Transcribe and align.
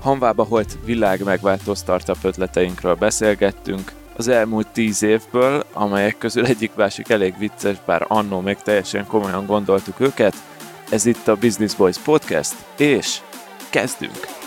Hanvába 0.00 0.44
holt 0.44 0.78
világ 0.84 1.24
megváltó 1.24 1.74
startup 1.74 2.18
ötleteinkről 2.22 2.94
beszélgettünk, 2.94 3.92
az 4.16 4.28
elmúlt 4.28 4.68
tíz 4.68 5.02
évből, 5.02 5.64
amelyek 5.72 6.18
közül 6.18 6.46
egyik 6.46 6.74
másik 6.74 7.08
elég 7.08 7.34
vicces, 7.38 7.76
bár 7.86 8.04
annó 8.08 8.40
még 8.40 8.56
teljesen 8.56 9.06
komolyan 9.06 9.46
gondoltuk 9.46 10.00
őket. 10.00 10.34
Ez 10.90 11.06
itt 11.06 11.28
a 11.28 11.36
Business 11.36 11.74
Boys 11.74 11.98
Podcast, 11.98 12.54
és 12.76 13.18
kezdünk! 13.70 14.39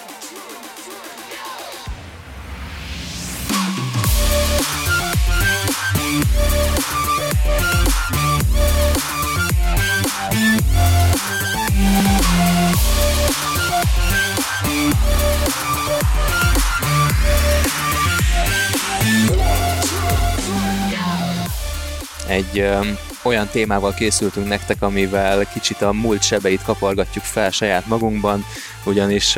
Egy 22.53 22.87
olyan 23.23 23.47
témával 23.47 23.93
készültünk 23.93 24.47
nektek, 24.47 24.81
amivel 24.81 25.45
kicsit 25.45 25.81
a 25.81 25.91
múlt 25.91 26.23
sebeit 26.23 26.63
kapargatjuk 26.63 27.23
fel 27.23 27.51
saját 27.51 27.87
magunkban, 27.87 28.43
ugyanis 28.85 29.37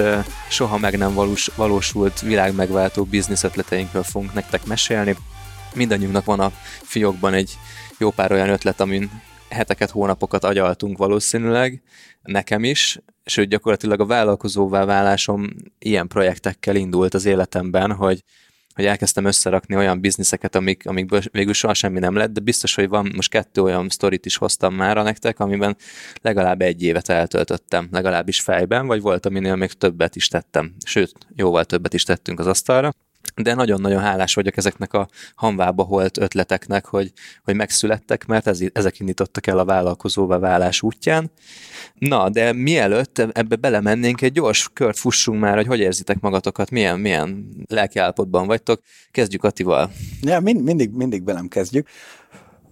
soha 0.49 0.77
meg 0.77 0.97
nem 0.97 1.13
valós, 1.13 1.49
valósult 1.55 2.21
világmegváltó 2.21 3.03
biznisz 3.03 3.43
ötleteinkről 3.43 4.03
fogunk 4.03 4.33
nektek 4.33 4.65
mesélni. 4.65 5.15
Mindannyiunknak 5.75 6.25
van 6.25 6.39
a 6.39 6.51
fiókban 6.83 7.33
egy 7.33 7.57
jó 7.97 8.09
pár 8.09 8.31
olyan 8.31 8.49
ötlet, 8.49 8.79
amin 8.79 9.21
heteket, 9.49 9.89
hónapokat 9.89 10.43
agyaltunk 10.43 10.97
valószínűleg, 10.97 11.81
nekem 12.21 12.63
is, 12.63 12.99
sőt 13.25 13.49
gyakorlatilag 13.49 13.99
a 13.99 14.05
vállalkozóvá 14.05 14.85
válásom 14.85 15.49
ilyen 15.79 16.07
projektekkel 16.07 16.75
indult 16.75 17.13
az 17.13 17.25
életemben, 17.25 17.91
hogy 17.91 18.23
hogy 18.76 18.85
elkezdtem 18.85 19.26
összerakni 19.26 19.76
olyan 19.76 19.99
bizniszeket, 19.99 20.55
amik, 20.55 20.87
amikből 20.87 21.21
végül 21.31 21.54
soha 21.54 21.73
semmi 21.73 21.99
nem 21.99 22.15
lett, 22.15 22.31
de 22.31 22.40
biztos, 22.40 22.76
hogy 22.76 22.90
van 22.90 23.12
most 23.15 23.29
kettő 23.29 23.62
olyan 23.62 23.90
sztorit 23.90 24.26
is 24.26 24.37
hoztam 24.37 24.73
már 24.73 24.95
nektek, 24.95 25.40
amiben 25.40 25.77
legalább 26.21 26.62
egy 26.62 26.84
évet 26.84 27.09
eltöltöttem, 27.09 27.87
legalábbis 27.91 28.41
fejben, 28.41 28.87
vagy 28.87 29.01
volt, 29.01 29.26
aminél 29.26 29.55
még 29.55 29.71
többet 29.71 30.15
is 30.15 30.27
tettem, 30.27 30.76
sőt, 30.85 31.13
jóval 31.35 31.65
többet 31.65 31.93
is 31.93 32.03
tettünk 32.03 32.40
az 32.40 32.48
asztalra 32.48 32.91
de 33.35 33.54
nagyon-nagyon 33.54 34.01
hálás 34.01 34.34
vagyok 34.34 34.57
ezeknek 34.57 34.93
a 34.93 35.07
hanvába 35.35 35.84
holt 35.84 36.18
ötleteknek, 36.18 36.85
hogy, 36.85 37.12
hogy 37.43 37.55
megszülettek, 37.55 38.26
mert 38.26 38.48
ez, 38.48 38.59
ezek 38.73 38.99
indítottak 38.99 39.48
el 39.48 39.59
a 39.59 39.65
vállalkozóvá 39.65 40.37
válás 40.37 40.81
útján. 40.81 41.31
Na, 41.93 42.29
de 42.29 42.53
mielőtt 42.53 43.20
ebbe 43.20 43.55
belemennénk, 43.55 44.21
egy 44.21 44.31
gyors 44.31 44.70
kört 44.73 44.98
fussunk 44.98 45.40
már, 45.40 45.55
hogy 45.55 45.68
hogy 45.68 45.79
érzitek 45.79 46.20
magatokat, 46.20 46.70
milyen, 46.70 46.99
milyen 46.99 47.48
lelkiállapotban 47.68 48.48
vagytok. 48.48 48.81
Kezdjük 49.12 49.43
Attival. 49.43 49.91
Ja, 50.21 50.40
mind, 50.40 50.63
mindig, 50.63 50.91
mindig 50.91 51.23
belem 51.23 51.48
kezdjük. 51.48 51.87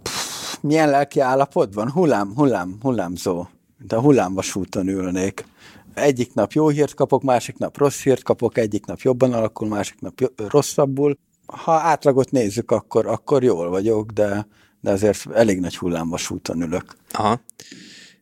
Pff, 0.01 0.57
milyen 0.61 0.89
lelki 0.89 1.19
állapotban? 1.19 1.91
Hullám, 1.91 2.33
hullám, 2.35 2.77
hullámzó. 2.81 3.47
De 3.77 3.97
hullámvasúton 3.97 4.87
ülnék 4.87 5.45
egyik 5.93 6.33
nap 6.33 6.51
jó 6.51 6.67
hírt 6.67 6.93
kapok, 6.93 7.23
másik 7.23 7.57
nap 7.57 7.77
rossz 7.77 8.01
hírt 8.01 8.23
kapok, 8.23 8.57
egyik 8.57 8.85
nap 8.85 8.99
jobban 8.99 9.33
alakul, 9.33 9.67
másik 9.67 9.99
nap 9.99 10.31
rosszabbul. 10.35 11.17
Ha 11.45 11.71
átlagot 11.71 12.31
nézzük, 12.31 12.71
akkor, 12.71 13.07
akkor 13.07 13.43
jól 13.43 13.69
vagyok, 13.69 14.11
de, 14.11 14.47
de 14.81 14.91
azért 14.91 15.31
elég 15.31 15.59
nagy 15.59 15.77
hullámvasúton 15.77 16.61
ülök. 16.61 16.95
Aha. 17.11 17.41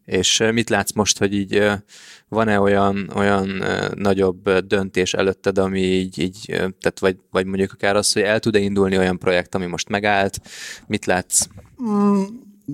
És 0.06 0.44
mit 0.52 0.70
látsz 0.70 0.94
most, 0.94 1.18
hogy 1.18 1.34
így 1.34 1.64
van-e 2.28 2.60
olyan, 2.60 3.12
olyan 3.16 3.64
nagyobb 3.96 4.50
döntés 4.50 5.14
előtted, 5.14 5.58
ami 5.58 5.82
így, 5.82 6.20
így 6.20 6.46
tehát 6.46 7.00
vagy, 7.00 7.18
vagy 7.32 7.46
mondjuk 7.46 7.72
akár 7.72 7.96
az, 7.96 8.14
hogy 8.14 8.22
el 8.22 8.40
tud-e 8.40 8.60
indulni 8.60 8.98
olyan 8.98 9.18
projekt, 9.18 9.56
ami 9.56 9.66
most 9.66 9.90
megállt? 9.90 10.42
Mit 10.88 11.06
látsz? 11.06 11.48
Mm, 11.84 12.24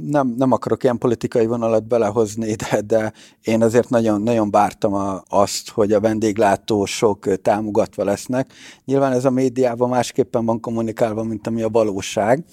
nem, 0.06 0.34
nem 0.38 0.52
akarok 0.52 0.84
ilyen 0.84 0.98
politikai 0.98 1.46
vonalat 1.46 1.88
belehozni, 1.88 2.54
de, 2.54 2.82
de 2.82 3.14
én 3.42 3.62
azért 3.62 3.90
nagyon, 3.90 4.22
nagyon 4.22 4.52
vártam 4.52 4.94
a, 4.94 5.24
azt, 5.28 5.70
hogy 5.70 5.92
a 5.92 6.00
vendéglátósok 6.00 7.42
támogatva 7.42 8.04
lesznek. 8.04 8.54
Nyilván 8.86 9.12
ez 9.12 9.26
a 9.26 9.30
médiában 9.30 9.90
másképpen 9.90 10.46
van 10.46 10.60
kommunikálva, 10.60 11.24
mint 11.24 11.48
ami 11.48 11.62
a 11.62 11.70
valóság. 11.70 12.44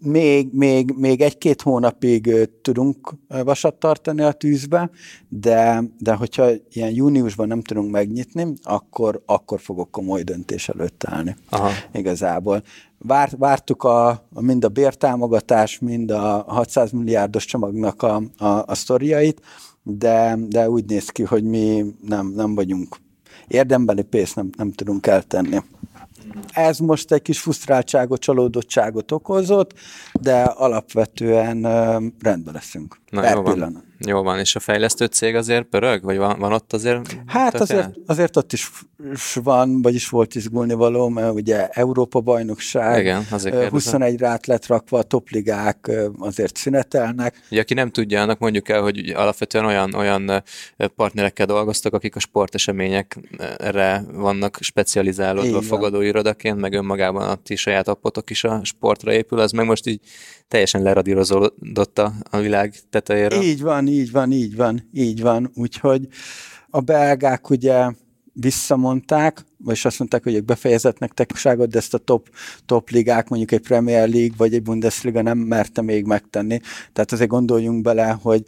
Még, 0.00 0.48
még, 0.52 0.92
még 0.96 1.20
egy-két 1.20 1.62
hónapig 1.62 2.48
tudunk 2.62 3.14
vasat 3.44 3.74
tartani 3.74 4.22
a 4.22 4.32
tűzbe, 4.32 4.90
de, 5.28 5.82
de 5.98 6.14
hogyha 6.14 6.50
ilyen 6.72 6.90
júniusban 6.90 7.46
nem 7.46 7.62
tudunk 7.62 7.90
megnyitni, 7.90 8.52
akkor, 8.62 9.22
akkor 9.26 9.60
fogok 9.60 9.90
komoly 9.90 10.22
döntés 10.22 10.68
előtt 10.68 11.04
állni. 11.06 11.36
Aha. 11.48 11.70
Igazából. 11.92 12.62
Várt, 12.98 13.34
vártuk 13.38 13.84
a, 13.84 14.08
a, 14.08 14.40
mind 14.40 14.64
a 14.64 14.68
bértámogatás, 14.68 15.78
mind 15.78 16.10
a 16.10 16.44
600 16.46 16.90
milliárdos 16.90 17.44
csomagnak 17.44 18.02
a, 18.02 18.22
a, 18.36 18.46
a 18.46 18.74
sztoriait, 18.74 19.40
de, 19.82 20.36
de 20.48 20.70
úgy 20.70 20.84
néz 20.84 21.08
ki, 21.08 21.22
hogy 21.22 21.44
mi 21.44 21.84
nem, 22.06 22.32
nem 22.34 22.54
vagyunk 22.54 22.96
érdembeli 23.48 24.02
pénzt 24.02 24.36
nem, 24.36 24.50
nem 24.56 24.72
tudunk 24.72 25.06
eltenni. 25.06 25.62
Ez 26.52 26.78
most 26.78 27.12
egy 27.12 27.22
kis 27.22 27.40
frusztráltságot, 27.40 28.20
csalódottságot 28.20 29.12
okozott, 29.12 29.74
de 30.12 30.42
alapvetően 30.42 31.62
rendben 32.20 32.54
leszünk. 32.54 33.00
Na, 33.10 33.30
jó 33.30 33.42
van. 33.42 33.86
Jó 34.06 34.22
van, 34.22 34.38
és 34.38 34.56
a 34.56 34.60
fejlesztő 34.60 35.04
cég 35.04 35.34
azért 35.34 35.64
pörög? 35.64 36.02
Vagy 36.02 36.16
van, 36.16 36.38
van 36.38 36.52
ott 36.52 36.72
azért? 36.72 37.16
Hát 37.26 37.54
azért, 37.54 37.90
azért 38.06 38.36
ott 38.36 38.52
is 38.52 38.70
van, 39.34 39.82
vagyis 39.82 40.08
volt 40.08 40.34
izgulni 40.34 40.74
való, 40.74 41.08
mert 41.08 41.32
ugye 41.32 41.68
Európa 41.68 42.20
bajnokság, 42.20 43.00
Igen, 43.00 43.26
azért 43.30 43.68
21 43.68 44.18
rát 44.18 44.46
lett 44.46 44.66
rakva, 44.66 44.98
a 44.98 45.02
topligák 45.02 45.90
azért 46.18 46.56
szünetelnek. 46.56 47.40
Ugye, 47.50 47.60
aki 47.60 47.74
nem 47.74 47.90
tudja, 47.90 48.22
annak 48.22 48.38
mondjuk 48.38 48.68
el, 48.68 48.82
hogy 48.82 49.08
alapvetően 49.08 49.64
olyan, 49.64 49.94
olyan 49.94 50.42
partnerekkel 50.96 51.46
dolgoztak, 51.46 51.94
akik 51.94 52.16
a 52.16 52.20
sporteseményekre 52.20 54.04
vannak 54.12 54.58
specializálódva 54.60 55.60
fogadóirodaként, 55.60 56.60
meg 56.60 56.72
önmagában 56.72 57.28
a 57.28 57.34
ti 57.34 57.56
saját 57.56 57.88
appotok 57.88 58.30
is 58.30 58.44
a 58.44 58.60
sportra 58.64 59.12
épül, 59.12 59.38
az 59.38 59.52
meg 59.52 59.66
most 59.66 59.86
így 59.86 60.00
teljesen 60.48 60.82
leradírozódott 60.82 61.98
a, 61.98 62.12
a 62.30 62.38
világ 62.38 62.74
tetejéről. 62.90 63.42
Így 63.42 63.62
van, 63.62 63.87
így 63.88 64.10
van, 64.10 64.32
így 64.32 64.56
van, 64.56 64.88
így 64.92 65.20
van. 65.20 65.50
Úgyhogy 65.54 66.08
a 66.70 66.80
belgák 66.80 67.50
ugye 67.50 67.90
visszamondták, 68.32 69.44
vagyis 69.56 69.84
azt 69.84 69.98
mondták, 69.98 70.22
hogy 70.22 70.34
ők 70.34 70.44
befejezetnek 70.44 71.12
technikágot, 71.12 71.68
de 71.68 71.78
ezt 71.78 71.94
a 71.94 71.98
top, 71.98 72.28
top 72.66 72.90
ligák, 72.90 73.28
mondjuk 73.28 73.52
egy 73.52 73.66
Premier 73.66 74.08
League 74.08 74.34
vagy 74.36 74.54
egy 74.54 74.62
Bundesliga 74.62 75.22
nem 75.22 75.38
merte 75.38 75.82
még 75.82 76.04
megtenni. 76.04 76.60
Tehát 76.92 77.12
azért 77.12 77.30
gondoljunk 77.30 77.82
bele, 77.82 78.18
hogy, 78.22 78.44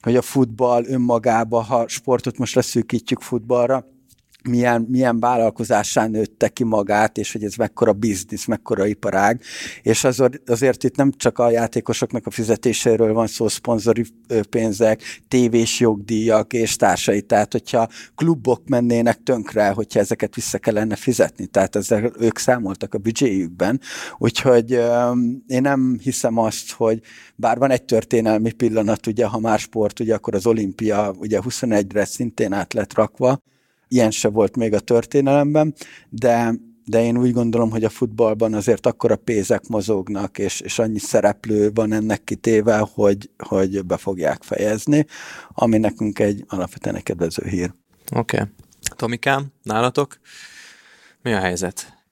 hogy 0.00 0.16
a 0.16 0.22
futball 0.22 0.84
önmagába, 0.86 1.60
ha 1.60 1.88
sportot 1.88 2.38
most 2.38 2.54
leszűkítjük 2.54 3.20
futballra, 3.20 3.86
milyen, 4.48 4.86
milyen 4.90 5.20
vállalkozásán 5.20 6.10
nőtte 6.10 6.48
ki 6.48 6.64
magát, 6.64 7.18
és 7.18 7.32
hogy 7.32 7.44
ez 7.44 7.54
mekkora 7.54 7.92
biznisz, 7.92 8.46
mekkora 8.46 8.86
iparág, 8.86 9.40
és 9.82 10.04
azért, 10.04 10.50
azért 10.50 10.84
itt 10.84 10.96
nem 10.96 11.12
csak 11.16 11.38
a 11.38 11.50
játékosoknak 11.50 12.26
a 12.26 12.30
fizetéséről 12.30 13.12
van 13.12 13.26
szó, 13.26 13.48
szponzori 13.48 14.04
pénzek, 14.50 15.02
tévés 15.28 15.80
jogdíjak 15.80 16.52
és 16.52 16.76
társai, 16.76 17.22
tehát 17.22 17.52
hogyha 17.52 17.88
klubok 18.14 18.68
mennének 18.68 19.22
tönkre, 19.22 19.68
hogyha 19.68 20.00
ezeket 20.00 20.34
vissza 20.34 20.58
kellene 20.58 20.96
fizetni, 20.96 21.46
tehát 21.46 21.76
ezzel 21.76 22.12
ők 22.18 22.38
számoltak 22.38 22.94
a 22.94 22.98
büdzséjükben, 22.98 23.80
úgyhogy 24.18 24.70
én 25.46 25.60
nem 25.62 25.98
hiszem 26.02 26.38
azt, 26.38 26.72
hogy 26.72 27.00
bár 27.36 27.58
van 27.58 27.70
egy 27.70 27.84
történelmi 27.84 28.52
pillanat, 28.52 29.06
ugye, 29.06 29.26
ha 29.26 29.38
már 29.38 29.58
sport, 29.58 30.00
ugye 30.00 30.14
akkor 30.14 30.34
az 30.34 30.46
olimpia 30.46 31.14
ugye 31.18 31.40
21-re 31.42 32.04
szintén 32.04 32.52
át 32.52 32.72
lett 32.72 32.94
rakva, 32.94 33.38
ilyen 33.94 34.10
se 34.10 34.28
volt 34.28 34.56
még 34.56 34.74
a 34.74 34.80
történelemben, 34.80 35.74
de, 36.08 36.54
de 36.84 37.02
én 37.02 37.18
úgy 37.18 37.32
gondolom, 37.32 37.70
hogy 37.70 37.84
a 37.84 37.88
futballban 37.88 38.54
azért 38.54 38.86
akkor 38.86 39.10
a 39.12 39.16
pénzek 39.16 39.66
mozognak, 39.68 40.38
és, 40.38 40.60
és 40.60 40.78
annyi 40.78 40.98
szereplő 40.98 41.70
van 41.74 41.92
ennek 41.92 42.24
kitéve, 42.24 42.78
hogy, 42.78 43.30
hogy 43.38 43.84
be 43.84 43.96
fogják 43.96 44.42
fejezni, 44.42 45.06
ami 45.48 45.78
nekünk 45.78 46.18
egy 46.18 46.44
alapvetően 46.48 46.96
egy 46.96 47.02
kedvező 47.02 47.48
hír. 47.48 47.74
Oké. 48.14 48.36
Okay. 48.36 48.48
Tomikám, 48.96 49.46
nálatok 49.62 50.18
mi 51.22 51.32
a 51.32 51.38
helyzet? 51.38 52.03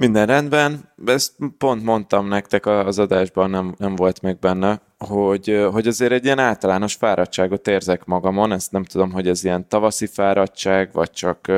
Minden 0.00 0.26
rendben, 0.26 0.92
ezt 1.06 1.32
pont 1.58 1.82
mondtam 1.82 2.28
nektek 2.28 2.66
az 2.66 2.98
adásban, 2.98 3.50
nem, 3.50 3.74
nem 3.78 3.94
volt 3.96 4.22
még 4.22 4.38
benne, 4.38 4.80
hogy, 4.98 5.66
hogy 5.72 5.86
azért 5.86 6.12
egy 6.12 6.24
ilyen 6.24 6.38
általános 6.38 6.94
fáradtságot 6.94 7.68
érzek 7.68 8.04
magamon, 8.04 8.52
ezt 8.52 8.72
nem 8.72 8.84
tudom, 8.84 9.12
hogy 9.12 9.28
ez 9.28 9.44
ilyen 9.44 9.68
tavaszi 9.68 10.06
fáradtság, 10.06 10.92
vagy 10.92 11.10
csak, 11.10 11.52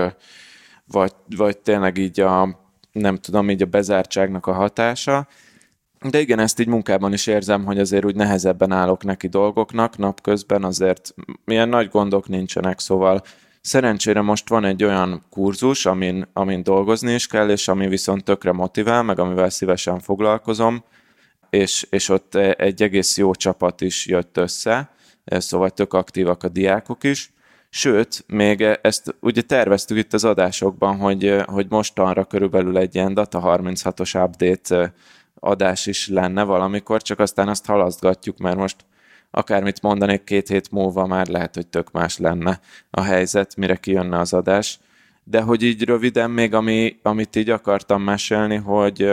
vagy, 0.87 1.13
vagy 1.37 1.59
tényleg 1.59 1.99
így 1.99 2.21
a, 2.21 2.59
nem 2.93 3.17
tudom, 3.17 3.51
így 3.51 3.63
a 3.63 3.67
bezártságnak 3.67 4.47
a 4.47 4.53
hatása, 4.53 5.29
de 6.11 6.21
igen, 6.21 6.39
ezt 6.39 6.61
így 6.61 6.69
munkában 6.69 7.13
is 7.13 7.27
érzem, 7.27 7.65
hogy 7.65 7.79
azért 7.79 8.05
úgy 8.05 8.17
nehezebben 8.17 8.73
állok 8.73 9.05
neki 9.05 9.29
dolgoknak. 9.29 9.97
Napközben, 9.97 10.65
azért 10.65 11.15
milyen 11.45 11.69
nagy 11.69 11.89
gondok 11.89 12.29
nincsenek, 12.29 12.79
szóval 12.79 13.23
Szerencsére 13.63 14.21
most 14.21 14.49
van 14.49 14.65
egy 14.65 14.85
olyan 14.85 15.23
kurzus, 15.31 15.87
amin, 15.87 16.29
amin 16.33 16.63
dolgozni 16.63 17.15
is 17.15 17.27
kell, 17.27 17.51
és 17.51 17.69
ami 17.69 17.89
viszont 17.89 18.25
tökre 18.25 18.53
motivál, 18.53 19.03
meg 19.03 19.19
amivel 19.19 19.51
szívesen 19.51 20.01
foglalkozom, 20.01 20.85
és, 21.51 21.87
és 21.91 22.09
ott 22.09 22.35
egy 22.35 22.83
egész 22.83 23.17
jó 23.17 23.35
csapat 23.35 23.81
is 23.81 24.07
jött 24.07 24.37
össze, 24.37 24.91
szóval 25.25 25.71
tök 25.71 25.93
aktívak 25.93 26.43
a 26.43 26.49
diákok 26.49 27.05
is. 27.05 27.33
Sőt, 27.69 28.25
még 28.27 28.61
ezt 28.83 29.15
ugye 29.21 29.43
terveztük 29.43 29.99
itt 29.99 30.13
az 30.13 30.25
adásokban, 30.25 30.97
hogy, 30.97 31.43
hogy 31.45 31.67
mostanra 31.69 32.25
körülbelül 32.25 32.79
egy 32.79 32.95
ilyen 32.95 33.15
Data 33.15 33.41
36-os 33.45 34.25
update 34.25 34.95
adás 35.35 35.87
is 35.87 36.09
lenne 36.09 36.43
valamikor, 36.43 37.03
csak 37.03 37.19
aztán 37.19 37.49
azt 37.49 37.67
halasztgatjuk, 37.67 38.39
mert 38.39 38.57
most 38.57 38.77
akármit 39.35 39.83
mondanék, 39.83 40.25
két 40.25 40.49
hét 40.49 40.71
múlva 40.71 41.07
már 41.07 41.27
lehet, 41.27 41.55
hogy 41.55 41.67
tök 41.67 41.91
más 41.91 42.19
lenne 42.19 42.61
a 42.91 43.03
helyzet, 43.03 43.57
mire 43.57 43.77
kijönne 43.77 44.19
az 44.19 44.33
adás. 44.33 44.79
De 45.25 45.41
hogy 45.41 45.63
így 45.63 45.83
röviden 45.85 46.31
még, 46.31 46.55
ami, 46.55 46.97
amit 47.03 47.37
így 47.37 47.51
akartam 47.51 48.03
mesélni, 48.03 48.57
hogy, 48.57 49.13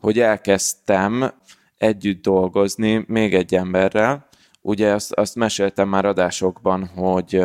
hogy 0.00 0.18
elkezdtem 0.18 1.32
együtt 1.78 2.22
dolgozni 2.22 3.04
még 3.08 3.34
egy 3.34 3.54
emberrel. 3.54 4.28
Ugye 4.60 4.92
azt, 4.92 5.12
azt 5.12 5.34
meséltem 5.34 5.88
már 5.88 6.04
adásokban, 6.04 6.86
hogy, 6.86 7.42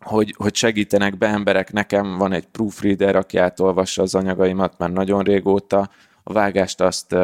hogy, 0.00 0.34
hogy 0.38 0.54
segítenek 0.54 1.18
be 1.18 1.26
emberek. 1.26 1.72
Nekem 1.72 2.16
van 2.18 2.32
egy 2.32 2.46
proofreader, 2.46 3.16
aki 3.16 3.36
átolvassa 3.36 4.02
az 4.02 4.14
anyagaimat 4.14 4.78
már 4.78 4.90
nagyon 4.90 5.22
régóta. 5.22 5.90
A 6.22 6.32
vágást 6.32 6.80
azt 6.80 7.16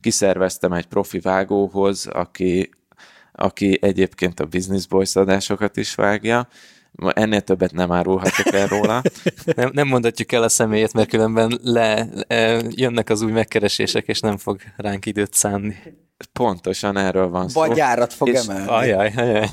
kiszerveztem 0.00 0.72
egy 0.72 0.86
profi 0.86 1.18
vágóhoz, 1.18 2.06
aki, 2.06 2.70
aki 3.32 3.78
egyébként 3.80 4.40
a 4.40 4.46
Business 4.46 4.86
Boys 4.86 5.16
adásokat 5.16 5.76
is 5.76 5.94
vágja. 5.94 6.48
Ennél 7.08 7.40
többet 7.40 7.72
nem 7.72 7.92
árulhatok 7.92 8.54
el 8.54 8.66
róla. 8.66 9.02
nem, 9.56 9.70
nem 9.72 9.88
mondhatjuk 9.88 10.32
el 10.32 10.42
a 10.42 10.48
személyét, 10.48 10.92
mert 10.92 11.08
különben 11.08 11.58
le, 11.62 12.08
le, 12.28 12.62
jönnek 12.68 13.10
az 13.10 13.22
új 13.22 13.32
megkeresések, 13.32 14.06
és 14.06 14.20
nem 14.20 14.36
fog 14.36 14.60
ránk 14.76 15.06
időt 15.06 15.34
szánni. 15.34 15.76
Pontosan 16.32 16.96
erről 16.96 17.28
van 17.28 17.48
szó. 17.48 17.60
Vagy 17.60 17.80
árat 17.80 18.12
fog 18.12 18.28
és, 18.28 18.46
emelni. 18.46 18.68
Ajaj, 18.68 19.12
ajaj. 19.16 19.48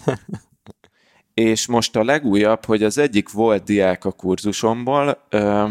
És 1.33 1.67
most 1.67 1.95
a 1.95 2.03
legújabb, 2.03 2.65
hogy 2.65 2.83
az 2.83 2.97
egyik 2.97 3.31
volt 3.31 3.63
diák 3.63 4.05
a 4.05 4.11
kurzusomból, 4.11 5.25
ö, 5.29 5.69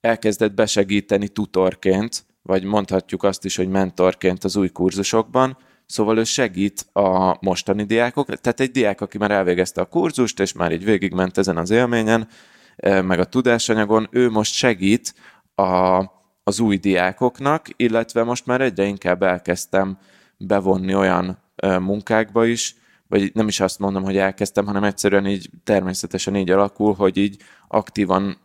elkezdett 0.00 0.52
besegíteni 0.52 1.28
tutorként, 1.28 2.24
vagy 2.42 2.64
mondhatjuk 2.64 3.22
azt 3.22 3.44
is, 3.44 3.56
hogy 3.56 3.68
mentorként 3.68 4.44
az 4.44 4.56
új 4.56 4.68
kurzusokban, 4.68 5.58
Szóval 5.90 6.18
ő 6.18 6.24
segít 6.24 6.86
a 6.92 7.36
mostani 7.40 7.84
diákok, 7.84 8.26
tehát 8.26 8.60
egy 8.60 8.70
diák, 8.70 9.00
aki 9.00 9.18
már 9.18 9.30
elvégezte 9.30 9.80
a 9.80 9.84
kurzust, 9.84 10.40
és 10.40 10.52
már 10.52 10.72
így 10.72 10.84
végigment 10.84 11.38
ezen 11.38 11.56
az 11.56 11.70
élményen, 11.70 12.28
eh, 12.76 13.02
meg 13.02 13.18
a 13.18 13.24
tudásanyagon, 13.24 14.08
ő 14.10 14.30
most 14.30 14.52
segít 14.54 15.14
a, 15.54 16.04
az 16.44 16.60
új 16.60 16.76
diákoknak, 16.76 17.66
illetve 17.76 18.22
most 18.22 18.46
már 18.46 18.60
egyre 18.60 18.84
inkább 18.84 19.22
elkezdtem 19.22 19.98
bevonni 20.36 20.94
olyan 20.94 21.38
eh, 21.56 21.78
munkákba 21.78 22.46
is, 22.46 22.74
vagy 23.08 23.30
nem 23.34 23.48
is 23.48 23.60
azt 23.60 23.78
mondom, 23.78 24.02
hogy 24.02 24.16
elkezdtem, 24.16 24.66
hanem 24.66 24.84
egyszerűen 24.84 25.26
így 25.26 25.50
természetesen 25.64 26.36
így 26.36 26.50
alakul, 26.50 26.94
hogy 26.94 27.16
így 27.16 27.36
aktívan 27.68 28.36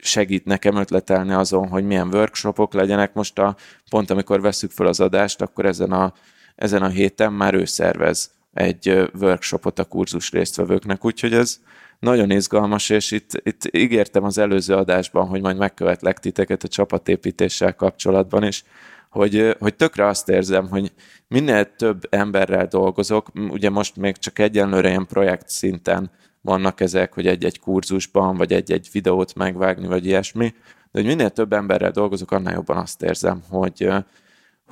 segít 0.00 0.44
nekem 0.44 0.76
ötletelni 0.76 1.32
azon, 1.32 1.68
hogy 1.68 1.84
milyen 1.84 2.14
workshopok 2.14 2.72
legyenek. 2.72 3.14
Most 3.14 3.38
a, 3.38 3.56
pont 3.90 4.10
amikor 4.10 4.40
veszük 4.40 4.70
fel 4.70 4.86
az 4.86 5.00
adást, 5.00 5.40
akkor 5.40 5.66
ezen 5.66 5.92
a 5.92 6.12
ezen 6.58 6.82
a 6.82 6.88
héten 6.88 7.32
már 7.32 7.54
ő 7.54 7.64
szervez 7.64 8.30
egy 8.52 9.10
workshopot 9.20 9.78
a 9.78 9.84
kurzus 9.84 10.30
résztvevőknek, 10.30 11.04
úgyhogy 11.04 11.32
ez 11.32 11.60
nagyon 11.98 12.30
izgalmas, 12.30 12.90
és 12.90 13.10
itt, 13.10 13.30
itt 13.42 13.76
ígértem 13.76 14.24
az 14.24 14.38
előző 14.38 14.74
adásban, 14.74 15.26
hogy 15.26 15.40
majd 15.40 15.56
megkövetlek 15.56 16.18
titeket 16.18 16.62
a 16.62 16.68
csapatépítéssel 16.68 17.74
kapcsolatban 17.74 18.44
is, 18.44 18.64
hogy, 19.10 19.56
hogy 19.58 19.74
tökre 19.74 20.06
azt 20.06 20.28
érzem, 20.28 20.68
hogy 20.68 20.92
minél 21.28 21.76
több 21.76 22.06
emberrel 22.10 22.66
dolgozok, 22.66 23.30
ugye 23.50 23.70
most 23.70 23.96
még 23.96 24.16
csak 24.16 24.38
egyenlőre 24.38 24.88
ilyen 24.88 25.06
projekt 25.06 25.48
szinten 25.48 26.10
vannak 26.40 26.80
ezek, 26.80 27.12
hogy 27.12 27.26
egy-egy 27.26 27.60
kurzusban, 27.60 28.36
vagy 28.36 28.52
egy-egy 28.52 28.88
videót 28.92 29.34
megvágni, 29.34 29.86
vagy 29.86 30.06
ilyesmi, 30.06 30.54
de 30.90 31.00
hogy 31.00 31.06
minél 31.06 31.30
több 31.30 31.52
emberrel 31.52 31.90
dolgozok, 31.90 32.30
annál 32.30 32.54
jobban 32.54 32.76
azt 32.76 33.02
érzem, 33.02 33.42
hogy, 33.48 33.88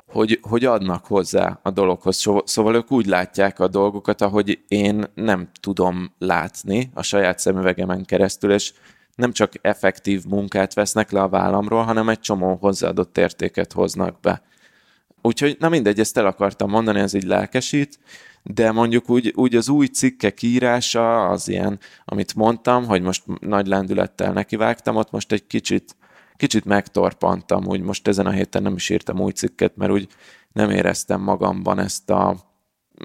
hogy, 0.07 0.39
hogy 0.41 0.65
adnak 0.65 1.05
hozzá 1.05 1.59
a 1.63 1.71
dologhoz. 1.71 2.23
Szóval 2.43 2.75
ők 2.75 2.91
úgy 2.91 3.05
látják 3.05 3.59
a 3.59 3.67
dolgokat, 3.67 4.21
ahogy 4.21 4.59
én 4.67 5.03
nem 5.13 5.49
tudom 5.61 6.13
látni 6.17 6.91
a 6.93 7.01
saját 7.01 7.39
szemüvegemen 7.39 8.05
keresztül, 8.05 8.51
és 8.51 8.73
nem 9.15 9.31
csak 9.31 9.53
effektív 9.61 10.23
munkát 10.25 10.73
vesznek 10.73 11.11
le 11.11 11.21
a 11.21 11.29
vállamról, 11.29 11.83
hanem 11.83 12.09
egy 12.09 12.19
csomó 12.19 12.57
hozzáadott 12.61 13.17
értéket 13.17 13.73
hoznak 13.73 14.19
be. 14.19 14.41
Úgyhogy, 15.21 15.55
na 15.59 15.69
mindegy, 15.69 15.99
ezt 15.99 16.17
el 16.17 16.25
akartam 16.25 16.69
mondani, 16.69 16.99
ez 16.99 17.13
így 17.13 17.23
lelkesít, 17.23 17.99
de 18.43 18.71
mondjuk 18.71 19.09
úgy, 19.09 19.33
úgy 19.35 19.55
az 19.55 19.69
új 19.69 19.85
cikkek 19.85 20.41
írása, 20.41 21.27
az 21.27 21.47
ilyen, 21.47 21.79
amit 22.05 22.35
mondtam, 22.35 22.85
hogy 22.85 23.01
most 23.01 23.23
nagy 23.39 23.67
lendülettel 23.67 24.33
nekivágtam, 24.33 24.95
ott 24.95 25.11
most 25.11 25.31
egy 25.31 25.47
kicsit 25.47 25.95
kicsit 26.37 26.65
megtorpantam, 26.65 27.65
úgy 27.65 27.81
most 27.81 28.07
ezen 28.07 28.25
a 28.25 28.31
héten 28.31 28.61
nem 28.61 28.75
is 28.75 28.89
írtam 28.89 29.19
új 29.19 29.31
cikket, 29.31 29.75
mert 29.75 29.91
úgy 29.91 30.07
nem 30.53 30.69
éreztem 30.69 31.21
magamban 31.21 31.79
ezt, 31.79 32.09
a, 32.09 32.37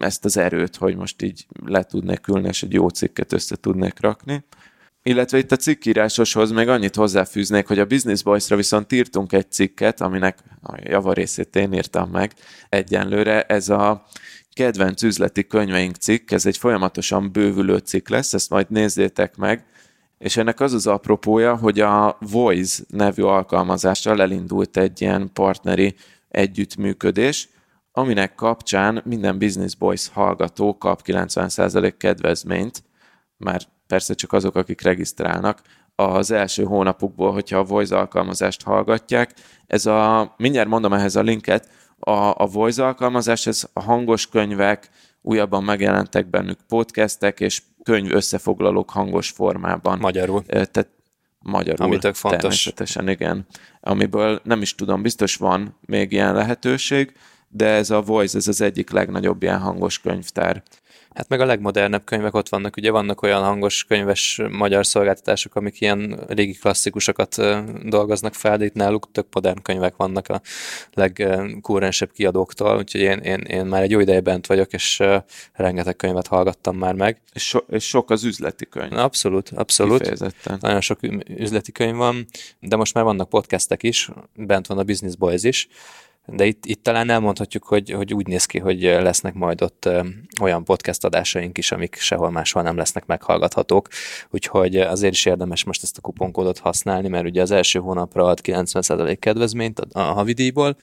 ezt 0.00 0.25
az 0.25 0.37
erőt, 0.37 0.76
hogy 0.76 0.96
most 0.96 1.23
így 1.23 1.46
le 1.64 1.82
tudnék 1.82 2.29
ülni, 2.29 2.49
és 2.49 2.62
egy 2.62 2.73
jó 2.73 2.88
cikket 2.88 3.32
össze 3.32 3.56
tudnék 3.56 4.00
rakni. 4.00 4.44
Illetve 5.02 5.38
itt 5.38 5.52
a 5.52 5.56
cikkírásoshoz 5.56 6.50
még 6.50 6.69
annyit 6.69 6.96
hozzáfűznék, 6.96 7.67
hogy 7.67 7.79
a 7.79 7.84
Business 7.84 8.23
Boys-ra 8.23 8.56
viszont 8.56 8.93
írtunk 8.93 9.32
egy 9.32 9.50
cikket, 9.50 10.00
aminek 10.00 10.38
a 10.62 10.76
javarészét 10.82 11.56
én 11.56 11.73
írtam 11.73 12.11
meg 12.11 12.32
egyenlőre. 12.69 13.43
Ez 13.43 13.69
a 13.69 14.06
kedvenc 14.52 15.02
üzleti 15.02 15.46
könyveink 15.46 15.96
cikk, 15.96 16.31
ez 16.31 16.46
egy 16.46 16.56
folyamatosan 16.56 17.32
bővülő 17.32 17.76
cikk 17.76 18.08
lesz, 18.08 18.32
ezt 18.35 18.50
majd 18.50 18.70
nézzétek 18.70 19.37
meg, 19.37 19.64
és 20.23 20.37
ennek 20.37 20.61
az 20.61 20.73
az 20.73 20.87
apropója, 20.87 21.57
hogy 21.57 21.81
a 21.81 22.17
Voice 22.21 22.83
nevű 22.89 23.23
alkalmazással 23.23 24.21
elindult 24.21 24.77
egy 24.77 25.01
ilyen 25.01 25.31
partneri 25.33 25.95
együttműködés, 26.29 27.49
aminek 27.93 28.35
kapcsán 28.35 29.03
minden 29.05 29.39
Business 29.39 29.75
Boys 29.75 30.09
hallgató 30.09 30.79
kap 30.79 31.03
90% 31.05 31.95
kedvezményt, 31.99 32.83
már 33.37 33.63
persze 33.87 34.15
csak 34.15 34.33
azok, 34.33 34.57
akik 34.57 34.81
regisztrálnak, 34.81 35.63
az 35.95 36.31
első 36.31 36.64
hónapukból, 36.64 37.33
hogyha 37.33 37.59
a 37.59 37.64
Voice 37.64 37.99
alkalmazást 37.99 38.62
hallgatják. 38.62 39.35
Ez 39.67 39.87
a, 39.87 40.35
mindjárt 40.37 40.69
mondom 40.69 40.93
ehhez 40.93 41.17
a 41.17 41.23
linket, 41.23 41.69
a, 41.99 42.43
a 42.43 42.47
Voice 42.52 42.85
alkalmazás, 42.85 43.47
ez 43.47 43.69
a 43.73 43.83
hangos 43.83 44.26
könyvek, 44.26 44.91
újabban 45.23 45.64
megjelentek 45.64 46.31
bennük 46.31 46.59
podcastek, 46.69 47.41
és 47.41 47.62
könyv 47.83 48.12
összefoglalók 48.12 48.91
hangos 48.91 49.31
formában. 49.31 49.99
Magyarul. 49.99 50.43
Tehát 50.47 50.89
magyarul. 51.39 51.87
Ami 51.87 51.99
tök 51.99 52.15
fontos. 52.15 52.41
Természetesen, 52.41 53.09
igen. 53.09 53.47
Amiből 53.81 54.41
nem 54.45 54.62
is 54.62 54.75
tudom, 54.75 55.03
biztos 55.03 55.37
van 55.37 55.79
még 55.87 56.12
ilyen 56.12 56.35
lehetőség, 56.35 57.12
de 57.54 57.66
ez 57.66 57.90
a 57.90 58.00
Voice, 58.00 58.38
ez 58.38 58.49
az 58.49 58.61
egyik 58.61 58.90
legnagyobb 58.90 59.42
ilyen 59.42 59.59
hangos 59.59 59.99
könyvtár. 59.99 60.62
Hát 61.14 61.28
meg 61.28 61.40
a 61.40 61.44
legmodernebb 61.44 62.04
könyvek 62.04 62.35
ott 62.35 62.49
vannak, 62.49 62.76
ugye 62.76 62.90
vannak 62.90 63.23
olyan 63.23 63.42
hangos 63.42 63.85
könyves 63.85 64.40
magyar 64.50 64.87
szolgáltatások, 64.87 65.54
amik 65.54 65.80
ilyen 65.80 66.21
régi 66.28 66.52
klasszikusokat 66.52 67.37
dolgoznak 67.88 68.35
fel, 68.35 68.56
de 68.56 68.64
itt 68.64 68.75
náluk 68.75 69.09
tök 69.12 69.26
modern 69.32 69.62
könyvek 69.62 69.97
vannak 69.97 70.28
a 70.28 70.40
legkúrensebb 70.92 72.12
kiadóktól, 72.12 72.76
úgyhogy 72.76 73.00
én, 73.00 73.18
én, 73.18 73.38
én 73.38 73.64
már 73.64 73.82
egy 73.82 73.90
jó 73.90 74.00
ideje 74.00 74.21
bent 74.21 74.47
vagyok, 74.47 74.73
és 74.73 75.02
rengeteg 75.52 75.97
könyvet 75.97 76.26
hallgattam 76.26 76.76
már 76.76 76.94
meg. 76.94 77.21
És, 77.32 77.47
so, 77.47 77.59
és 77.68 77.85
sok 77.85 78.11
az 78.11 78.25
üzleti 78.25 78.66
könyv. 78.68 78.92
Abszolút, 78.92 79.50
abszolút. 79.54 80.35
Nagyon 80.61 80.80
sok 80.80 80.99
üzleti 81.37 81.73
könyv 81.73 81.97
van, 81.97 82.26
de 82.61 82.76
most 82.76 82.94
már 82.94 83.04
vannak 83.04 83.28
podcastek 83.28 83.82
is, 83.82 84.11
bent 84.35 84.66
van 84.66 84.78
a 84.78 84.82
Business 84.82 85.16
Boys 85.16 85.42
is, 85.42 85.68
de 86.26 86.45
itt, 86.45 86.67
itt 86.67 86.83
talán 86.83 87.11
elmondhatjuk, 87.11 87.64
hogy, 87.64 87.91
hogy 87.91 88.14
úgy 88.14 88.26
néz 88.26 88.45
ki, 88.45 88.59
hogy 88.59 88.83
lesznek 88.83 89.35
majd 89.35 89.62
ott 89.62 89.88
olyan 90.41 90.64
podcast 90.64 91.05
adásaink 91.05 91.59
is, 91.59 91.73
amik 91.73 91.97
sehol 91.97 92.31
máshol 92.31 92.62
nem 92.62 92.76
lesznek 92.76 93.07
meghallgathatók, 93.07 93.88
úgyhogy 94.31 94.76
azért 94.76 95.12
is 95.12 95.26
érdemes 95.26 95.64
most 95.64 95.83
ezt 95.83 95.99
a 95.99 96.00
kuponkódot 96.00 96.59
használni, 96.59 97.09
mert 97.09 97.26
ugye 97.26 97.43
az 97.43 97.50
első 97.50 97.79
hónapra 97.79 98.25
ad 98.25 98.41
90% 98.43 99.17
kedvezményt 99.21 99.79
a, 99.81 99.87
a 99.93 100.12
havidíjból, 100.12 100.76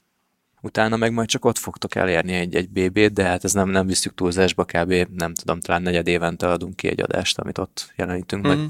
utána 0.62 0.96
meg 0.96 1.12
majd 1.12 1.28
csak 1.28 1.44
ott 1.44 1.58
fogtok 1.58 1.94
elérni 1.94 2.32
egy, 2.32 2.54
egy 2.54 2.70
BB-t, 2.70 3.12
de 3.12 3.22
hát 3.22 3.44
ez 3.44 3.52
nem, 3.52 3.68
nem 3.68 3.86
visszük 3.86 4.14
túlzásba, 4.14 4.64
kb. 4.64 4.92
nem 5.16 5.34
tudom, 5.34 5.60
talán 5.60 5.82
negyed 5.82 6.06
évente 6.06 6.48
adunk 6.48 6.76
ki 6.76 6.88
egy 6.88 7.00
adást, 7.00 7.38
amit 7.38 7.58
ott 7.58 7.92
jelenítünk 7.96 8.46
mm-hmm. 8.46 8.58
meg. 8.58 8.68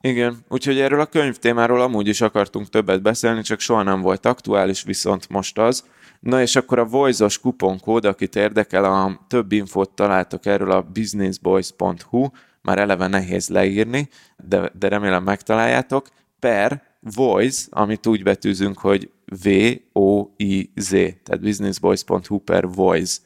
Igen, 0.00 0.38
úgyhogy 0.48 0.80
erről 0.80 1.00
a 1.00 1.06
könyvtémáról 1.06 1.80
amúgy 1.80 2.08
is 2.08 2.20
akartunk 2.20 2.68
többet 2.68 3.02
beszélni, 3.02 3.42
csak 3.42 3.60
soha 3.60 3.82
nem 3.82 4.00
volt 4.00 4.26
aktuális, 4.26 4.82
viszont 4.82 5.28
most 5.28 5.58
az. 5.58 5.84
Na 6.20 6.40
és 6.40 6.56
akkor 6.56 6.78
a 6.78 6.84
Voice-os 6.84 7.38
kuponkód, 7.38 8.04
akit 8.04 8.36
érdekel, 8.36 8.84
a 8.84 9.20
több 9.28 9.52
infót 9.52 9.90
találtok 9.90 10.46
erről 10.46 10.70
a 10.70 10.82
businessboys.hu 10.82 12.26
már 12.62 12.78
eleve 12.78 13.06
nehéz 13.06 13.48
leírni, 13.48 14.08
de, 14.36 14.72
de 14.78 14.88
remélem 14.88 15.22
megtaláljátok, 15.22 16.08
per 16.38 16.82
voice, 17.00 17.66
amit 17.70 18.06
úgy 18.06 18.22
betűzünk, 18.22 18.78
hogy 18.78 19.10
V-O-I-Z, 19.42 20.90
tehát 20.90 21.40
businessboys.hu 21.40 22.38
per 22.38 22.68
voice 22.68 23.18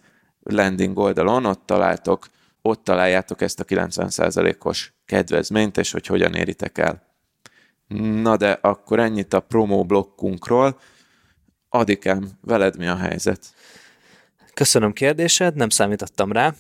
landing 0.43 0.99
oldalon, 0.99 1.45
ott 1.45 1.63
találtok, 1.67 2.27
ott 2.63 2.85
találjátok 2.85 3.41
ezt 3.41 3.61
a 3.61 3.65
90%-os 3.65 4.93
kedvezményt, 5.05 5.77
és 5.77 5.93
hogy 5.93 6.07
hogyan 6.07 6.35
éritek 6.35 6.79
el. 6.79 7.03
Na 8.23 8.37
de 8.37 8.59
akkor 8.61 8.99
ennyit 8.99 9.33
a 9.33 9.41
promo 9.41 9.85
blokkunkról. 9.85 10.81
Adikem, 11.69 12.29
veled 12.41 12.77
mi 12.77 12.87
a 12.87 12.97
helyzet? 12.97 13.55
Köszönöm 14.55 14.93
kérdésed, 14.93 15.55
nem 15.55 15.69
számítottam 15.69 16.33
rá. 16.33 16.55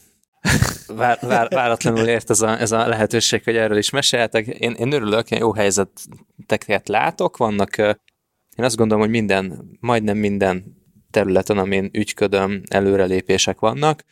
Vár, 0.86 1.18
vár, 1.20 1.48
váratlanul 1.48 2.06
ért 2.06 2.30
ez 2.30 2.40
a, 2.40 2.60
ez 2.60 2.72
a 2.72 2.88
lehetőség, 2.88 3.44
hogy 3.44 3.56
erről 3.56 3.76
is 3.76 3.90
meséltek. 3.90 4.46
Én, 4.46 4.72
én 4.72 4.92
örülök, 4.92 5.30
én 5.30 5.38
jó 5.38 5.54
helyzeteket 5.54 6.88
látok, 6.88 7.36
vannak, 7.36 7.76
én 8.56 8.64
azt 8.64 8.76
gondolom, 8.76 9.02
hogy 9.02 9.12
minden, 9.12 9.68
majdnem 9.80 10.16
minden 10.16 10.76
területen, 11.10 11.58
amin 11.58 11.90
ügyködöm, 11.92 12.62
előrelépések 12.68 13.60
vannak. 13.60 14.04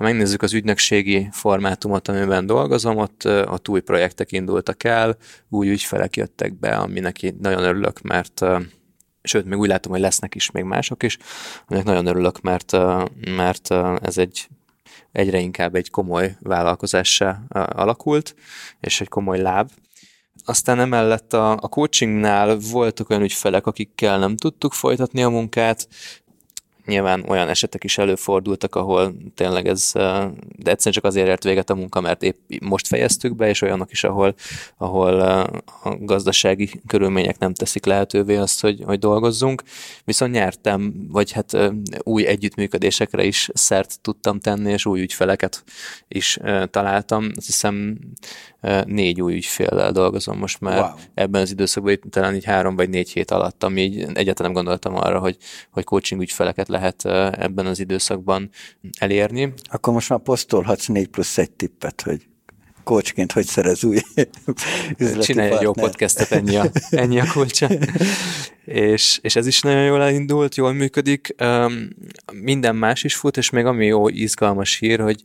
Ha 0.00 0.06
megnézzük 0.06 0.42
az 0.42 0.52
ügynökségi 0.52 1.28
formátumot, 1.32 2.08
amiben 2.08 2.46
dolgozom, 2.46 2.96
ott, 2.96 3.24
ott 3.24 3.68
új 3.68 3.80
projektek 3.80 4.32
indultak 4.32 4.84
el, 4.84 5.16
új 5.48 5.70
ügyfelek 5.70 6.16
jöttek 6.16 6.58
be, 6.58 6.76
aminek 6.76 7.34
nagyon 7.40 7.62
örülök, 7.62 8.00
mert 8.00 8.44
sőt, 9.22 9.44
még 9.44 9.58
úgy 9.58 9.68
látom, 9.68 9.92
hogy 9.92 10.00
lesznek 10.00 10.34
is 10.34 10.50
még 10.50 10.64
mások 10.64 11.02
is, 11.02 11.18
aminek 11.66 11.86
nagyon 11.86 12.06
örülök, 12.06 12.40
mert, 12.40 12.72
mert 13.36 13.70
ez 14.02 14.18
egy 14.18 14.48
egyre 15.12 15.38
inkább 15.38 15.74
egy 15.74 15.90
komoly 15.90 16.36
vállalkozássá 16.40 17.40
alakult, 17.48 18.34
és 18.80 19.00
egy 19.00 19.08
komoly 19.08 19.38
láb. 19.38 19.70
Aztán 20.44 20.80
emellett 20.80 21.32
a, 21.32 21.50
a 21.52 21.68
coachingnál 21.68 22.58
voltak 22.70 23.10
olyan 23.10 23.22
ügyfelek, 23.22 23.66
akikkel 23.66 24.18
nem 24.18 24.36
tudtuk 24.36 24.72
folytatni 24.72 25.22
a 25.22 25.28
munkát, 25.28 25.88
Nyilván 26.86 27.24
olyan 27.28 27.48
esetek 27.48 27.84
is 27.84 27.98
előfordultak, 27.98 28.74
ahol 28.74 29.14
tényleg 29.34 29.66
ez, 29.66 29.90
de 29.92 30.70
egyszerűen 30.70 30.94
csak 30.94 31.04
azért 31.04 31.28
ért 31.28 31.44
véget 31.44 31.70
a 31.70 31.74
munka, 31.74 32.00
mert 32.00 32.22
épp 32.22 32.36
most 32.60 32.86
fejeztük 32.86 33.36
be, 33.36 33.48
és 33.48 33.62
olyanok 33.62 33.90
is, 33.90 34.04
ahol, 34.04 34.34
ahol 34.76 35.20
a 35.82 35.96
gazdasági 36.00 36.70
körülmények 36.86 37.38
nem 37.38 37.54
teszik 37.54 37.84
lehetővé 37.84 38.36
azt, 38.36 38.60
hogy, 38.60 38.82
hogy 38.84 38.98
dolgozzunk. 38.98 39.62
Viszont 40.04 40.32
nyertem, 40.32 41.06
vagy 41.08 41.32
hát 41.32 41.72
új 42.02 42.26
együttműködésekre 42.26 43.24
is 43.24 43.48
szert 43.54 44.00
tudtam 44.00 44.40
tenni, 44.40 44.72
és 44.72 44.86
új 44.86 45.00
ügyfeleket 45.00 45.64
is 46.08 46.38
találtam. 46.70 47.30
Azt 47.36 47.46
hiszem 47.46 47.98
négy 48.84 49.22
új 49.22 49.34
ügyféllel 49.34 49.92
dolgozom 49.92 50.38
most 50.38 50.60
már 50.60 50.80
wow. 50.80 50.90
ebben 51.14 51.42
az 51.42 51.50
időszakban, 51.50 51.92
itt 51.92 52.02
talán 52.10 52.34
így 52.34 52.44
három 52.44 52.76
vagy 52.76 52.88
négy 52.88 53.10
hét 53.10 53.30
alatt, 53.30 53.64
ami 53.64 53.80
így 53.80 53.98
egyáltalán 53.98 54.52
nem 54.52 54.52
gondoltam 54.52 54.96
arra, 54.96 55.18
hogy, 55.18 55.36
hogy 55.70 55.84
coaching 55.84 56.20
ügyfeleket 56.20 56.68
lehet 56.70 57.04
ebben 57.34 57.66
az 57.66 57.78
időszakban 57.78 58.50
elérni. 58.98 59.52
Akkor 59.70 59.92
most 59.92 60.08
már 60.08 60.18
posztolhatsz 60.18 60.86
négy 60.86 61.08
plusz 61.08 61.38
egy 61.38 61.50
tippet, 61.50 62.02
hogy 62.02 62.28
coachként 62.84 63.32
hogy 63.32 63.46
szerez 63.46 63.84
új 63.84 64.00
üzleti 64.98 65.24
Csinálj 65.24 65.50
egy 65.50 65.60
jó 65.60 65.72
podcastet, 65.72 66.32
ennyi 66.32 66.56
a, 66.56 66.70
ennyi 66.90 67.20
a 67.20 67.24
kulcsa. 67.32 67.68
és, 68.64 69.18
és 69.22 69.36
ez 69.36 69.46
is 69.46 69.60
nagyon 69.60 69.84
jól 69.84 70.02
elindult, 70.02 70.54
jól 70.54 70.72
működik. 70.72 71.34
minden 72.32 72.76
más 72.76 73.04
is 73.04 73.14
fut, 73.16 73.36
és 73.36 73.50
még 73.50 73.64
ami 73.64 73.86
jó, 73.86 74.08
izgalmas 74.08 74.78
hír, 74.78 75.00
hogy 75.00 75.20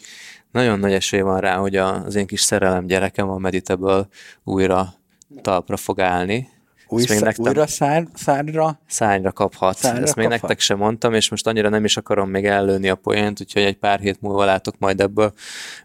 nagyon 0.52 0.80
nagy 0.80 0.94
esély 0.94 1.22
van 1.22 1.40
rá, 1.40 1.56
hogy 1.56 1.76
az 1.76 2.16
én 2.16 2.28
kis 2.28 2.42
szerelem 2.42 2.86
gyerekem 2.86 3.30
a 3.30 3.38
Meditable 3.38 4.08
újra 4.44 4.94
talpra 5.42 5.78
fog 5.78 6.00
állni, 6.00 6.50
új 6.88 7.04
még 7.10 7.20
nektek, 7.20 7.46
újra 7.46 7.68
szár, 7.68 8.08
szárra? 8.14 8.80
Szárra 8.88 9.32
kaphat. 9.32 9.78
Szárra 9.78 10.02
Ezt 10.02 10.16
még 10.16 10.28
nektek 10.28 10.60
sem 10.60 10.78
mondtam, 10.78 11.14
és 11.14 11.30
most 11.30 11.48
annyira 11.48 11.70
nem 11.70 11.86
is 11.86 11.98
akarom 11.98 12.30
még 12.30 12.46
ellőni 12.46 12.90
a 12.90 12.96
poént, 12.96 13.42
úgyhogy 13.42 13.64
egy 13.64 13.78
pár 13.78 14.00
hét 14.00 14.22
múlva 14.22 14.46
látok 14.46 14.76
majd 14.80 15.02
ebből 15.02 15.34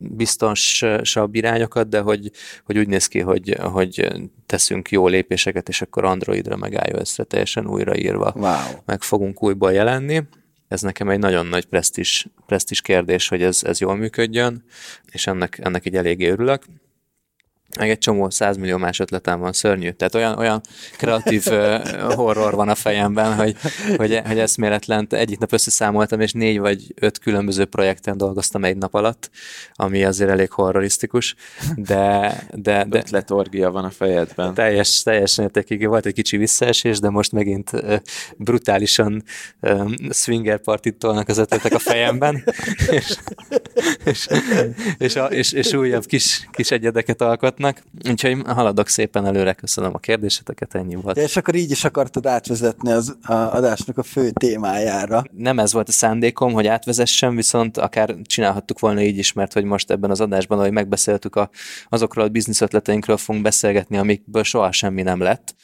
biztonsabb 0.00 1.34
irányokat, 1.34 1.88
de 1.88 2.00
hogy, 2.00 2.30
hogy 2.64 2.78
úgy 2.78 2.88
néz 2.88 3.06
ki, 3.06 3.20
hogy, 3.20 3.56
hogy 3.60 4.08
teszünk 4.46 4.90
jó 4.90 5.06
lépéseket, 5.06 5.68
és 5.68 5.82
akkor 5.82 6.04
Androidra 6.04 6.56
meg 6.56 6.88
iOS-re 6.88 7.24
teljesen 7.24 7.66
újraírva 7.66 8.32
wow. 8.36 8.52
meg 8.84 9.02
fogunk 9.02 9.42
újból 9.42 9.72
jelenni 9.72 10.22
ez 10.70 10.80
nekem 10.80 11.08
egy 11.08 11.18
nagyon 11.18 11.46
nagy 11.46 11.64
presztis, 11.64 12.26
presztis 12.46 12.80
kérdés, 12.80 13.28
hogy 13.28 13.42
ez, 13.42 13.60
ez 13.62 13.80
jól 13.80 13.96
működjön, 13.96 14.64
és 15.12 15.26
ennek, 15.26 15.58
ennek 15.62 15.86
így 15.86 15.96
eléggé 15.96 16.28
örülök 16.28 16.64
meg 17.78 17.90
egy 17.90 17.98
csomó 17.98 18.30
százmillió 18.30 18.76
más 18.76 18.98
ötletem 19.00 19.40
van, 19.40 19.52
szörnyű. 19.52 19.90
Tehát 19.90 20.14
olyan, 20.14 20.38
olyan 20.38 20.60
kreatív 20.96 21.44
horror 22.14 22.54
van 22.54 22.68
a 22.68 22.74
fejemben, 22.74 23.34
hogy, 23.34 23.56
hogy, 23.96 24.20
hogy 24.26 24.38
eszméletlen. 24.38 25.06
Egyik 25.10 25.38
nap 25.38 25.52
összeszámoltam, 25.52 26.20
és 26.20 26.32
négy 26.32 26.58
vagy 26.58 26.94
öt 26.94 27.18
különböző 27.18 27.64
projekten 27.64 28.16
dolgoztam 28.16 28.64
egy 28.64 28.76
nap 28.76 28.94
alatt, 28.94 29.30
ami 29.74 30.04
azért 30.04 30.30
elég 30.30 30.50
horrorisztikus, 30.50 31.34
de... 31.76 32.34
de, 32.54 32.84
de 32.84 32.98
Ötletorgia 32.98 33.70
van 33.70 33.84
a 33.84 33.90
fejedben. 33.90 34.54
Teljes, 34.54 35.02
teljes 35.02 35.36
mértékig 35.36 35.86
volt 35.86 36.06
egy 36.06 36.14
kicsi 36.14 36.36
visszaesés, 36.36 36.98
de 36.98 37.10
most 37.10 37.32
megint 37.32 37.70
brutálisan 38.36 39.22
swinger 40.10 40.58
partit 40.58 40.96
tolnak 40.96 41.28
az 41.28 41.38
ötletek 41.38 41.72
a 41.72 41.78
fejemben, 41.78 42.44
és, 42.90 43.16
és, 44.04 44.26
és, 44.98 45.14
és, 45.14 45.16
és, 45.30 45.52
és 45.52 45.72
újabb 45.72 46.06
kis, 46.06 46.48
kis 46.50 46.70
egyedeket 46.70 47.20
alkot 47.20 47.58
hallgatnak, 47.60 47.82
úgyhogy 48.10 48.42
haladok 48.46 48.88
szépen 48.88 49.26
előre, 49.26 49.52
köszönöm 49.52 49.94
a 49.94 49.98
kérdéseteket, 49.98 50.74
ennyi 50.74 50.94
volt. 50.94 51.16
De 51.16 51.22
és 51.22 51.36
akkor 51.36 51.54
így 51.54 51.70
is 51.70 51.84
akartad 51.84 52.26
átvezetni 52.26 52.90
az 52.90 53.16
a 53.22 53.32
adásnak 53.32 53.98
a 53.98 54.02
fő 54.02 54.30
témájára. 54.30 55.24
Nem 55.36 55.58
ez 55.58 55.72
volt 55.72 55.88
a 55.88 55.92
szándékom, 55.92 56.52
hogy 56.52 56.66
átvezessem, 56.66 57.36
viszont 57.36 57.76
akár 57.76 58.16
csinálhattuk 58.22 58.78
volna 58.78 59.02
így 59.02 59.18
is, 59.18 59.32
mert 59.32 59.52
hogy 59.52 59.64
most 59.64 59.90
ebben 59.90 60.10
az 60.10 60.20
adásban, 60.20 60.58
ahogy 60.58 60.72
megbeszéltük 60.72 61.36
a, 61.36 61.50
azokról 61.88 62.24
a 62.24 62.28
biznisz 62.28 62.60
ötleteinkről 62.60 63.16
fogunk 63.16 63.44
beszélgetni, 63.44 63.96
amikből 63.96 64.42
soha 64.42 64.72
semmi 64.72 65.02
nem 65.02 65.20
lett 65.20 65.54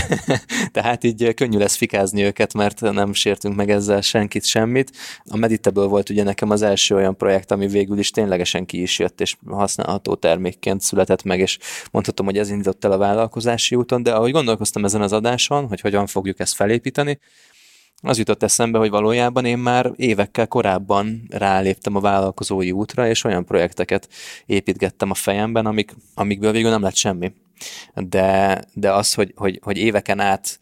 Tehát 0.72 1.04
így 1.04 1.34
könnyű 1.34 1.58
lesz 1.58 1.76
fikázni 1.76 2.22
őket, 2.22 2.54
mert 2.54 2.80
nem 2.80 3.12
sértünk 3.12 3.56
meg 3.56 3.70
ezzel 3.70 4.00
senkit, 4.00 4.44
semmit. 4.44 4.90
A 5.24 5.36
Meditable 5.36 5.86
volt 5.86 6.10
ugye 6.10 6.22
nekem 6.22 6.50
az 6.50 6.62
első 6.62 6.94
olyan 6.94 7.16
projekt, 7.16 7.50
ami 7.50 7.66
végül 7.66 7.98
is 7.98 8.10
ténylegesen 8.10 8.66
ki 8.66 8.82
is 8.82 8.98
jött, 8.98 9.20
és 9.20 9.36
használható 9.46 10.14
termékként 10.14 10.80
született 10.80 11.22
meg, 11.22 11.40
és 11.40 11.58
mondhatom, 11.90 12.26
hogy 12.26 12.38
ez 12.38 12.50
indított 12.50 12.84
el 12.84 12.92
a 12.92 12.98
vállalkozási 12.98 13.74
úton, 13.74 14.02
de 14.02 14.14
ahogy 14.14 14.32
gondolkoztam 14.32 14.84
ezen 14.84 15.02
az 15.02 15.12
adáson, 15.12 15.68
hogy 15.68 15.80
hogyan 15.80 16.06
fogjuk 16.06 16.40
ezt 16.40 16.54
felépíteni, 16.54 17.18
az 18.04 18.18
jutott 18.18 18.42
eszembe, 18.42 18.78
hogy 18.78 18.90
valójában 18.90 19.44
én 19.44 19.58
már 19.58 19.92
évekkel 19.96 20.46
korábban 20.46 21.22
ráléptem 21.30 21.96
a 21.96 22.00
vállalkozói 22.00 22.72
útra, 22.72 23.08
és 23.08 23.24
olyan 23.24 23.44
projekteket 23.44 24.08
építgettem 24.46 25.10
a 25.10 25.14
fejemben, 25.14 25.66
amik, 25.66 25.94
amikből 26.14 26.52
végül 26.52 26.70
nem 26.70 26.82
lett 26.82 26.94
semmi 26.94 27.32
de, 27.94 28.62
de 28.72 28.92
az, 28.92 29.14
hogy, 29.14 29.32
hogy, 29.36 29.60
hogy 29.62 29.76
éveken 29.76 30.20
át 30.20 30.58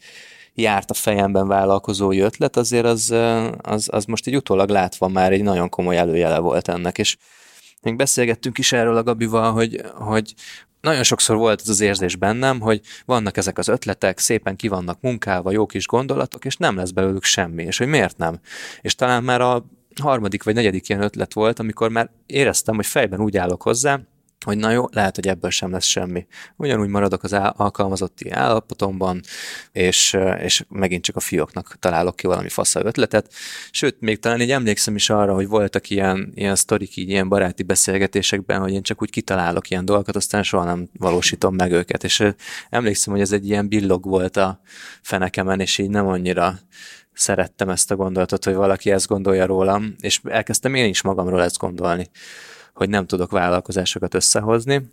járt 0.53 0.89
a 0.89 0.93
fejemben 0.93 1.47
vállalkozói 1.47 2.19
ötlet, 2.19 2.57
azért 2.57 2.85
az, 2.85 3.15
az, 3.61 3.87
az 3.91 4.05
most 4.05 4.27
egy 4.27 4.35
utólag 4.35 4.69
látva 4.69 5.07
már 5.07 5.31
egy 5.31 5.43
nagyon 5.43 5.69
komoly 5.69 5.97
előjele 5.97 6.39
volt 6.39 6.67
ennek, 6.67 6.97
és 6.97 7.17
még 7.81 7.95
beszélgettünk 7.95 8.57
is 8.57 8.71
erről 8.71 8.97
a 8.97 9.03
Gabival, 9.03 9.51
hogy, 9.51 9.81
hogy 9.93 10.33
nagyon 10.81 11.03
sokszor 11.03 11.35
volt 11.35 11.61
ez 11.61 11.69
az 11.69 11.79
érzés 11.79 12.15
bennem, 12.15 12.59
hogy 12.59 12.81
vannak 13.05 13.37
ezek 13.37 13.57
az 13.57 13.67
ötletek, 13.67 14.19
szépen 14.19 14.55
ki 14.55 14.67
vannak 14.67 15.01
munkálva, 15.01 15.51
jó 15.51 15.65
kis 15.65 15.85
gondolatok, 15.85 16.45
és 16.45 16.55
nem 16.55 16.75
lesz 16.75 16.91
belőlük 16.91 17.23
semmi, 17.23 17.63
és 17.63 17.77
hogy 17.77 17.87
miért 17.87 18.17
nem. 18.17 18.39
És 18.81 18.95
talán 18.95 19.23
már 19.23 19.41
a 19.41 19.65
harmadik 20.01 20.43
vagy 20.43 20.53
negyedik 20.53 20.89
ilyen 20.89 21.01
ötlet 21.01 21.33
volt, 21.33 21.59
amikor 21.59 21.89
már 21.89 22.09
éreztem, 22.25 22.75
hogy 22.75 22.85
fejben 22.85 23.21
úgy 23.21 23.37
állok 23.37 23.61
hozzá, 23.61 23.99
hogy 24.45 24.57
na 24.57 24.71
jó, 24.71 24.85
lehet, 24.91 25.15
hogy 25.15 25.27
ebből 25.27 25.49
sem 25.49 25.71
lesz 25.71 25.85
semmi. 25.85 26.25
Ugyanúgy 26.55 26.87
maradok 26.87 27.23
az 27.23 27.33
alkalmazotti 27.33 28.29
állapotomban, 28.29 29.21
és, 29.71 30.17
és 30.39 30.65
megint 30.69 31.03
csak 31.03 31.15
a 31.15 31.19
fióknak 31.19 31.75
találok 31.79 32.15
ki 32.15 32.27
valami 32.27 32.49
fasza 32.49 32.85
ötletet. 32.85 33.33
Sőt, 33.71 33.99
még 33.99 34.19
talán 34.19 34.41
így 34.41 34.51
emlékszem 34.51 34.95
is 34.95 35.09
arra, 35.09 35.33
hogy 35.33 35.47
voltak 35.47 35.89
ilyen, 35.89 36.31
ilyen 36.35 36.55
sztorik, 36.55 36.95
így 36.97 37.09
ilyen 37.09 37.29
baráti 37.29 37.63
beszélgetésekben, 37.63 38.59
hogy 38.59 38.73
én 38.73 38.81
csak 38.81 39.01
úgy 39.01 39.09
kitalálok 39.09 39.69
ilyen 39.69 39.85
dolgokat, 39.85 40.15
aztán 40.15 40.43
soha 40.43 40.63
nem 40.63 40.89
valósítom 40.97 41.55
meg 41.55 41.71
őket. 41.71 42.03
És 42.03 42.23
emlékszem, 42.69 43.13
hogy 43.13 43.21
ez 43.21 43.31
egy 43.31 43.47
ilyen 43.47 43.67
billog 43.67 44.05
volt 44.05 44.37
a 44.37 44.61
fenekemen, 45.01 45.59
és 45.59 45.77
így 45.77 45.89
nem 45.89 46.07
annyira 46.07 46.59
szerettem 47.13 47.69
ezt 47.69 47.91
a 47.91 47.95
gondolatot, 47.95 48.45
hogy 48.45 48.53
valaki 48.53 48.91
ezt 48.91 49.07
gondolja 49.07 49.45
rólam, 49.45 49.95
és 49.99 50.21
elkezdtem 50.23 50.75
én 50.75 50.89
is 50.89 51.01
magamról 51.01 51.43
ezt 51.43 51.57
gondolni 51.57 52.09
hogy 52.81 52.89
nem 52.89 53.05
tudok 53.05 53.31
vállalkozásokat 53.31 54.13
összehozni. 54.13 54.89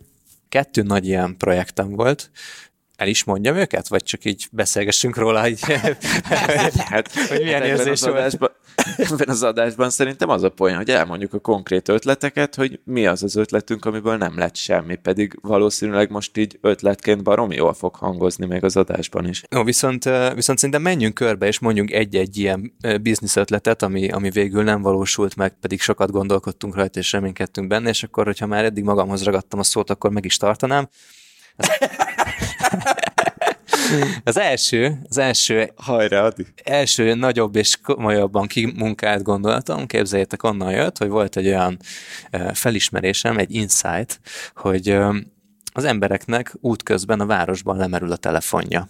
Kettő 0.49 0.81
nagy 0.81 1.05
ilyen 1.05 1.37
projektem 1.37 1.95
volt. 1.95 2.31
el 2.95 3.07
is 3.07 3.23
mondjam 3.23 3.55
őket, 3.55 3.87
vagy 3.87 4.03
csak 4.03 4.25
így 4.25 4.47
beszélgessünk 4.51 5.17
róla, 5.17 5.41
hogy, 5.41 5.59
hát, 6.89 7.11
hogy 7.13 7.41
milyen 7.41 7.61
hát 7.61 7.69
érzés 7.69 8.01
adásban, 8.01 8.51
ebben 8.97 9.27
az 9.27 9.43
adásban 9.43 9.89
szerintem 9.89 10.29
az 10.29 10.43
a 10.43 10.49
poén, 10.49 10.75
hogy 10.75 10.89
elmondjuk 10.89 11.33
a 11.33 11.39
konkrét 11.39 11.89
ötleteket, 11.89 12.55
hogy 12.55 12.79
mi 12.83 13.07
az 13.07 13.23
az 13.23 13.35
ötletünk, 13.35 13.85
amiből 13.85 14.17
nem 14.17 14.37
lett 14.37 14.55
semmi, 14.55 14.95
pedig 14.95 15.39
valószínűleg 15.41 16.09
most 16.09 16.37
így 16.37 16.57
ötletként 16.61 17.23
baromi 17.23 17.55
jól 17.55 17.73
fog 17.73 17.95
hangozni 17.95 18.45
még 18.45 18.63
az 18.63 18.77
adásban 18.77 19.27
is. 19.27 19.43
No, 19.49 19.63
viszont, 19.63 20.03
viszont 20.33 20.57
szerintem 20.57 20.81
menjünk 20.81 21.13
körbe, 21.13 21.47
és 21.47 21.59
mondjunk 21.59 21.91
egy-egy 21.91 22.37
ilyen 22.37 22.73
biznisz 23.01 23.35
ötletet, 23.35 23.81
ami, 23.81 24.09
ami 24.09 24.29
végül 24.29 24.63
nem 24.63 24.81
valósult 24.81 25.35
meg, 25.35 25.53
pedig 25.59 25.81
sokat 25.81 26.11
gondolkodtunk 26.11 26.75
rajta, 26.75 26.99
és 26.99 27.11
reménykedtünk 27.11 27.67
benne, 27.67 27.89
és 27.89 28.03
akkor, 28.03 28.25
hogyha 28.25 28.45
már 28.45 28.63
eddig 28.63 28.83
magamhoz 28.83 29.23
ragadtam 29.23 29.59
a 29.59 29.63
szót, 29.63 29.89
akkor 29.89 30.11
meg 30.11 30.25
is 30.25 30.37
tartanám. 30.37 30.89
Az 34.23 34.37
első, 34.37 34.99
az 35.09 35.17
első, 35.17 35.71
Hajrá, 35.75 36.23
Adi. 36.23 36.45
első 36.63 37.13
nagyobb 37.13 37.55
és 37.55 37.77
komolyabban 37.83 38.47
kimunkált 38.47 39.23
gondolatom, 39.23 39.85
képzeljétek, 39.85 40.43
onnan 40.43 40.71
jött, 40.71 40.97
hogy 40.97 41.09
volt 41.09 41.37
egy 41.37 41.47
olyan 41.47 41.79
felismerésem, 42.53 43.37
egy 43.37 43.55
insight, 43.55 44.19
hogy 44.55 44.97
az 45.73 45.83
embereknek 45.83 46.55
útközben 46.61 47.19
a 47.19 47.25
városban 47.25 47.77
lemerül 47.77 48.11
a 48.11 48.15
telefonja 48.15 48.87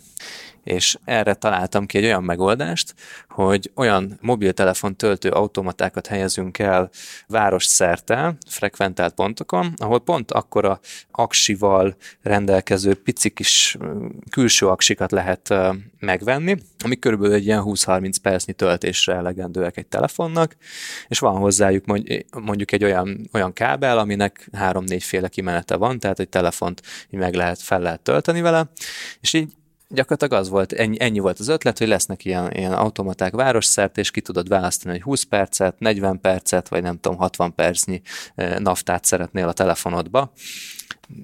és 0.63 0.97
erre 1.05 1.33
találtam 1.33 1.85
ki 1.85 1.97
egy 1.97 2.03
olyan 2.03 2.23
megoldást, 2.23 2.93
hogy 3.29 3.71
olyan 3.75 4.17
mobiltelefon 4.21 4.95
töltő 4.95 5.29
automatákat 5.29 6.07
helyezünk 6.07 6.59
el 6.59 6.89
város 7.27 7.65
szerte, 7.65 8.37
frekventált 8.49 9.13
pontokon, 9.13 9.73
ahol 9.77 9.99
pont 9.99 10.31
akkora 10.31 10.79
aksival 11.11 11.95
rendelkező 12.21 12.93
pici 12.93 13.29
kis 13.29 13.77
külső 14.29 14.67
aksikat 14.67 15.11
lehet 15.11 15.53
megvenni, 15.99 16.57
ami 16.83 16.99
körülbelül 16.99 17.35
egy 17.35 17.45
ilyen 17.45 17.63
20-30 17.65 18.15
percnyi 18.21 18.53
töltésre 18.53 19.13
elegendőek 19.13 19.77
egy 19.77 19.87
telefonnak, 19.87 20.55
és 21.07 21.19
van 21.19 21.35
hozzájuk 21.35 21.85
mondjuk 22.33 22.71
egy 22.71 22.83
olyan, 22.83 23.29
olyan 23.33 23.53
kábel, 23.53 23.97
aminek 23.97 24.49
három-négy 24.51 25.03
féle 25.03 25.27
kimenete 25.27 25.75
van, 25.75 25.99
tehát 25.99 26.19
egy 26.19 26.29
telefont 26.29 26.81
így 27.09 27.19
meg 27.19 27.33
lehet, 27.33 27.61
fel 27.61 27.79
lehet 27.79 28.01
tölteni 28.01 28.41
vele, 28.41 28.71
és 29.21 29.33
így 29.33 29.53
gyakorlatilag 29.89 30.41
az 30.41 30.49
volt, 30.49 30.73
ennyi, 30.73 30.99
ennyi 30.99 31.19
volt 31.19 31.39
az 31.39 31.47
ötlet, 31.47 31.77
hogy 31.77 31.87
lesznek 31.87 32.25
ilyen, 32.25 32.51
ilyen 32.51 32.73
automaták 32.73 33.33
városszerte, 33.33 34.01
és 34.01 34.11
ki 34.11 34.21
tudod 34.21 34.47
választani, 34.47 34.93
hogy 34.93 35.03
20 35.03 35.23
percet, 35.23 35.79
40 35.79 36.21
percet, 36.21 36.67
vagy 36.67 36.81
nem 36.81 36.99
tudom, 36.99 37.17
60 37.17 37.55
percnyi 37.55 38.01
eh, 38.35 38.59
naftát 38.59 39.05
szeretnél 39.05 39.47
a 39.47 39.53
telefonodba, 39.53 40.31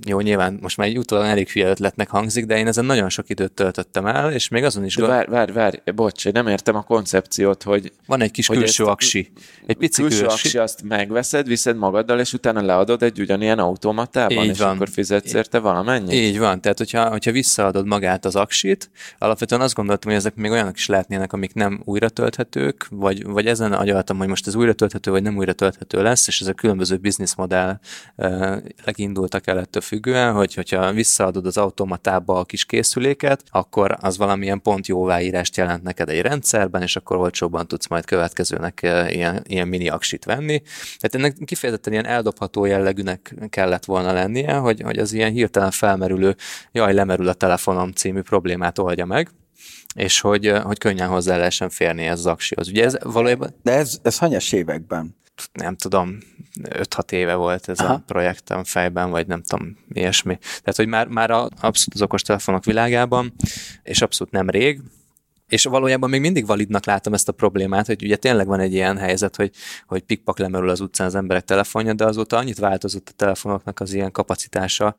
jó, 0.07 0.19
nyilván 0.19 0.57
most 0.61 0.77
már 0.77 0.87
egy 0.87 0.97
utólag 0.97 1.25
elég 1.25 1.49
hülye 1.49 1.67
ötletnek 1.67 2.09
hangzik, 2.09 2.45
de 2.45 2.57
én 2.57 2.67
ezen 2.67 2.85
nagyon 2.85 3.09
sok 3.09 3.29
időt 3.29 3.51
töltöttem 3.51 4.05
el, 4.05 4.31
és 4.31 4.47
még 4.47 4.63
azon 4.63 4.85
is... 4.85 4.95
De 4.95 5.05
várj, 5.05 5.29
várj, 5.29 5.51
várj, 5.51 5.77
bocs, 5.95 6.25
én 6.25 6.31
nem 6.35 6.47
értem 6.47 6.75
a 6.75 6.81
koncepciót, 6.81 7.63
hogy... 7.63 7.91
Van 8.05 8.21
egy 8.21 8.31
kis 8.31 8.47
külső 8.47 8.83
ezt, 8.83 8.91
aksi. 8.91 9.31
Egy 9.65 9.75
pici 9.75 10.01
külső, 10.01 10.17
külső 10.17 10.33
aksi, 10.33 10.57
azt 10.57 10.83
megveszed, 10.83 11.47
viszed 11.47 11.77
magaddal, 11.77 12.19
és 12.19 12.33
utána 12.33 12.61
leadod 12.61 13.03
egy 13.03 13.19
ugyanilyen 13.19 13.59
automatában, 13.59 14.43
Így 14.43 14.49
és 14.49 14.57
van. 14.57 14.75
akkor 14.75 14.89
fizetsz 14.89 15.33
érte 15.33 15.59
valamennyit? 15.59 16.13
Így 16.13 16.39
van, 16.39 16.61
tehát 16.61 16.77
hogyha, 16.77 17.09
hogyha 17.09 17.31
visszaadod 17.31 17.85
magát 17.85 18.25
az 18.25 18.35
aksit, 18.35 18.89
alapvetően 19.17 19.61
azt 19.61 19.75
gondoltam, 19.75 20.09
hogy 20.09 20.19
ezek 20.19 20.35
még 20.35 20.51
olyanok 20.51 20.77
is 20.77 20.85
lehetnének, 20.85 21.33
amik 21.33 21.53
nem 21.53 21.81
újra 21.83 22.09
tölthetők, 22.09 22.87
vagy, 22.89 23.25
vagy 23.25 23.47
ezen 23.47 23.73
agyaltam, 23.73 24.17
hogy 24.17 24.27
most 24.27 24.47
ez 24.47 24.55
újra 24.55 24.73
tölthető, 24.73 25.11
vagy 25.11 25.23
nem 25.23 25.37
újra 25.37 25.53
tölthető 25.53 26.01
lesz, 26.01 26.27
és 26.27 26.41
ez 26.41 26.47
a 26.47 26.53
különböző 26.53 26.97
bizniszmodell 26.97 27.79
uh, 28.15 28.57
indultak 28.95 29.47
el 29.47 29.57
ettől 29.75 29.89
függően, 29.99 30.33
hogy 30.33 30.53
hogyha 30.53 30.91
visszaadod 30.91 31.45
az 31.45 31.57
automatába 31.57 32.39
a 32.39 32.45
kis 32.45 32.65
készüléket, 32.65 33.43
akkor 33.49 33.97
az 33.99 34.17
valamilyen 34.17 34.61
pont 34.61 34.87
jóváírást 34.87 35.57
jelent 35.57 35.83
neked 35.83 36.09
egy 36.09 36.21
rendszerben, 36.21 36.81
és 36.81 36.95
akkor 36.95 37.17
olcsóban 37.17 37.67
tudsz 37.67 37.87
majd 37.87 38.05
következőnek 38.05 38.83
eh, 38.83 39.13
ilyen, 39.13 39.43
ilyen 39.47 39.67
mini 39.67 39.89
aksit 39.89 40.25
venni. 40.25 40.61
Tehát 40.99 41.15
ennek 41.15 41.45
kifejezetten 41.45 41.93
ilyen 41.93 42.05
eldobható 42.05 42.65
jellegűnek 42.65 43.35
kellett 43.49 43.85
volna 43.85 44.11
lennie, 44.11 44.53
hogy, 44.53 44.81
hogy 44.81 44.97
az 44.97 45.13
ilyen 45.13 45.31
hirtelen 45.31 45.71
felmerülő, 45.71 46.35
jaj, 46.71 46.93
lemerül 46.93 47.27
a 47.27 47.33
telefonom 47.33 47.91
című 47.91 48.21
problémát 48.21 48.79
oldja 48.79 49.05
meg, 49.05 49.29
és 49.95 50.19
hogy, 50.19 50.47
eh, 50.47 50.63
hogy 50.63 50.77
könnyen 50.77 51.07
hozzá 51.07 51.37
lehessen 51.37 51.69
férni 51.69 52.03
ez 52.05 52.19
az 52.19 52.25
aksihoz. 52.25 52.67
Ugye 52.67 52.83
ez 52.83 52.97
valójában... 53.03 53.55
De 53.63 53.71
ez, 53.71 53.99
ez 54.03 54.17
hanyas 54.17 54.51
években? 54.51 55.15
Nem 55.53 55.75
tudom, 55.75 56.17
5-6 56.61 57.11
éve 57.11 57.35
volt 57.35 57.69
ez 57.69 57.79
Aha. 57.79 57.93
a 57.93 58.03
projektem 58.05 58.63
fejben, 58.63 59.09
vagy 59.09 59.27
nem 59.27 59.41
tudom, 59.41 59.77
ilyesmi. 59.89 60.37
Tehát, 60.37 60.75
hogy 60.75 60.87
már, 60.87 61.07
már 61.07 61.31
a, 61.31 61.43
abszolút 61.43 61.93
az 61.93 62.01
okostelefonok 62.01 62.65
világában, 62.65 63.33
és 63.83 64.01
abszolút 64.01 64.33
nem 64.33 64.49
rég, 64.49 64.81
és 65.47 65.63
valójában 65.63 66.09
még 66.09 66.21
mindig 66.21 66.45
validnak 66.45 66.85
látom 66.85 67.13
ezt 67.13 67.29
a 67.29 67.31
problémát, 67.31 67.85
hogy 67.85 68.03
ugye 68.03 68.15
tényleg 68.15 68.47
van 68.47 68.59
egy 68.59 68.73
ilyen 68.73 68.97
helyzet, 68.97 69.35
hogy, 69.35 69.51
hogy 69.85 70.01
pikpak 70.01 70.39
lemerül 70.39 70.69
az 70.69 70.79
utcán 70.79 71.07
az 71.07 71.15
emberek 71.15 71.43
telefonja, 71.43 71.93
de 71.93 72.05
azóta 72.05 72.37
annyit 72.37 72.59
változott 72.59 73.09
a 73.09 73.15
telefonoknak 73.15 73.79
az 73.79 73.93
ilyen 73.93 74.11
kapacitása, 74.11 74.97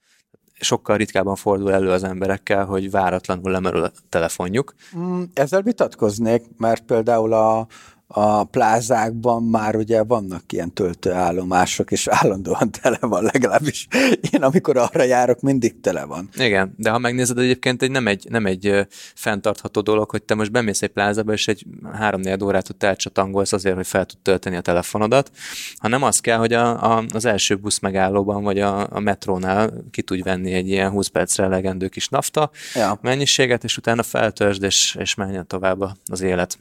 sokkal 0.61 0.97
ritkábban 0.97 1.37
fordul 1.37 1.73
elő 1.73 1.91
az 1.91 2.05
emberekkel, 2.05 2.65
hogy 2.65 2.91
váratlanul 2.91 3.51
lemerül 3.51 3.83
a 3.83 3.91
telefonjuk. 4.09 4.75
Mm, 4.97 5.23
ezzel 5.35 5.63
vitatkoznék, 5.63 6.45
mert 6.57 6.83
például 6.83 7.33
a, 7.33 7.67
a 8.09 8.45
plázákban 8.45 9.43
már 9.43 9.77
ugye 9.77 10.03
vannak 10.03 10.53
ilyen 10.53 10.73
töltőállomások, 10.73 11.91
és 11.91 12.07
állandóan 12.09 12.71
tele 12.71 12.99
van, 13.01 13.23
legalábbis 13.33 13.87
én 14.31 14.43
amikor 14.43 14.77
arra 14.77 15.03
járok, 15.03 15.41
mindig 15.41 15.81
tele 15.81 16.05
van. 16.05 16.29
Igen, 16.37 16.75
de 16.77 16.91
ha 16.91 16.99
megnézed 16.99 17.39
egyébként, 17.39 17.83
egy, 17.83 17.91
nem, 17.91 18.07
egy, 18.07 18.27
nem 18.29 18.47
egy 18.47 18.87
fenntartható 19.15 19.81
dolog, 19.81 20.11
hogy 20.11 20.23
te 20.23 20.35
most 20.35 20.53
bemész 20.53 20.83
egy 20.83 20.91
plázába, 20.91 21.33
és 21.33 21.49
egy 21.49 21.67
három 21.93 22.21
órát 22.43 22.71
ott 22.71 22.83
elcsatangolsz 22.83 23.53
azért, 23.53 23.77
hogy 23.77 23.87
fel 23.87 24.05
tud 24.05 24.19
tölteni 24.19 24.57
a 24.57 24.61
telefonodat, 24.61 25.31
hanem 25.77 26.03
az 26.03 26.21
kell, 26.21 26.39
hogy 26.39 26.53
a, 26.53 26.97
a, 26.97 27.05
az 27.15 27.25
első 27.25 27.57
busz 27.57 27.79
megállóban, 27.79 28.43
vagy 28.43 28.59
a, 28.59 28.93
a 28.93 29.01
metrónál 29.01 29.73
ki 29.91 30.03
tudj 30.03 30.23
venni 30.23 30.53
egy 30.53 30.69
ilyen 30.69 30.91
20 30.91 31.07
percre 31.07 31.45
elegendő 31.45 31.89
kis 31.89 32.09
nafta 32.09 32.51
ja. 32.75 32.99
mennyiséget, 33.03 33.65
és 33.65 33.77
utána 33.77 34.03
feltöltsd, 34.03 34.63
és, 34.63 34.97
és 34.99 35.15
menjen 35.15 35.47
tovább 35.47 35.81
az 36.07 36.21
élet 36.21 36.57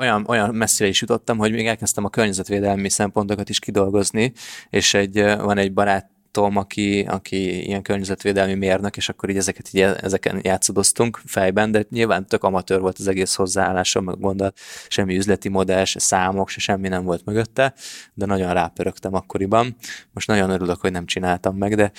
olyan, 0.00 0.24
olyan 0.28 0.54
messzire 0.54 0.88
is 0.88 1.00
jutottam, 1.00 1.38
hogy 1.38 1.52
még 1.52 1.66
elkezdtem 1.66 2.04
a 2.04 2.08
környezetvédelmi 2.08 2.88
szempontokat 2.88 3.48
is 3.48 3.58
kidolgozni, 3.58 4.32
és 4.70 4.94
egy, 4.94 5.22
van 5.22 5.58
egy 5.58 5.72
barát 5.72 6.10
Tom, 6.30 6.56
aki, 6.56 7.00
aki 7.08 7.66
ilyen 7.66 7.82
környezetvédelmi 7.82 8.54
mérnök, 8.54 8.96
és 8.96 9.08
akkor 9.08 9.30
így 9.30 9.36
ezeket 9.36 9.68
így 9.72 9.80
ezeken 9.80 10.40
játszadoztunk 10.42 11.20
fejben, 11.24 11.70
de 11.70 11.84
nyilván 11.90 12.26
tök 12.26 12.44
amatőr 12.44 12.80
volt 12.80 12.98
az 12.98 13.08
egész 13.08 13.34
hozzáállásom, 13.34 14.04
meg 14.04 14.18
gondolat, 14.18 14.58
semmi 14.88 15.16
üzleti 15.16 15.48
modell, 15.48 15.84
se 15.84 15.98
számok, 15.98 16.48
se 16.48 16.60
semmi 16.60 16.88
nem 16.88 17.04
volt 17.04 17.24
mögötte, 17.24 17.74
de 18.14 18.26
nagyon 18.26 18.52
rápörögtem 18.52 19.14
akkoriban. 19.14 19.76
Most 20.12 20.26
nagyon 20.26 20.50
örülök, 20.50 20.80
hogy 20.80 20.92
nem 20.92 21.06
csináltam 21.06 21.56
meg, 21.56 21.74
de, 21.74 21.92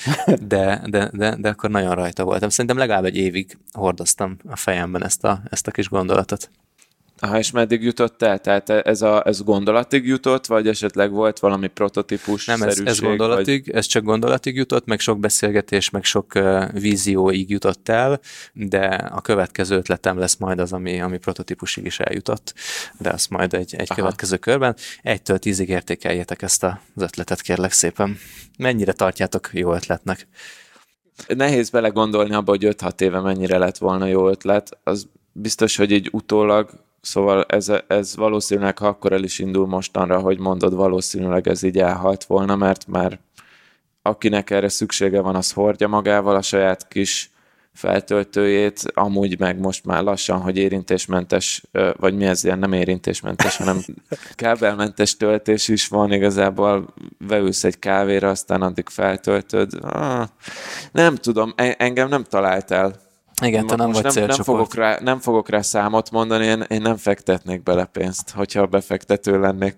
de, 0.48 0.82
de, 0.86 1.10
de, 1.14 1.36
de 1.36 1.50
akkor 1.50 1.70
nagyon 1.70 1.96
rajta 1.96 2.24
voltam. 2.24 2.50
Szerintem 2.50 2.78
legalább 2.78 3.06
egy 3.06 3.18
évig 3.18 3.58
hordoztam 3.72 4.38
a 4.50 4.56
fejemben 4.56 5.04
ezt 5.04 5.24
a, 5.24 5.42
ezt 5.50 5.68
a 5.68 5.72
kis 5.72 5.90
gondolatot. 5.90 6.50
Aha, 7.24 7.38
és 7.38 7.52
meddig 7.52 7.84
jutott 7.84 8.22
el? 8.22 8.40
Tehát 8.40 8.70
ez, 8.70 9.02
a, 9.02 9.24
ez 9.26 9.44
gondolatig 9.44 10.06
jutott, 10.06 10.46
vagy 10.46 10.68
esetleg 10.68 11.12
volt 11.12 11.40
valami 11.40 11.68
prototípus 11.68 12.46
Nem, 12.46 12.62
ez, 12.62 12.80
ez 12.86 13.00
gondolatig, 13.00 13.66
vagy... 13.66 13.76
ez 13.76 13.86
csak 13.86 14.04
gondolatig 14.04 14.56
jutott, 14.56 14.86
meg 14.86 15.00
sok 15.00 15.20
beszélgetés, 15.20 15.90
meg 15.90 16.04
sok 16.04 16.32
uh, 16.36 16.72
vízióig 16.72 17.50
jutott 17.50 17.90
el, 17.90 18.20
de 18.54 18.86
a 18.86 19.22
következő 19.22 19.76
ötletem 19.76 20.18
lesz 20.18 20.36
majd 20.36 20.60
az, 20.60 20.74
ami, 20.74 21.02
ami 21.02 21.18
prototípusig 21.18 21.86
is 21.86 22.00
eljutott, 22.00 22.54
de 22.98 23.10
azt 23.10 23.30
majd 23.30 23.54
egy, 23.54 23.76
egy 23.76 23.90
következő 23.94 24.38
körben. 24.38 24.76
Egytől 25.02 25.38
tízig 25.40 25.70
értékeljétek 25.70 26.42
ezt 26.42 26.64
az 26.64 26.74
ötletet, 26.96 27.42
kérlek 27.42 27.72
szépen. 27.72 28.18
Mennyire 28.58 28.92
tartjátok 28.92 29.50
jó 29.54 29.74
ötletnek? 29.74 30.28
Nehéz 31.28 31.70
belegondolni 31.70 32.34
abba, 32.34 32.52
hogy 32.52 32.68
5-6 32.70 33.02
éve 33.02 33.20
mennyire 33.20 33.58
lett 33.58 33.78
volna 33.78 34.06
jó 34.06 34.30
ötlet. 34.30 34.80
Az 34.84 35.08
biztos, 35.32 35.76
hogy 35.76 35.94
egy 35.94 36.10
utólag 36.12 36.70
Szóval 37.02 37.44
ez, 37.44 37.72
ez 37.88 38.16
valószínűleg, 38.16 38.78
ha 38.78 38.88
akkor 38.88 39.12
el 39.12 39.24
is 39.24 39.40
indul 39.40 39.68
mostanra, 39.68 40.20
hogy 40.20 40.40
mondod, 40.40 40.74
valószínűleg 40.74 41.48
ez 41.48 41.64
így 41.64 41.78
elhalt 41.78 42.24
volna, 42.24 42.56
mert 42.56 42.88
már 42.88 43.20
akinek 44.02 44.50
erre 44.50 44.70
szüksége 44.70 45.22
van, 45.22 45.36
az 45.36 45.52
hordja 45.52 45.88
magával 45.88 46.36
a 46.36 46.42
saját 46.42 46.88
kis 46.88 47.32
feltöltőjét, 47.74 48.92
amúgy 48.94 49.40
meg 49.40 49.60
most 49.60 49.86
már 49.86 50.04
lassan, 50.04 50.42
hogy 50.42 50.58
érintésmentes, 50.58 51.64
vagy 51.98 52.16
mi 52.16 52.26
ez 52.26 52.44
ilyen 52.44 52.60
nem 52.60 52.74
érintésmentes, 52.74 53.58
hanem 53.58 53.80
kábelmentes 54.36 55.18
töltés 55.18 55.68
is 55.68 55.88
van, 55.88 56.12
igazából 56.12 56.94
beülsz 57.28 57.64
egy 57.64 57.80
kávéra, 57.80 58.30
aztán 58.30 58.62
addig 58.62 58.90
feltöltöd. 58.90 59.74
Ah, 59.82 60.28
nem 60.92 61.16
tudom, 61.16 61.54
engem 61.56 62.10
nem 62.10 62.24
talált 62.24 62.72
el 62.72 63.10
igen, 63.41 63.67
te 63.67 63.75
nem 63.75 63.91
vagy 63.91 64.04
nem, 64.15 64.25
nem, 64.25 64.43
fogok 64.43 64.73
rá, 64.73 64.97
nem 65.01 65.19
fogok 65.19 65.49
rá 65.49 65.62
számot 65.62 66.12
mondani, 66.12 66.45
én, 66.45 66.62
én 66.62 66.82
nem 66.82 66.97
fektetnék 66.97 67.63
bele 67.63 67.86
pénzt, 67.86 68.30
hogyha 68.30 68.65
befektető 68.65 69.39
lennék. 69.39 69.75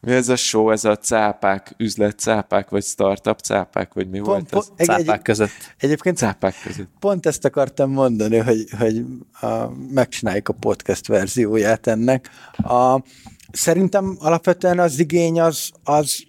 Mi 0.00 0.12
ez 0.12 0.28
a 0.28 0.36
show, 0.36 0.70
ez 0.70 0.84
a 0.84 0.96
cápák, 0.96 1.74
üzlet 1.76 2.18
cápák, 2.18 2.68
vagy 2.70 2.84
startup 2.84 3.38
cápák, 3.38 3.94
vagy 3.94 4.10
mi 4.10 4.18
volt 4.18 4.54
ez? 4.54 4.68
egy- 4.76 4.86
Cápák 4.86 5.16
egy- 5.16 5.22
között. 5.22 5.50
Egyébként 5.78 6.16
Cápák 6.16 6.54
között. 6.62 6.88
pont 7.00 7.26
ezt 7.26 7.44
akartam 7.44 7.90
mondani, 7.90 8.36
hogy, 8.36 8.64
hogy 8.78 9.04
a, 9.40 9.68
megcsináljuk 9.90 10.48
a 10.48 10.52
podcast 10.52 11.06
verzióját 11.06 11.86
ennek. 11.86 12.30
A, 12.56 13.02
szerintem 13.52 14.16
alapvetően 14.20 14.78
az 14.78 14.98
igény 14.98 15.40
az, 15.40 15.70
az 15.84 16.24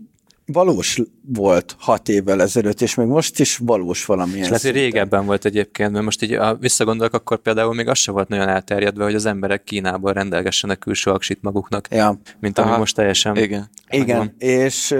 valós 0.46 1.02
volt 1.22 1.76
hat 1.80 2.10
évvel 2.10 2.42
ezelőtt, 2.42 2.82
és 2.82 2.96
még 2.96 3.08
most 3.08 3.40
is 3.40 3.58
valós 3.58 4.06
valamilyen 4.06 4.42
És 4.42 4.48
lehet, 4.48 4.62
hogy 4.62 4.72
régebben 4.72 5.26
volt 5.26 5.46
egyébként, 5.46 5.92
mert 5.92 6.04
most 6.04 6.22
így 6.22 6.36
ha 6.36 6.56
visszagondolok, 6.56 7.14
akkor 7.14 7.38
például 7.38 7.74
még 7.74 7.88
az 7.88 7.98
se 7.98 8.12
volt 8.12 8.28
nagyon 8.28 8.48
elterjedve, 8.48 9.04
hogy 9.04 9.16
az 9.16 9.26
emberek 9.26 9.64
Kínából 9.64 10.14
rendelgessenek 10.14 10.80
külső 10.80 11.12
aksit 11.12 11.42
maguknak, 11.42 11.88
Ja. 11.92 12.20
mint 12.40 12.58
ami 12.60 12.70
Aha. 12.70 12.78
most 12.78 12.96
teljesen 12.96 13.36
Igen. 13.36 13.70
Igen, 13.90 14.36
és 14.38 14.96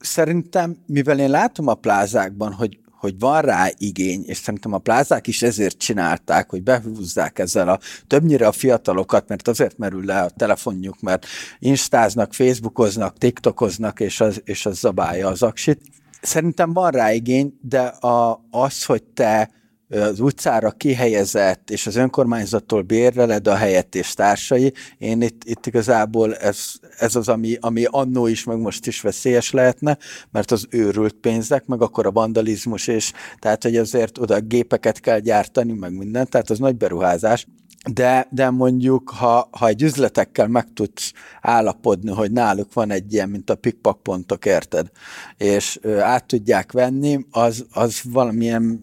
szerintem, 0.00 0.76
mivel 0.86 1.18
én 1.18 1.30
látom 1.30 1.66
a 1.68 1.74
plázákban, 1.74 2.52
hogy 2.52 2.78
hogy 3.06 3.18
van 3.18 3.42
rá 3.42 3.68
igény, 3.78 4.24
és 4.26 4.36
szerintem 4.36 4.72
a 4.72 4.78
plázák 4.78 5.26
is 5.26 5.42
ezért 5.42 5.78
csinálták, 5.78 6.50
hogy 6.50 6.62
behúzzák 6.62 7.38
ezzel 7.38 7.68
a 7.68 7.78
többnyire 8.06 8.46
a 8.46 8.52
fiatalokat, 8.52 9.28
mert 9.28 9.48
azért 9.48 9.78
merül 9.78 10.04
le 10.04 10.20
a 10.20 10.30
telefonjuk, 10.30 11.00
mert 11.00 11.26
instáznak, 11.58 12.32
facebookoznak, 12.32 13.18
tiktokoznak, 13.18 14.00
és 14.00 14.20
az, 14.20 14.40
és 14.44 14.66
az 14.66 14.78
zabálja 14.78 15.28
az 15.28 15.42
aksit. 15.42 15.80
Szerintem 16.20 16.72
van 16.72 16.90
rá 16.90 17.12
igény, 17.12 17.58
de 17.60 17.80
a, 17.86 18.46
az, 18.50 18.84
hogy 18.84 19.02
te 19.02 19.50
az 19.88 20.20
utcára 20.20 20.70
kihelyezett, 20.70 21.70
és 21.70 21.86
az 21.86 21.96
önkormányzattól 21.96 22.82
bérleled 22.82 23.46
a 23.46 23.54
helyet 23.54 23.94
és 23.94 24.14
társai, 24.14 24.72
én 24.98 25.22
itt, 25.22 25.44
itt 25.44 25.66
igazából 25.66 26.34
ez, 26.34 26.58
ez 26.98 27.16
az, 27.16 27.28
ami, 27.28 27.56
ami 27.60 27.84
annó 27.90 28.26
is, 28.26 28.44
meg 28.44 28.58
most 28.58 28.86
is 28.86 29.00
veszélyes 29.00 29.50
lehetne, 29.50 29.98
mert 30.30 30.50
az 30.50 30.66
őrült 30.70 31.14
pénzek, 31.14 31.66
meg 31.66 31.82
akkor 31.82 32.06
a 32.06 32.12
vandalizmus, 32.12 32.86
és 32.86 33.12
tehát, 33.38 33.62
hogy 33.62 33.76
azért 33.76 34.18
oda 34.18 34.40
gépeket 34.40 35.00
kell 35.00 35.18
gyártani, 35.18 35.72
meg 35.72 35.92
minden, 35.96 36.28
tehát 36.28 36.50
az 36.50 36.58
nagy 36.58 36.76
beruházás. 36.76 37.46
De, 37.92 38.26
de 38.30 38.50
mondjuk, 38.50 39.10
ha, 39.10 39.48
ha 39.50 39.66
egy 39.66 39.82
üzletekkel 39.82 40.48
meg 40.48 40.66
tudsz 40.74 41.12
állapodni, 41.40 42.10
hogy 42.10 42.32
náluk 42.32 42.72
van 42.72 42.90
egy 42.90 43.12
ilyen, 43.12 43.28
mint 43.28 43.50
a 43.50 43.54
pikpak 43.54 44.02
pontok, 44.02 44.44
érted? 44.44 44.90
És 45.36 45.78
ö, 45.82 45.98
át 45.98 46.26
tudják 46.26 46.72
venni, 46.72 47.26
az, 47.30 47.66
az 47.72 48.00
valamilyen 48.04 48.82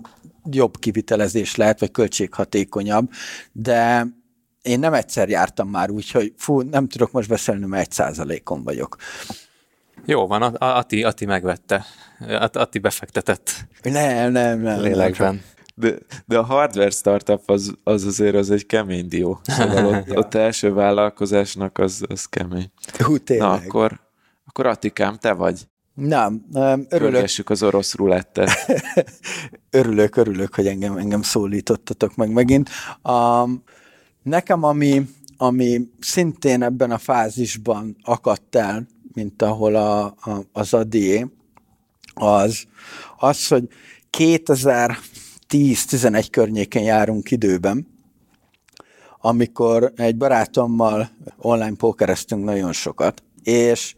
jobb 0.49 0.77
kivitelezés 0.79 1.55
lehet, 1.55 1.79
vagy 1.79 1.91
költséghatékonyabb, 1.91 3.09
de 3.51 4.05
én 4.61 4.79
nem 4.79 4.93
egyszer 4.93 5.29
jártam 5.29 5.69
már 5.69 5.89
úgy, 5.89 6.11
hogy 6.11 6.33
fú, 6.37 6.61
nem 6.61 6.87
tudok 6.87 7.11
most 7.11 7.29
beszélni, 7.29 7.65
mert 7.65 7.85
egy 7.85 7.91
százalékon 7.91 8.63
vagyok. 8.63 8.95
Jó 10.05 10.27
van, 10.27 10.41
A- 10.41 10.65
A- 10.65 10.77
Ati, 10.77 11.03
Ati 11.03 11.25
megvette. 11.25 11.85
At- 12.19 12.55
Ati 12.55 12.79
befektetett 12.79 13.51
Nem, 13.81 14.31
nem, 14.31 14.59
nem. 14.59 14.81
lélekben. 14.81 15.41
De, 15.75 15.93
de 16.25 16.37
a 16.37 16.43
hardware 16.43 16.89
startup 16.89 17.49
az, 17.49 17.73
az 17.83 18.03
azért 18.05 18.35
az 18.35 18.51
egy 18.51 18.65
kemény 18.65 19.07
dió. 19.07 19.39
Szóval 19.43 19.85
ott, 19.85 20.15
ott 20.17 20.33
első 20.33 20.73
vállalkozásnak 20.73 21.77
az, 21.77 22.03
az 22.09 22.25
kemény. 22.25 22.71
Hú, 22.97 23.17
tényleg. 23.17 23.47
Na 23.47 23.53
akkor, 23.53 23.99
akkor 24.45 24.65
Attikám, 24.65 25.17
te 25.17 25.33
vagy. 25.33 25.67
Nem, 25.93 26.45
örülök, 26.51 27.13
Örgessük 27.13 27.49
az 27.49 27.63
orosz 27.63 27.95
rulettet. 27.95 28.49
örülök, 29.69 30.15
örülök, 30.15 30.55
hogy 30.55 30.67
engem, 30.67 30.97
engem 30.97 31.21
szólítottatok 31.21 32.15
meg 32.15 32.31
megint. 32.31 32.69
Um, 33.03 33.63
nekem, 34.23 34.63
ami, 34.63 35.07
ami 35.37 35.89
szintén 35.99 36.63
ebben 36.63 36.91
a 36.91 36.97
fázisban 36.97 37.95
akadt 38.03 38.55
el, 38.55 38.87
mint 39.13 39.41
ahol 39.41 39.75
a, 39.75 40.05
a, 40.05 40.45
az 40.51 40.73
Adié, 40.73 41.27
az, 42.13 42.63
az, 43.17 43.47
hogy 43.47 43.67
2010-11 44.17 46.27
környékén 46.31 46.83
járunk 46.83 47.31
időben, 47.31 47.87
amikor 49.21 49.93
egy 49.95 50.17
barátommal 50.17 51.09
online 51.37 51.75
pókereztünk 51.75 52.43
nagyon 52.43 52.71
sokat, 52.71 53.23
és 53.43 53.95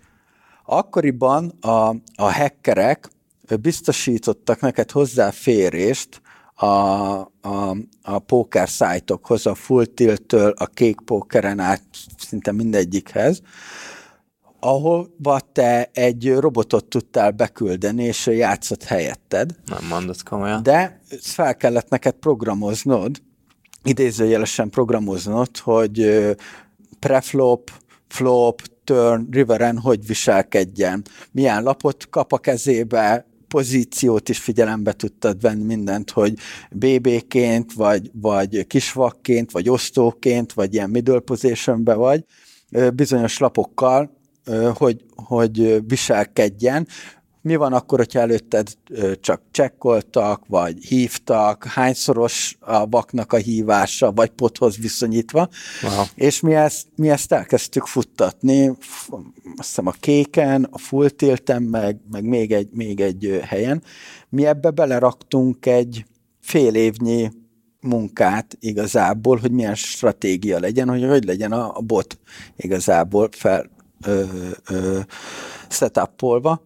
akkoriban 0.65 1.53
a, 1.61 1.89
a 2.15 2.33
hackerek 2.33 3.09
biztosítottak 3.61 4.59
neked 4.59 4.91
hozzáférést 4.91 6.21
a, 6.53 6.65
a, 6.65 7.75
a 8.01 8.19
póker 8.19 8.69
szájtokhoz, 8.69 9.45
a 9.45 9.55
full 9.55 9.85
tilt-től 9.85 10.53
a 10.57 10.65
kék 10.65 10.99
pókeren 11.05 11.59
át 11.59 11.81
szinte 12.17 12.51
mindegyikhez, 12.51 13.41
ahova 14.59 15.39
te 15.51 15.89
egy 15.93 16.33
robotot 16.33 16.85
tudtál 16.85 17.31
beküldeni, 17.31 18.03
és 18.03 18.25
játszott 18.25 18.83
helyetted, 18.83 19.55
Nem 19.65 19.85
mondod 19.89 20.23
komolyan. 20.23 20.63
de 20.63 20.99
fel 21.21 21.57
kellett 21.57 21.89
neked 21.89 22.13
programoznod, 22.13 23.21
idézőjelesen 23.83 24.69
programoznod, 24.69 25.57
hogy 25.57 26.27
preflop, 26.99 27.71
flop, 28.07 28.61
turn, 28.85 29.27
riveren 29.31 29.77
hogy 29.77 30.07
viselkedjen, 30.07 31.03
milyen 31.31 31.63
lapot 31.63 32.09
kap 32.09 32.33
a 32.33 32.37
kezébe, 32.37 33.25
pozíciót 33.47 34.29
is 34.29 34.39
figyelembe 34.39 34.93
tudtad 34.93 35.41
venni 35.41 35.63
mindent, 35.63 36.11
hogy 36.11 36.33
BB-ként, 36.71 37.73
vagy, 37.73 38.11
vagy 38.13 38.67
kisvakként, 38.67 39.51
vagy 39.51 39.69
osztóként, 39.69 40.53
vagy 40.53 40.73
ilyen 40.73 40.89
middle 40.89 41.19
positionbe 41.19 41.93
vagy, 41.93 42.23
bizonyos 42.93 43.37
lapokkal, 43.37 44.17
hogy, 44.73 45.05
hogy 45.15 45.87
viselkedjen. 45.87 46.87
Mi 47.45 47.55
van 47.55 47.73
akkor, 47.73 47.97
hogyha 47.97 48.19
előtted 48.19 48.67
csak 49.21 49.41
csekkoltak, 49.51 50.43
vagy 50.47 50.83
hívtak, 50.85 51.63
hányszoros 51.63 52.57
a 52.59 52.87
vaknak 52.87 53.33
a 53.33 53.37
hívása, 53.37 54.11
vagy 54.11 54.29
pothoz 54.29 54.77
viszonyítva, 54.77 55.49
Wow. 55.83 56.03
és 56.15 56.39
mi 56.39 56.53
ezt, 56.53 56.87
mi 56.95 57.09
ezt 57.09 57.31
elkezdtük 57.31 57.85
futtatni, 57.85 58.67
azt 59.57 59.67
hiszem 59.67 59.87
a 59.87 59.91
kéken, 59.99 60.67
a 60.71 60.77
full 60.77 61.09
tilten, 61.09 61.63
meg, 61.63 61.97
meg 62.11 62.23
még, 62.23 62.51
egy, 62.51 62.69
még 62.71 62.99
egy 62.99 63.39
helyen. 63.43 63.83
Mi 64.29 64.45
ebbe 64.45 64.69
beleraktunk 64.69 65.65
egy 65.65 66.05
fél 66.41 66.75
évnyi 66.75 67.31
munkát 67.81 68.57
igazából, 68.59 69.37
hogy 69.37 69.51
milyen 69.51 69.75
stratégia 69.75 70.59
legyen, 70.59 70.89
hogy 70.89 71.03
hogy 71.03 71.25
legyen 71.25 71.51
a, 71.51 71.77
a 71.77 71.81
bot 71.81 72.17
igazából 72.55 73.29
fel 73.31 73.69
ö, 74.05 74.23
ö, 74.69 74.99
setupolva, 75.69 76.61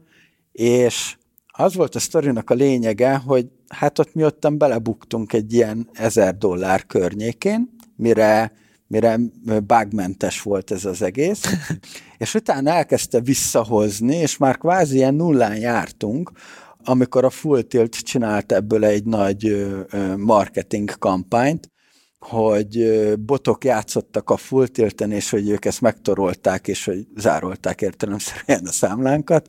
és 0.60 1.16
az 1.48 1.76
volt 1.76 1.96
a 1.96 2.00
sztorinak 2.00 2.50
a 2.50 2.54
lényege, 2.54 3.16
hogy 3.16 3.48
hát 3.68 4.00
ott 4.00 4.14
mi 4.14 4.24
ottan 4.24 4.58
belebuktunk 4.58 5.34
egy 5.34 5.54
ilyen 5.54 5.90
ezer 5.94 6.38
dollár 6.38 6.86
környékén, 6.86 7.76
mire, 7.96 8.52
mire 8.88 9.20
bugmentes 9.64 10.42
volt 10.42 10.72
ez 10.72 10.86
az 10.86 11.02
egész, 11.02 11.44
és 12.18 12.34
utána 12.34 12.72
elkezdte 12.72 13.20
visszahozni, 13.20 14.16
és 14.16 14.38
már 14.38 14.58
kvázi 14.58 14.96
ilyen 14.96 15.14
nullán 15.14 15.56
jártunk, 15.56 16.32
amikor 16.84 17.26
a 17.26 17.30
Full 17.30 17.62
Tilt 17.62 17.96
csinált 17.96 18.52
ebből 18.52 18.86
egy 18.86 19.04
nagy 19.04 19.68
marketing 20.18 20.98
kampányt, 20.98 21.70
hogy 22.20 23.04
botok 23.20 23.64
játszottak 23.64 24.30
a 24.30 24.38
full 24.38 24.68
tilten, 24.68 25.12
és 25.12 25.30
hogy 25.30 25.50
ők 25.50 25.66
ezt 25.66 25.82
megtorolták, 25.82 26.68
és 26.68 26.86
hogy 26.86 27.08
zárolták 27.16 27.82
értelemszerűen 27.82 28.66
a 28.66 28.72
számlánkat. 28.72 29.48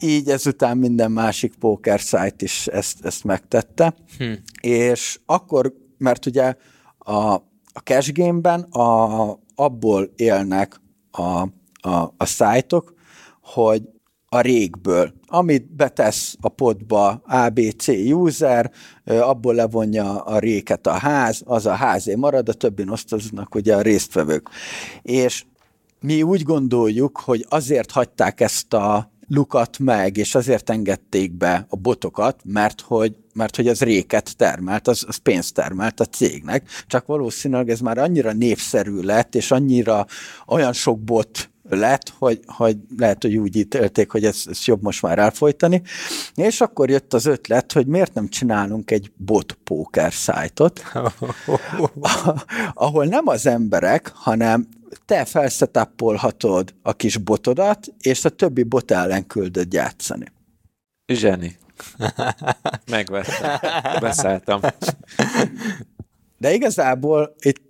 Így 0.00 0.28
ezután 0.28 0.76
minden 0.76 1.12
másik 1.12 1.54
póker 1.54 1.98
site 1.98 2.34
is 2.38 2.66
ezt, 2.66 3.04
ezt 3.04 3.24
megtette. 3.24 3.94
Hm. 4.18 4.32
És 4.60 5.20
akkor, 5.26 5.74
mert 5.98 6.26
ugye 6.26 6.54
a, 6.98 7.34
a 7.72 7.80
cash 7.84 8.12
game-ben 8.12 8.60
a, 8.60 9.38
abból 9.54 10.12
élnek 10.16 10.80
a, 11.10 11.40
a, 11.88 12.14
a 12.16 12.24
szájtok, 12.24 12.94
hogy 13.42 13.82
a 14.28 14.40
régből, 14.40 15.12
amit 15.26 15.74
betesz 15.74 16.36
a 16.40 16.48
podba 16.48 17.22
ABC 17.26 17.88
user, 18.10 18.70
abból 19.04 19.54
levonja 19.54 20.20
a 20.20 20.38
réket 20.38 20.86
a 20.86 20.92
ház, 20.92 21.42
az 21.44 21.66
a 21.66 21.72
házé 21.72 22.14
marad, 22.14 22.48
a 22.48 22.52
többin 22.52 22.88
osztoznak 22.88 23.54
ugye 23.54 23.76
a 23.76 23.80
résztvevők. 23.80 24.48
És 25.02 25.44
mi 26.00 26.22
úgy 26.22 26.42
gondoljuk, 26.42 27.20
hogy 27.20 27.46
azért 27.48 27.90
hagyták 27.90 28.40
ezt 28.40 28.74
a 28.74 29.12
lukat 29.28 29.78
meg, 29.78 30.16
és 30.16 30.34
azért 30.34 30.70
engedték 30.70 31.32
be 31.32 31.66
a 31.68 31.76
botokat, 31.76 32.40
mert 32.44 32.80
hogy, 32.80 33.16
mert 33.34 33.56
hogy 33.56 33.68
az 33.68 33.80
réket 33.80 34.36
termelt, 34.36 34.88
az, 34.88 35.04
az 35.08 35.16
pénzt 35.16 35.54
termelt 35.54 36.00
a 36.00 36.04
cégnek, 36.04 36.68
csak 36.86 37.06
valószínűleg 37.06 37.70
ez 37.70 37.80
már 37.80 37.98
annyira 37.98 38.32
népszerű 38.32 39.00
lett, 39.00 39.34
és 39.34 39.50
annyira 39.50 40.06
olyan 40.46 40.72
sok 40.72 41.00
bot 41.00 41.50
lett, 41.70 42.12
hogy, 42.18 42.40
hogy 42.46 42.76
lehet, 42.98 43.22
hogy 43.22 43.36
úgy 43.36 43.56
ítélték, 43.56 44.10
hogy 44.10 44.24
ez, 44.24 44.42
ez 44.46 44.64
jobb 44.64 44.82
most 44.82 45.02
már 45.02 45.18
elfolytani. 45.18 45.82
És 46.34 46.60
akkor 46.60 46.90
jött 46.90 47.14
az 47.14 47.26
ötlet, 47.26 47.72
hogy 47.72 47.86
miért 47.86 48.14
nem 48.14 48.28
csinálunk 48.28 48.90
egy 48.90 49.12
bot 49.16 49.58
póker 49.64 50.12
szájtot, 50.12 50.82
ahol 52.74 53.04
nem 53.04 53.28
az 53.28 53.46
emberek, 53.46 54.12
hanem 54.14 54.68
te 55.04 55.24
felszetapolhatod 55.24 56.74
a 56.82 56.92
kis 56.92 57.16
botodat, 57.16 57.86
és 58.00 58.24
a 58.24 58.28
többi 58.28 58.62
bot 58.62 58.90
ellen 58.90 59.26
küldöd 59.26 59.72
játszani. 59.72 60.26
Zseni. 61.06 61.58
Megvettem. 62.90 63.58
Beszálltam. 64.00 64.60
De 66.38 66.52
igazából 66.52 67.34
itt 67.40 67.60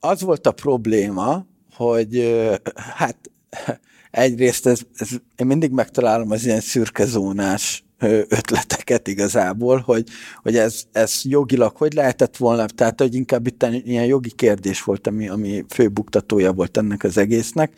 az 0.00 0.20
volt 0.20 0.46
a 0.46 0.52
probléma, 0.52 1.46
hogy 1.74 2.40
hát 2.74 3.30
egyrészt 4.10 4.66
ez, 4.66 4.80
ez, 4.94 5.08
én 5.36 5.46
mindig 5.46 5.70
megtalálom 5.70 6.30
az 6.30 6.44
ilyen 6.44 6.60
szürkezónás 6.60 7.84
ötleteket 8.28 9.08
igazából, 9.08 9.78
hogy, 9.78 10.08
hogy 10.42 10.56
ez, 10.56 10.82
ez 10.92 11.20
jogilag 11.24 11.76
hogy 11.76 11.92
lehetett 11.92 12.36
volna, 12.36 12.66
tehát 12.66 13.00
hogy 13.00 13.14
inkább 13.14 13.46
itt 13.46 13.62
ilyen 13.62 14.04
jogi 14.04 14.30
kérdés 14.30 14.82
volt, 14.82 15.06
ami, 15.06 15.28
ami 15.28 15.64
főbuktatója 15.68 16.52
volt 16.52 16.76
ennek 16.76 17.04
az 17.04 17.16
egésznek, 17.16 17.72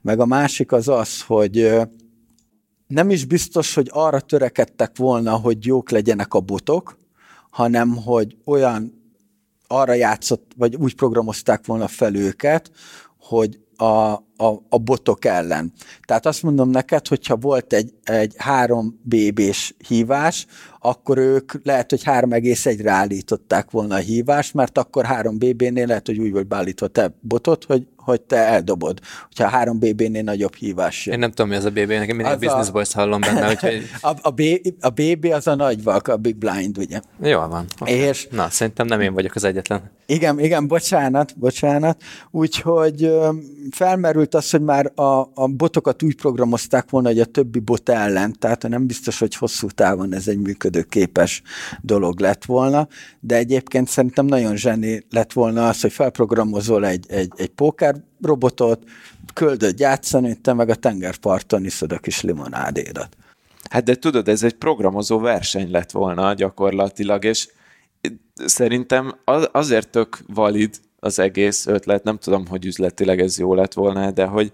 meg 0.00 0.20
a 0.20 0.26
másik 0.26 0.72
az 0.72 0.88
az, 0.88 1.22
hogy 1.22 1.70
nem 2.86 3.10
is 3.10 3.24
biztos, 3.24 3.74
hogy 3.74 3.88
arra 3.92 4.20
törekedtek 4.20 4.96
volna, 4.96 5.32
hogy 5.32 5.66
jók 5.66 5.90
legyenek 5.90 6.34
a 6.34 6.40
botok, 6.40 6.98
hanem 7.50 7.96
hogy 7.96 8.36
olyan 8.44 8.98
arra 9.66 9.92
játszott, 9.92 10.52
vagy 10.56 10.76
úgy 10.76 10.94
programozták 10.94 11.66
volna 11.66 11.88
fel 11.88 12.14
őket, 12.14 12.70
hogy 13.18 13.60
a, 13.76 14.22
a, 14.40 14.62
a 14.68 14.78
botok 14.78 15.24
ellen. 15.24 15.72
Tehát 16.04 16.26
azt 16.26 16.42
mondom 16.42 16.70
neked, 16.70 17.06
hogyha 17.06 17.36
volt 17.36 17.72
egy, 17.72 17.92
egy 18.04 18.34
3 18.36 19.00
BB-s 19.02 19.74
hívás, 19.88 20.46
akkor 20.80 21.18
ők 21.18 21.52
lehet, 21.64 21.90
hogy 21.90 22.02
3,1-re 22.04 22.90
állították 22.90 23.70
volna 23.70 23.94
a 23.94 23.98
hívást, 23.98 24.54
mert 24.54 24.78
akkor 24.78 25.04
3 25.04 25.38
BB-nél 25.38 25.86
lehet, 25.86 26.06
hogy 26.06 26.18
úgy 26.18 26.32
volt 26.32 26.46
beállítva 26.46 26.86
te 26.86 27.14
botot, 27.20 27.64
hogy 27.64 27.86
hogy 28.10 28.20
te 28.20 28.36
eldobod, 28.36 28.98
hogyha 29.26 29.44
a 29.44 29.48
3 29.48 29.78
BB-nél 29.78 30.22
nagyobb 30.22 30.54
hívás 30.54 31.06
jön. 31.06 31.14
Én 31.14 31.20
nem 31.20 31.30
tudom, 31.30 31.48
mi 31.48 31.56
az 31.56 31.64
a 31.64 31.70
BB, 31.70 31.88
nekem 31.88 32.16
mindig 32.16 32.26
a 32.26 32.36
Business 32.36 32.68
a... 32.68 32.72
Boys 32.72 32.92
hallom 32.92 33.20
benne, 33.20 33.48
úgyhogy... 33.48 33.82
a, 34.00 34.10
a, 34.22 34.30
B, 34.30 34.42
a 34.80 34.88
BB 34.88 35.24
az 35.24 35.46
a 35.46 35.54
nagy 35.54 35.82
valk, 35.82 36.08
a 36.08 36.16
Big 36.16 36.36
Blind, 36.36 36.78
ugye? 36.78 37.00
Jól 37.22 37.48
van. 37.48 37.64
Okay. 37.80 37.94
És... 37.94 38.28
Na, 38.30 38.50
szerintem 38.50 38.86
nem 38.86 39.00
én 39.00 39.14
vagyok 39.14 39.34
az 39.34 39.44
egyetlen. 39.44 39.90
Igen, 40.06 40.40
igen, 40.40 40.66
bocsánat, 40.66 41.38
bocsánat. 41.38 42.02
Úgyhogy 42.30 43.12
felmerült 43.70 44.29
az, 44.34 44.50
hogy 44.50 44.60
már 44.60 44.92
a, 44.94 45.30
a 45.34 45.46
botokat 45.56 46.02
úgy 46.02 46.14
programozták 46.14 46.90
volna, 46.90 47.08
hogy 47.08 47.20
a 47.20 47.24
többi 47.24 47.58
bot 47.58 47.88
ellen, 47.88 48.38
tehát 48.38 48.68
nem 48.68 48.86
biztos, 48.86 49.18
hogy 49.18 49.34
hosszú 49.34 49.68
távon 49.68 50.14
ez 50.14 50.28
egy 50.28 50.38
működőképes 50.38 51.42
dolog 51.80 52.20
lett 52.20 52.44
volna, 52.44 52.88
de 53.20 53.36
egyébként 53.36 53.88
szerintem 53.88 54.26
nagyon 54.26 54.56
zseni 54.56 55.06
lett 55.10 55.32
volna 55.32 55.68
az, 55.68 55.80
hogy 55.80 55.92
felprogramozol 55.92 56.86
egy, 56.86 57.04
egy, 57.08 57.32
egy 57.36 57.50
póker 57.50 57.94
robotot, 58.22 58.82
köldöd 59.34 59.78
játszani, 59.78 60.34
te 60.34 60.52
meg 60.52 60.68
a 60.68 60.74
tengerparton 60.74 61.64
iszod 61.64 61.92
a 61.92 61.98
kis 61.98 62.20
limonádédat. 62.20 63.16
Hát 63.70 63.84
de 63.84 63.94
tudod, 63.94 64.28
ez 64.28 64.42
egy 64.42 64.54
programozó 64.54 65.18
verseny 65.18 65.70
lett 65.70 65.90
volna 65.90 66.34
gyakorlatilag, 66.34 67.24
és 67.24 67.48
szerintem 68.34 69.14
azért 69.52 69.88
tök 69.88 70.18
valid 70.26 70.76
az 71.00 71.18
egész 71.18 71.66
ötlet, 71.66 72.04
nem 72.04 72.18
tudom, 72.18 72.46
hogy 72.46 72.66
üzletileg 72.66 73.20
ez 73.20 73.38
jó 73.38 73.54
lett 73.54 73.72
volna, 73.72 74.10
de 74.10 74.24
hogy 74.24 74.52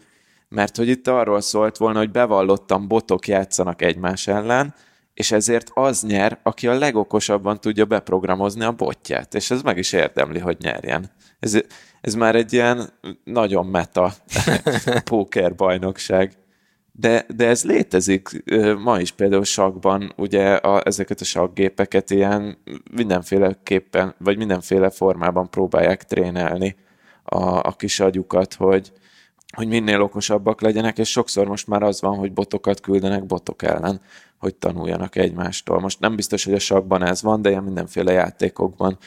mert 0.49 0.77
hogy 0.77 0.89
itt 0.89 1.09
arról 1.09 1.41
szólt 1.41 1.77
volna, 1.77 1.99
hogy 1.99 2.11
bevallottan 2.11 2.89
botok 2.89 3.29
játszanak 3.29 3.83
egymás 3.83 4.27
ellen, 4.27 4.75
és 5.15 5.33
ezért 5.33 5.71
az 5.75 6.03
nyer, 6.03 6.39
aki 6.43 6.67
a 6.67 6.79
legokosabban 6.79 7.61
tudja 7.61 7.85
beprogramozni 7.85 8.65
a 8.65 8.73
botját, 8.73 9.35
és 9.35 9.51
ez 9.51 9.63
meg 9.63 9.79
is 9.79 9.93
érdemli, 9.93 10.39
hogy 10.39 10.57
nyerjen. 10.61 11.11
Ez, 11.39 11.59
ez 12.01 12.15
már 12.15 12.35
egy 12.35 12.53
ilyen 12.53 12.89
nagyon 13.25 13.67
meta 13.67 14.13
póker 15.11 15.55
bajnokság. 15.55 16.33
De, 16.99 17.27
de 17.37 17.47
ez 17.47 17.65
létezik 17.65 18.45
ma 18.79 19.01
is 19.01 19.13
például 19.13 19.45
sakban, 19.45 20.13
ugye 20.17 20.55
a, 20.55 20.83
ezeket 20.85 21.21
a 21.21 21.25
sakgépeket 21.25 22.11
ilyen 22.11 22.59
mindenféleképpen, 22.91 24.15
vagy 24.19 24.37
mindenféle 24.37 24.91
formában 24.91 25.51
próbálják 25.51 26.05
trénelni 26.05 26.77
a, 27.23 27.45
a 27.45 27.75
kis 27.77 28.01
agyukat, 28.01 28.55
hogy, 28.55 28.93
hogy 29.57 29.69
minél 29.69 30.03
okosabbak 30.03 30.61
legyenek, 30.61 30.99
és 30.99 31.11
sokszor 31.11 31.47
most 31.47 31.67
már 31.67 31.83
az 31.83 32.01
van, 32.01 32.17
hogy 32.17 32.33
botokat 32.33 32.81
küldenek 32.81 33.27
botok 33.27 33.63
ellen, 33.63 34.01
hogy 34.39 34.55
tanuljanak 34.55 35.17
egymástól. 35.17 35.81
Most 35.81 36.01
nem 36.01 36.17
biztos, 36.17 36.45
hogy 36.45 36.55
a 36.55 36.59
sakban 36.59 37.05
ez 37.05 37.23
van, 37.23 37.43
de 37.43 37.51
ilyen 37.51 37.63
mindenféle 37.63 38.13
játékokban. 38.13 38.99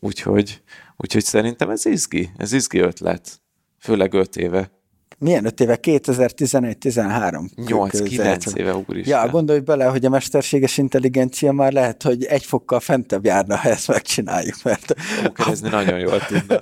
Úgyhogy, 0.00 0.62
úgyhogy 0.96 1.24
szerintem 1.24 1.70
ez 1.70 1.86
izgi, 1.86 2.30
ez 2.36 2.52
izgi 2.52 2.78
ötlet. 2.78 3.40
Főleg 3.78 4.12
öt 4.12 4.36
éve. 4.36 4.70
Milyen 5.18 5.44
öt 5.44 5.60
éve? 5.60 5.78
2011-13. 5.82 7.48
8-9 7.56 8.56
éve, 8.56 8.74
úristen. 8.74 9.22
Ja, 9.22 9.30
gondolj 9.30 9.58
bele, 9.58 9.84
hogy 9.84 10.04
a 10.04 10.08
mesterséges 10.08 10.78
intelligencia 10.78 11.52
már 11.52 11.72
lehet, 11.72 12.02
hogy 12.02 12.24
egy 12.24 12.44
fokkal 12.44 12.80
fentebb 12.80 13.24
járna, 13.24 13.56
ha 13.56 13.68
ezt 13.68 13.88
megcsináljuk, 13.88 14.62
mert... 14.62 14.94
Ókerezni 15.26 15.68
nagyon 15.68 15.98
jól 15.98 16.18
tudna. 16.18 16.58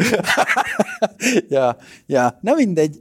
ja, 1.56 1.76
ja, 2.06 2.38
nem 2.40 2.56
mindegy. 2.56 3.00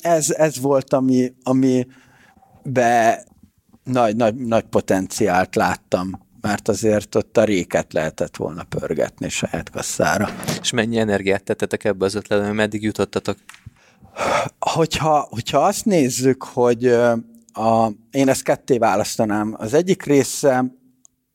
Ez, 0.00 0.30
ez 0.30 0.60
volt, 0.60 0.92
ami, 0.92 1.32
ami 1.42 1.86
be 2.62 3.24
nagy, 3.84 4.16
nagy, 4.16 4.34
nagy 4.34 4.64
potenciált 4.64 5.54
láttam 5.54 6.26
mert 6.40 6.68
azért 6.68 7.14
ott 7.14 7.36
a 7.36 7.44
réket 7.44 7.92
lehetett 7.92 8.36
volna 8.36 8.62
pörgetni 8.62 9.28
saját 9.28 9.70
kasszára. 9.70 10.28
És 10.60 10.70
mennyi 10.70 10.98
energiát 10.98 11.42
tettetek 11.42 11.84
ebbe 11.84 12.04
az 12.04 12.14
ötletbe, 12.14 12.52
meddig 12.52 12.82
jutottatok? 12.82 13.36
Hogyha, 14.58 15.26
hogyha 15.30 15.58
azt 15.58 15.84
nézzük, 15.84 16.42
hogy 16.42 16.86
a, 17.52 17.92
én 18.10 18.28
ezt 18.28 18.42
ketté 18.42 18.78
választanám. 18.78 19.54
Az 19.58 19.74
egyik 19.74 20.02
része 20.02 20.64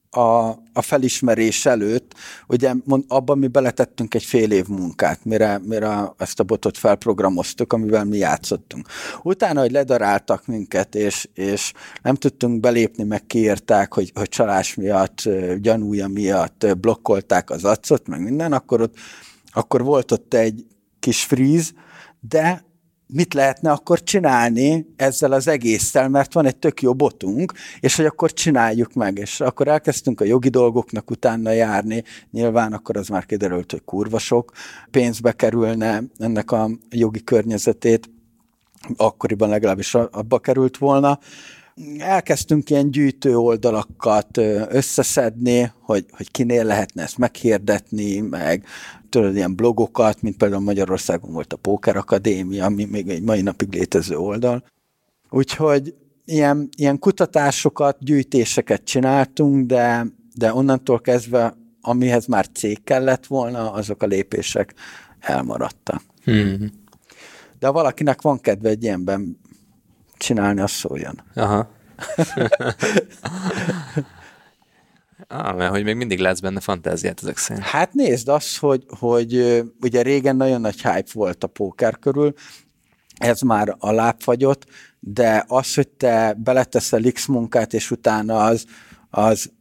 a, 0.09 0.47
a 0.73 0.81
felismerés 0.81 1.65
előtt, 1.65 2.13
ugye 2.47 2.73
abban 3.07 3.37
mi 3.37 3.47
beletettünk 3.47 4.13
egy 4.13 4.23
fél 4.23 4.51
év 4.51 4.67
munkát, 4.67 5.25
mire, 5.25 5.59
mire 5.63 6.13
ezt 6.17 6.39
a 6.39 6.43
botot 6.43 6.77
felprogramoztuk, 6.77 7.73
amivel 7.73 8.03
mi 8.03 8.17
játszottunk. 8.17 8.87
Utána, 9.23 9.59
hogy 9.59 9.71
ledaráltak 9.71 10.47
minket, 10.47 10.95
és, 10.95 11.29
és 11.33 11.73
nem 12.01 12.15
tudtunk 12.15 12.59
belépni, 12.59 13.03
meg 13.03 13.25
kiírták, 13.25 13.93
hogy, 13.93 14.11
hogy 14.15 14.29
csalás 14.29 14.75
miatt, 14.75 15.29
gyanúja 15.57 16.07
miatt 16.07 16.77
blokkolták 16.77 17.49
az 17.49 17.63
acot, 17.63 18.07
meg 18.07 18.21
minden, 18.21 18.53
akkor 18.53 18.81
ott 18.81 18.95
akkor 19.55 19.83
volt 19.83 20.11
ott 20.11 20.33
egy 20.33 20.65
kis 20.99 21.23
fríz, 21.23 21.73
de 22.19 22.63
mit 23.13 23.33
lehetne 23.33 23.71
akkor 23.71 24.03
csinálni 24.03 24.85
ezzel 24.95 25.31
az 25.31 25.47
egésszel, 25.47 26.09
mert 26.09 26.33
van 26.33 26.45
egy 26.45 26.57
tök 26.57 26.81
jó 26.81 26.93
botunk, 26.93 27.53
és 27.79 27.95
hogy 27.95 28.05
akkor 28.05 28.33
csináljuk 28.33 28.93
meg, 28.93 29.17
és 29.17 29.41
akkor 29.41 29.67
elkezdtünk 29.67 30.21
a 30.21 30.25
jogi 30.25 30.49
dolgoknak 30.49 31.11
utána 31.11 31.51
járni, 31.51 32.03
nyilván 32.31 32.73
akkor 32.73 32.97
az 32.97 33.07
már 33.07 33.25
kiderült, 33.25 33.71
hogy 33.71 33.83
kurva 33.85 34.19
sok 34.19 34.51
pénzbe 34.91 35.31
kerülne 35.31 36.03
ennek 36.17 36.51
a 36.51 36.69
jogi 36.89 37.23
környezetét, 37.23 38.09
akkoriban 38.97 39.49
legalábbis 39.49 39.95
abba 39.95 40.39
került 40.39 40.77
volna, 40.77 41.19
elkezdtünk 41.97 42.69
ilyen 42.69 42.91
gyűjtő 42.91 43.37
oldalakat 43.37 44.37
összeszedni, 44.69 45.71
hogy, 45.81 46.05
hogy 46.11 46.31
kinél 46.31 46.63
lehetne 46.63 47.03
ezt 47.03 47.17
meghirdetni, 47.17 48.19
meg 48.19 48.65
tudod, 49.13 49.35
ilyen 49.35 49.55
blogokat, 49.55 50.21
mint 50.21 50.37
például 50.37 50.61
Magyarországon 50.61 51.31
volt 51.31 51.53
a 51.53 51.57
Póker 51.57 51.95
Akadémia, 51.95 52.65
ami 52.65 52.85
még 52.85 53.09
egy 53.09 53.21
mai 53.21 53.41
napig 53.41 53.73
létező 53.73 54.17
oldal. 54.17 54.63
Úgyhogy 55.29 55.95
ilyen, 56.25 56.69
ilyen 56.77 56.99
kutatásokat, 56.99 57.97
gyűjtéseket 57.99 58.83
csináltunk, 58.83 59.65
de, 59.65 60.05
de 60.35 60.53
onnantól 60.53 61.01
kezdve, 61.01 61.55
amihez 61.81 62.25
már 62.25 62.47
cég 62.53 62.83
kellett 62.83 63.25
volna, 63.25 63.71
azok 63.71 64.03
a 64.03 64.05
lépések 64.05 64.73
elmaradtak. 65.19 66.01
Hmm. 66.23 66.71
De 67.59 67.67
ha 67.67 67.73
valakinek 67.73 68.21
van 68.21 68.39
kedve 68.39 68.69
egy 68.69 68.83
ilyenben 68.83 69.39
csinálni, 70.17 70.61
az 70.61 70.71
szóljon. 70.71 71.21
Aha. 71.35 71.69
Ah, 75.27 75.55
mert 75.55 75.71
hogy 75.71 75.83
még 75.83 75.95
mindig 75.95 76.19
látsz 76.19 76.39
benne 76.39 76.59
fantáziát 76.59 77.19
ezek 77.21 77.37
szerint. 77.37 77.65
Hát 77.65 77.93
nézd 77.93 78.27
azt, 78.27 78.57
hogy, 78.57 78.83
hogy 78.99 79.63
ugye 79.81 80.01
régen 80.01 80.35
nagyon 80.35 80.61
nagy 80.61 80.81
hype 80.81 81.11
volt 81.13 81.43
a 81.43 81.47
póker 81.47 81.99
körül, 81.99 82.33
ez 83.17 83.41
már 83.41 83.75
a 83.79 83.91
lábfagyott, 83.91 84.65
de 84.99 85.45
az, 85.47 85.73
hogy 85.73 85.87
te 85.87 86.35
beleteszel 86.37 87.11
X 87.11 87.25
munkát, 87.25 87.73
és 87.73 87.91
utána 87.91 88.43
az, 88.43 88.65
az 89.09 89.51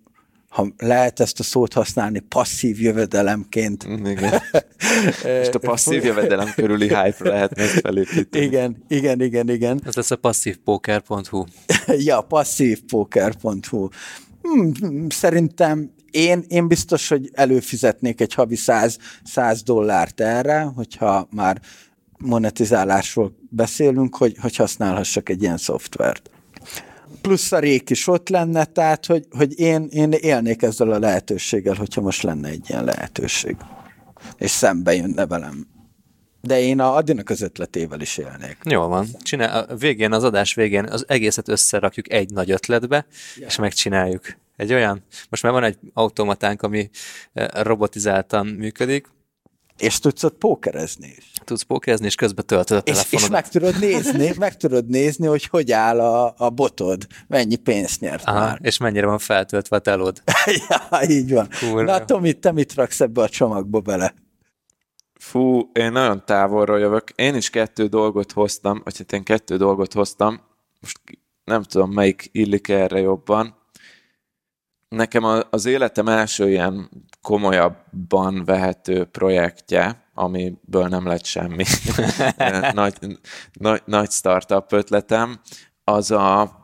ha 0.53 0.68
lehet 0.77 1.20
ezt 1.20 1.40
a 1.40 1.42
szót 1.42 1.72
használni, 1.72 2.18
passzív 2.18 2.81
jövedelemként. 2.81 3.85
Igen. 3.85 4.40
És 5.42 5.48
a 5.53 5.59
passzív 5.59 6.05
jövedelem 6.05 6.53
körüli 6.55 6.88
hype 6.88 7.29
lehet 7.29 7.59
ezt 7.59 7.81
felépíteni. 7.81 8.44
Igen, 8.44 8.85
igen, 8.88 9.20
igen, 9.20 9.51
igen. 9.51 9.81
Ez 9.85 9.94
lesz 9.94 10.11
a 10.11 10.16
passzívpoker.hu. 10.16 11.44
ja, 12.09 12.20
passzívpoker.hu. 12.20 13.88
Hmm, 14.42 15.09
szerintem 15.09 15.90
én, 16.11 16.44
én 16.48 16.68
biztos, 16.68 17.09
hogy 17.09 17.31
előfizetnék 17.33 18.20
egy 18.20 18.35
havi 18.35 18.57
100, 18.57 18.98
100 19.24 19.62
dollárt 19.62 20.20
erre, 20.20 20.61
hogyha 20.61 21.28
már 21.31 21.61
monetizálásról 22.18 23.37
beszélünk, 23.50 24.16
hogy, 24.16 24.37
hogy 24.40 24.57
használhassak 24.57 25.28
egy 25.28 25.42
ilyen 25.42 25.57
szoftvert. 25.57 26.31
Plusz 27.20 27.52
a 27.52 27.59
rék 27.59 27.90
is 27.90 28.07
ott 28.07 28.28
lenne, 28.28 28.64
tehát 28.64 29.07
hogy, 29.07 29.26
hogy 29.31 29.59
én, 29.59 29.87
én 29.90 30.12
élnék 30.12 30.62
ezzel 30.62 30.90
a 30.90 30.98
lehetőséggel, 30.98 31.74
hogyha 31.74 32.00
most 32.00 32.22
lenne 32.22 32.48
egy 32.48 32.64
ilyen 32.68 32.85
lehetőség. 32.85 33.57
És 34.38 34.50
szembe 34.50 34.94
jönne 34.94 35.26
velem. 35.26 35.66
De 36.44 36.61
én 36.61 36.81
a 36.81 36.94
Adinak 36.94 37.31
az 37.31 37.40
ötletével 37.40 38.00
is 38.00 38.16
élnék. 38.18 38.57
Jól 38.62 38.88
van. 38.88 39.07
Csinál, 39.22 39.64
a 39.68 39.76
végén, 39.76 40.12
az 40.12 40.24
adás 40.24 40.55
végén 40.55 40.85
az 40.85 41.05
egészet 41.09 41.48
összerakjuk 41.48 42.12
egy 42.12 42.31
nagy 42.31 42.50
ötletbe, 42.50 43.07
yeah. 43.37 43.50
és 43.50 43.57
megcsináljuk. 43.57 44.24
Egy 44.57 44.72
olyan, 44.72 45.02
most 45.28 45.42
már 45.42 45.52
van 45.52 45.64
egy 45.64 45.78
automatánk, 45.92 46.62
ami 46.62 46.90
eh, 47.33 47.48
robotizáltan 47.52 48.46
működik, 48.46 49.07
és 49.78 49.98
tudsz 49.98 50.22
ott 50.22 50.38
pókerezni 50.38 51.14
is. 51.18 51.33
Tudsz 51.44 51.62
pókerezni, 51.62 52.07
és 52.07 52.14
közben 52.14 52.46
töltöd 52.46 52.76
a 52.76 52.81
telefonodat. 52.81 53.12
És, 53.12 53.22
és 53.22 53.28
meg 53.28 53.48
tudod 53.48 53.78
nézni, 53.78 54.33
meg 54.38 54.57
tudod 54.57 54.87
nézni, 54.87 55.26
hogy 55.26 55.44
hogy 55.44 55.72
áll 55.72 56.00
a, 56.00 56.35
a 56.37 56.50
botod, 56.50 57.07
mennyi 57.26 57.57
pénzt 57.57 58.00
nyert 58.00 58.24
Aha, 58.24 58.38
már. 58.38 58.59
És 58.62 58.78
mennyire 58.78 59.07
van 59.07 59.18
feltöltve 59.18 59.76
a 59.76 59.78
telód. 59.78 60.22
ja, 60.68 61.00
így 61.09 61.33
van. 61.33 61.48
Kurva. 61.61 61.83
Na, 61.83 62.05
Tomi, 62.05 62.33
te 62.33 62.52
mit 62.52 62.74
raksz 62.74 63.00
ebbe 63.00 63.22
a 63.22 63.28
csomagba 63.28 63.81
bele? 63.81 64.14
Fú, 65.22 65.70
én 65.72 65.92
nagyon 65.92 66.24
távolról 66.24 66.78
jövök. 66.78 67.11
Én 67.11 67.35
is 67.35 67.50
kettő 67.50 67.87
dolgot 67.87 68.32
hoztam, 68.32 68.80
vagy 68.85 68.98
hát 68.98 69.12
én 69.12 69.22
kettő 69.22 69.56
dolgot 69.56 69.92
hoztam. 69.92 70.40
Most 70.80 71.00
nem 71.44 71.62
tudom, 71.62 71.90
melyik 71.90 72.28
illik 72.32 72.68
erre 72.68 73.00
jobban. 73.00 73.56
Nekem 74.88 75.24
az 75.50 75.66
életem 75.66 76.08
első 76.08 76.50
ilyen 76.50 76.90
komolyabban 77.20 78.44
vehető 78.44 79.04
projektje, 79.04 80.11
amiből 80.14 80.87
nem 80.87 81.06
lett 81.06 81.24
semmi, 81.24 81.64
nagy, 82.72 82.96
nagy, 83.52 83.82
nagy 83.85 84.11
startup 84.11 84.72
ötletem, 84.72 85.40
az 85.85 86.11
a 86.11 86.56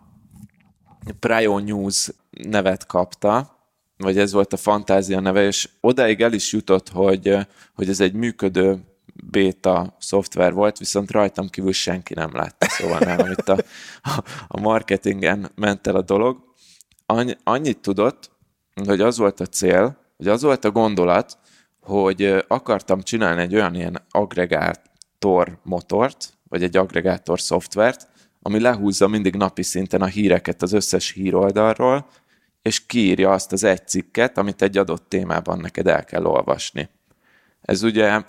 Prio 1.18 1.58
News 1.58 2.10
nevet 2.30 2.86
kapta, 2.86 3.57
vagy 3.98 4.18
ez 4.18 4.32
volt 4.32 4.52
a 4.52 4.56
fantázia 4.56 5.20
neve, 5.20 5.46
és 5.46 5.68
odáig 5.80 6.20
el 6.20 6.32
is 6.32 6.52
jutott, 6.52 6.88
hogy, 6.88 7.36
hogy 7.74 7.88
ez 7.88 8.00
egy 8.00 8.12
működő 8.12 8.78
beta 9.24 9.96
szoftver 9.98 10.52
volt, 10.52 10.78
viszont 10.78 11.10
rajtam 11.10 11.48
kívül 11.48 11.72
senki 11.72 12.14
nem 12.14 12.30
látta, 12.32 12.68
szóval 12.68 12.98
nálam 12.98 13.30
itt 13.30 13.48
a, 13.48 13.56
a 14.48 14.60
marketingen 14.60 15.50
ment 15.54 15.86
el 15.86 15.96
a 15.96 16.02
dolog. 16.02 16.38
Annyi, 17.06 17.36
annyit 17.44 17.78
tudott, 17.78 18.30
hogy 18.86 19.00
az 19.00 19.18
volt 19.18 19.40
a 19.40 19.46
cél, 19.46 19.98
hogy 20.16 20.28
az 20.28 20.42
volt 20.42 20.64
a 20.64 20.70
gondolat, 20.70 21.38
hogy 21.80 22.44
akartam 22.48 23.02
csinálni 23.02 23.40
egy 23.40 23.54
olyan 23.54 23.74
ilyen 23.74 24.06
agregátor 24.10 25.58
motort, 25.62 26.32
vagy 26.48 26.62
egy 26.62 26.76
agregátor 26.76 27.40
szoftvert, 27.40 28.08
ami 28.42 28.60
lehúzza 28.60 29.08
mindig 29.08 29.34
napi 29.34 29.62
szinten 29.62 30.02
a 30.02 30.06
híreket 30.06 30.62
az 30.62 30.72
összes 30.72 31.12
híroldalról, 31.12 32.06
és 32.68 32.86
kiírja 32.86 33.30
azt 33.30 33.52
az 33.52 33.64
egy 33.64 33.86
cikket, 33.86 34.38
amit 34.38 34.62
egy 34.62 34.78
adott 34.78 35.08
témában 35.08 35.58
neked 35.58 35.86
el 35.86 36.04
kell 36.04 36.24
olvasni. 36.24 36.88
Ez 37.60 37.82
ugye 37.82 38.22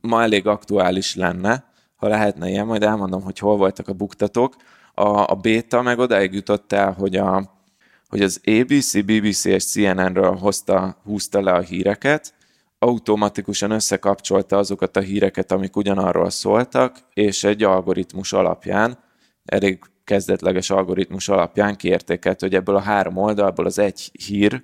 ma 0.00 0.22
elég 0.22 0.46
aktuális 0.46 1.14
lenne, 1.14 1.64
ha 1.96 2.08
lehetne 2.08 2.48
ilyen, 2.48 2.66
majd 2.66 2.82
elmondom, 2.82 3.22
hogy 3.22 3.38
hol 3.38 3.56
voltak 3.56 3.88
a 3.88 3.92
buktatók. 3.92 4.56
A, 4.94 5.30
a 5.30 5.34
beta 5.34 5.82
meg 5.82 5.98
odáig 5.98 6.32
jutott 6.32 6.72
el, 6.72 6.92
hogy, 6.92 7.16
a, 7.16 7.60
hogy 8.08 8.22
az 8.22 8.40
ABC, 8.44 9.04
BBC 9.04 9.44
és 9.44 9.64
CNN-ről 9.64 10.36
hozta, 10.36 10.96
húzta 11.04 11.42
le 11.42 11.52
a 11.52 11.60
híreket, 11.60 12.34
automatikusan 12.78 13.70
összekapcsolta 13.70 14.56
azokat 14.56 14.96
a 14.96 15.00
híreket, 15.00 15.52
amik 15.52 15.76
ugyanarról 15.76 16.30
szóltak, 16.30 16.96
és 17.14 17.44
egy 17.44 17.62
algoritmus 17.62 18.32
alapján 18.32 18.98
elég 19.44 19.78
kezdetleges 20.10 20.70
algoritmus 20.70 21.28
alapján 21.28 21.76
kiértékelt, 21.76 22.40
hogy 22.40 22.54
ebből 22.54 22.76
a 22.76 22.80
három 22.80 23.16
oldalból 23.16 23.66
az 23.66 23.78
egy 23.78 24.10
hír 24.26 24.62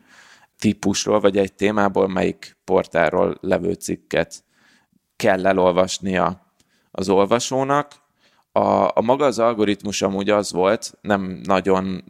típusról, 0.58 1.20
vagy 1.20 1.38
egy 1.38 1.52
témából 1.52 2.08
melyik 2.08 2.56
portáról 2.64 3.38
levő 3.40 3.72
cikket 3.72 4.44
kell 5.16 5.46
elolvasnia 5.46 6.46
az 6.90 7.08
olvasónak. 7.08 7.92
A, 8.52 8.84
a 8.84 9.00
maga 9.00 9.24
az 9.24 9.38
algoritmus 9.38 10.02
amúgy 10.02 10.30
az 10.30 10.52
volt, 10.52 10.98
nem 11.00 11.40
nagyon 11.44 12.04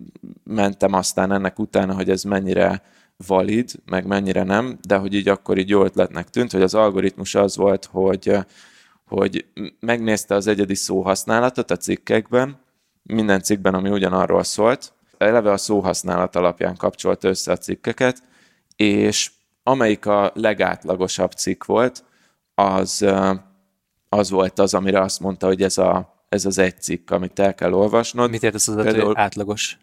mentem 0.45 0.93
aztán 0.93 1.33
ennek 1.33 1.59
utána, 1.59 1.95
hogy 1.95 2.11
ez 2.11 2.23
mennyire 2.23 2.83
valid, 3.27 3.71
meg 3.85 4.07
mennyire 4.07 4.43
nem, 4.43 4.79
de 4.87 4.97
hogy 4.97 5.15
így 5.15 5.29
akkor 5.29 5.59
így 5.59 5.69
jó 5.69 5.85
ötletnek 5.85 6.31
tűnt, 6.31 6.53
hogy 6.53 6.63
az 6.63 6.75
algoritmus 6.75 7.35
az 7.35 7.57
volt, 7.57 7.85
hogy, 7.85 8.37
hogy 9.07 9.47
megnézte 9.81 10.35
az 10.35 10.47
egyedi 10.47 10.75
szóhasználatot 10.75 11.71
a 11.71 11.77
cikkekben, 11.77 12.65
minden 13.07 13.43
cikkben, 13.43 13.75
ami 13.75 13.91
ugyanarról 13.91 14.43
szólt. 14.43 14.93
Eleve 15.19 15.51
a 15.51 15.57
szóhasználat 15.57 16.37
alapján 16.37 16.77
kapcsolta 16.77 17.29
össze 17.29 17.53
a 17.53 17.57
cikkeket, 17.57 18.23
és 18.77 19.31
amelyik 19.63 20.07
a 20.07 20.31
legátlagosabb 20.35 21.31
cikk 21.31 21.65
volt, 21.65 22.05
az, 22.55 23.07
az 24.09 24.31
volt 24.31 24.59
az, 24.59 24.75
amire 24.75 25.01
azt 25.01 25.21
mondta, 25.21 25.47
hogy 25.47 25.63
ez, 25.63 25.79
a, 25.79 26.25
ez 26.29 26.45
az 26.45 26.59
egy 26.59 26.81
cikk, 26.81 27.11
amit 27.11 27.39
el 27.39 27.55
kell 27.55 27.73
olvasnod. 27.73 28.31
Mit 28.31 28.43
értesz 28.43 28.69
az, 28.69 28.75
Például, 28.75 29.07
hogy 29.07 29.17
átlagos? 29.17 29.79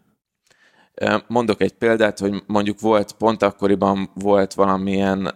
Mondok 1.28 1.62
egy 1.62 1.74
példát, 1.74 2.20
hogy 2.20 2.44
mondjuk 2.48 2.80
volt, 2.80 3.12
pont 3.12 3.44
akkoriban 3.44 4.10
volt 4.14 4.54
valamilyen 4.54 5.36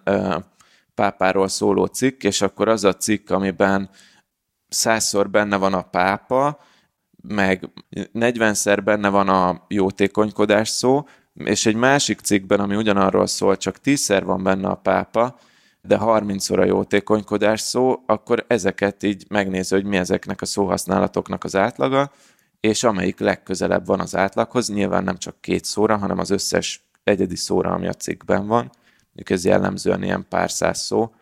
pápáról 0.95 1.47
szóló 1.47 1.85
cikk, 1.85 2.23
és 2.23 2.41
akkor 2.41 2.67
az 2.67 2.83
a 2.83 2.93
cikk, 2.93 3.29
amiben 3.29 3.89
százszor 4.69 5.29
benne 5.29 5.57
van 5.57 5.73
a 5.73 5.81
pápa, 5.81 6.59
meg 7.27 7.69
40-szer 8.13 8.81
benne 8.83 9.09
van 9.09 9.29
a 9.29 9.65
jótékonykodás 9.67 10.69
szó, 10.69 11.05
és 11.33 11.65
egy 11.65 11.75
másik 11.75 12.19
cikkben, 12.19 12.59
ami 12.59 12.75
ugyanarról 12.75 13.27
szól, 13.27 13.57
csak 13.57 13.77
10-szer 13.83 14.21
van 14.25 14.43
benne 14.43 14.67
a 14.67 14.75
pápa, 14.75 15.39
de 15.81 15.97
30-szor 16.01 16.59
a 16.59 16.65
jótékonykodás 16.65 17.61
szó, 17.61 18.03
akkor 18.05 18.45
ezeket 18.47 19.03
így 19.03 19.25
megnéző, 19.29 19.75
hogy 19.75 19.85
mi 19.85 19.97
ezeknek 19.97 20.41
a 20.41 20.45
szóhasználatoknak 20.45 21.43
az 21.43 21.55
átlaga, 21.55 22.11
és 22.59 22.83
amelyik 22.83 23.19
legközelebb 23.19 23.85
van 23.85 23.99
az 23.99 24.15
átlaghoz, 24.15 24.69
nyilván 24.69 25.03
nem 25.03 25.17
csak 25.17 25.41
két 25.41 25.65
szóra, 25.65 25.97
hanem 25.97 26.19
az 26.19 26.29
összes 26.29 26.89
egyedi 27.03 27.35
szóra, 27.35 27.71
ami 27.71 27.87
a 27.87 27.93
cikkben 27.93 28.47
van, 28.47 28.71
ez 29.23 29.45
jellemzően 29.45 30.03
ilyen 30.03 30.25
pár 30.29 30.51
száz 30.51 30.79
szó 30.79 31.13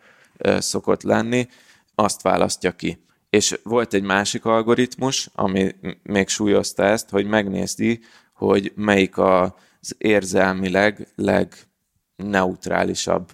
szokott 0.58 1.02
lenni, 1.02 1.48
azt 1.94 2.22
választja 2.22 2.72
ki. 2.72 3.05
És 3.36 3.60
volt 3.62 3.94
egy 3.94 4.02
másik 4.02 4.44
algoritmus, 4.44 5.30
ami 5.32 5.74
még 6.02 6.28
súlyozta 6.28 6.84
ezt, 6.84 7.10
hogy 7.10 7.26
megnézi, 7.26 8.00
hogy 8.34 8.72
melyik 8.74 9.18
az 9.18 9.94
érzelmileg 9.98 11.08
legneutrálisabb 11.14 13.32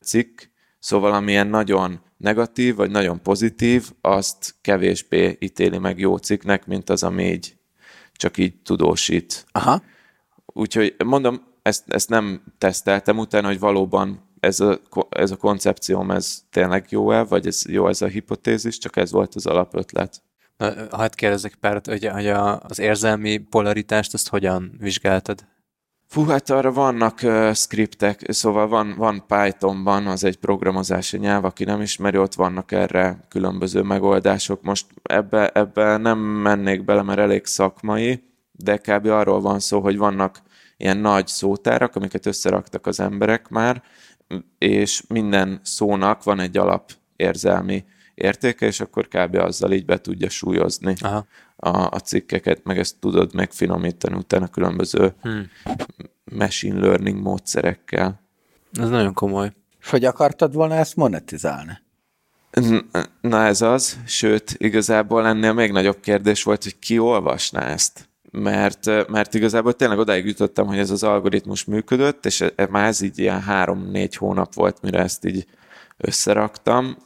cikk, 0.00 0.40
szóval 0.78 1.12
amilyen 1.12 1.46
nagyon 1.46 2.00
negatív, 2.16 2.74
vagy 2.74 2.90
nagyon 2.90 3.22
pozitív, 3.22 3.90
azt 4.00 4.54
kevésbé 4.60 5.36
ítéli 5.40 5.78
meg 5.78 5.98
jó 5.98 6.16
cikknek, 6.16 6.66
mint 6.66 6.90
az, 6.90 7.02
ami 7.02 7.24
így 7.24 7.56
csak 8.12 8.38
így 8.38 8.62
tudósít. 8.62 9.46
Aha. 9.52 9.82
Úgyhogy 10.46 10.94
mondom, 11.04 11.42
ezt, 11.62 11.84
ezt 11.88 12.08
nem 12.08 12.42
teszteltem 12.58 13.18
utána, 13.18 13.46
hogy 13.46 13.58
valóban 13.58 14.28
ez 14.44 14.60
a, 14.60 14.78
ez 15.08 15.30
a 15.30 15.36
koncepcióm, 15.36 16.10
ez 16.10 16.42
tényleg 16.50 16.86
jó-e, 16.88 17.24
vagy 17.24 17.46
ez 17.46 17.62
jó 17.68 17.88
ez 17.88 18.02
a 18.02 18.06
hipotézis, 18.06 18.78
csak 18.78 18.96
ez 18.96 19.10
volt 19.10 19.34
az 19.34 19.46
alapötlet. 19.46 20.22
Hát 20.90 21.14
kérdezek 21.14 21.54
párat, 21.54 21.86
hogy, 21.86 22.06
hogy 22.06 22.26
a, 22.26 22.60
az 22.60 22.78
érzelmi 22.78 23.36
polaritást, 23.36 24.14
azt 24.14 24.28
hogyan 24.28 24.76
vizsgáltad? 24.78 25.44
Fú, 26.06 26.24
hát 26.24 26.50
arra 26.50 26.72
vannak 26.72 27.18
uh, 27.22 27.52
skriptek, 27.52 28.24
szóval 28.28 28.68
van, 28.68 28.94
van 28.96 29.24
Pythonban, 29.26 30.06
az 30.06 30.24
egy 30.24 30.36
programozási 30.36 31.18
nyelv, 31.18 31.44
aki 31.44 31.64
nem 31.64 31.80
ismeri, 31.80 32.18
ott 32.18 32.34
vannak 32.34 32.72
erre 32.72 33.18
különböző 33.28 33.82
megoldások. 33.82 34.62
Most 34.62 34.86
ebbe, 35.02 35.48
ebbe 35.48 35.96
nem 35.96 36.18
mennék 36.18 36.84
bele, 36.84 37.02
mert 37.02 37.18
elég 37.18 37.46
szakmai, 37.46 38.22
de 38.52 38.76
kb. 38.76 39.06
arról 39.06 39.40
van 39.40 39.60
szó, 39.60 39.80
hogy 39.80 39.96
vannak 39.96 40.42
ilyen 40.76 40.96
nagy 40.96 41.26
szótárak, 41.26 41.96
amiket 41.96 42.26
összeraktak 42.26 42.86
az 42.86 43.00
emberek 43.00 43.48
már, 43.48 43.82
és 44.58 45.02
minden 45.08 45.60
szónak 45.62 46.22
van 46.22 46.40
egy 46.40 46.56
alap 46.56 46.92
érzelmi 47.16 47.84
értéke, 48.14 48.66
és 48.66 48.80
akkor 48.80 49.08
kb. 49.08 49.34
azzal 49.34 49.72
így 49.72 49.84
be 49.84 50.00
tudja 50.00 50.28
súlyozni 50.28 50.94
Aha. 51.00 51.26
A, 51.56 51.68
a 51.68 51.98
cikkeket, 51.98 52.64
meg 52.64 52.78
ezt 52.78 52.96
tudod 53.00 53.34
megfinomítani 53.34 54.16
utána 54.16 54.48
különböző 54.48 55.14
hmm. 55.22 55.50
machine 56.24 56.80
learning 56.80 57.20
módszerekkel. 57.20 58.20
Ez 58.72 58.88
nagyon 58.88 59.14
komoly. 59.14 59.52
És 59.80 59.90
hogy 59.90 60.04
akartad 60.04 60.54
volna 60.54 60.74
ezt 60.74 60.96
monetizálni? 60.96 61.82
Na 63.20 63.44
ez 63.44 63.62
az, 63.62 63.98
sőt, 64.06 64.54
igazából 64.58 65.26
ennél 65.26 65.52
még 65.52 65.72
nagyobb 65.72 66.00
kérdés 66.00 66.42
volt, 66.42 66.62
hogy 66.62 66.78
ki 66.78 66.98
olvasná 66.98 67.66
ezt 67.66 68.08
mert, 68.34 69.08
mert 69.08 69.34
igazából 69.34 69.72
tényleg 69.72 69.98
odáig 69.98 70.26
jutottam, 70.26 70.66
hogy 70.66 70.78
ez 70.78 70.90
az 70.90 71.02
algoritmus 71.02 71.64
működött, 71.64 72.26
és 72.26 72.40
e, 72.40 72.52
e, 72.56 72.66
már 72.70 72.86
ez 72.86 73.00
így 73.00 73.18
ilyen 73.18 73.42
három-négy 73.42 74.16
hónap 74.16 74.54
volt, 74.54 74.82
mire 74.82 74.98
ezt 74.98 75.24
így 75.24 75.46
összeraktam, 75.96 76.96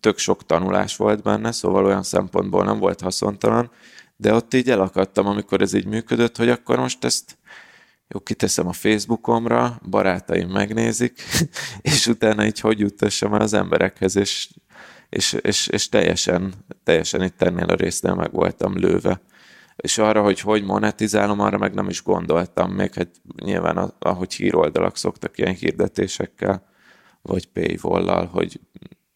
tök 0.00 0.18
sok 0.18 0.46
tanulás 0.46 0.96
volt 0.96 1.22
benne, 1.22 1.52
szóval 1.52 1.84
olyan 1.84 2.02
szempontból 2.02 2.64
nem 2.64 2.78
volt 2.78 3.00
haszontalan, 3.00 3.70
de 4.16 4.34
ott 4.34 4.54
így 4.54 4.70
elakadtam, 4.70 5.26
amikor 5.26 5.60
ez 5.60 5.72
így 5.72 5.86
működött, 5.86 6.36
hogy 6.36 6.48
akkor 6.48 6.78
most 6.78 7.04
ezt 7.04 7.38
jó, 8.08 8.20
kiteszem 8.20 8.66
a 8.66 8.72
Facebookomra, 8.72 9.80
barátaim 9.90 10.48
megnézik, 10.48 11.22
és 11.80 12.06
utána 12.06 12.44
így 12.44 12.60
hogy 12.60 12.78
juttassam 12.78 13.34
el 13.34 13.40
az 13.40 13.52
emberekhez, 13.52 14.16
és, 14.16 14.48
és, 15.08 15.32
és, 15.32 15.66
és 15.66 15.88
teljesen, 15.88 16.54
teljesen 16.84 17.22
itt 17.22 17.42
ennél 17.42 17.68
a 17.68 17.74
résznél 17.74 18.14
meg 18.14 18.32
voltam 18.32 18.78
lőve. 18.78 19.20
És 19.82 19.98
arra, 19.98 20.22
hogy 20.22 20.40
hogy 20.40 20.64
monetizálom, 20.64 21.40
arra 21.40 21.58
meg 21.58 21.74
nem 21.74 21.88
is 21.88 22.02
gondoltam 22.02 22.72
még, 22.72 22.94
hát 22.94 23.10
nyilván 23.44 23.92
ahogy 23.98 24.34
híroldalak 24.34 24.96
szoktak 24.96 25.38
ilyen 25.38 25.54
hirdetésekkel, 25.54 26.66
vagy 27.22 27.46
paywall 27.46 28.26
hogy 28.26 28.60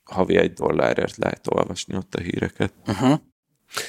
havi 0.05 0.37
egy 0.37 0.53
dollárért 0.53 1.17
lehet 1.17 1.47
olvasni 1.51 1.97
ott 1.97 2.15
a 2.15 2.21
híreket. 2.21 2.73
Uh-huh. 2.87 3.19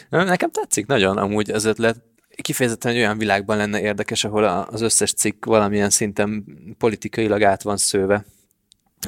Nekem 0.10 0.52
tetszik 0.52 0.86
nagyon 0.86 1.18
amúgy 1.18 1.52
az 1.52 1.66
ötlet. 1.66 2.04
Kifejezetten 2.42 2.92
egy 2.92 2.98
olyan 2.98 3.18
világban 3.18 3.58
lenne 3.58 3.82
érdekes, 3.82 4.24
ahol 4.24 4.44
az 4.44 4.82
összes 4.82 5.14
cikk 5.14 5.46
valamilyen 5.46 5.90
szinten 5.90 6.46
politikailag 6.78 7.44
át 7.44 7.62
van 7.64 7.78
szőve 7.78 8.26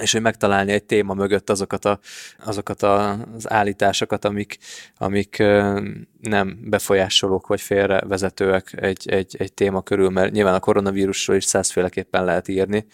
és 0.02 0.12
hogy 0.12 0.22
megtalálni 0.22 0.72
egy 0.72 0.84
téma 0.84 1.14
mögött 1.14 1.50
azokat, 1.50 1.86
a, 1.86 2.00
azokat 2.46 2.84
a, 2.84 3.12
az 3.36 3.52
állításokat, 3.52 4.26
amik, 4.26 4.58
amik 4.98 5.38
nem 6.22 6.60
befolyásolók 6.64 7.48
vagy 7.48 7.62
félrevezetőek 7.62 8.74
egy, 8.76 9.10
egy, 9.10 9.36
egy 9.39 9.54
téma 9.54 9.82
körül, 9.82 10.10
mert 10.10 10.32
nyilván 10.32 10.54
a 10.54 10.60
koronavírusról 10.60 11.36
is 11.36 11.46
százféleképpen 11.46 12.26
lehet 12.26 12.48
írni, 12.48 12.86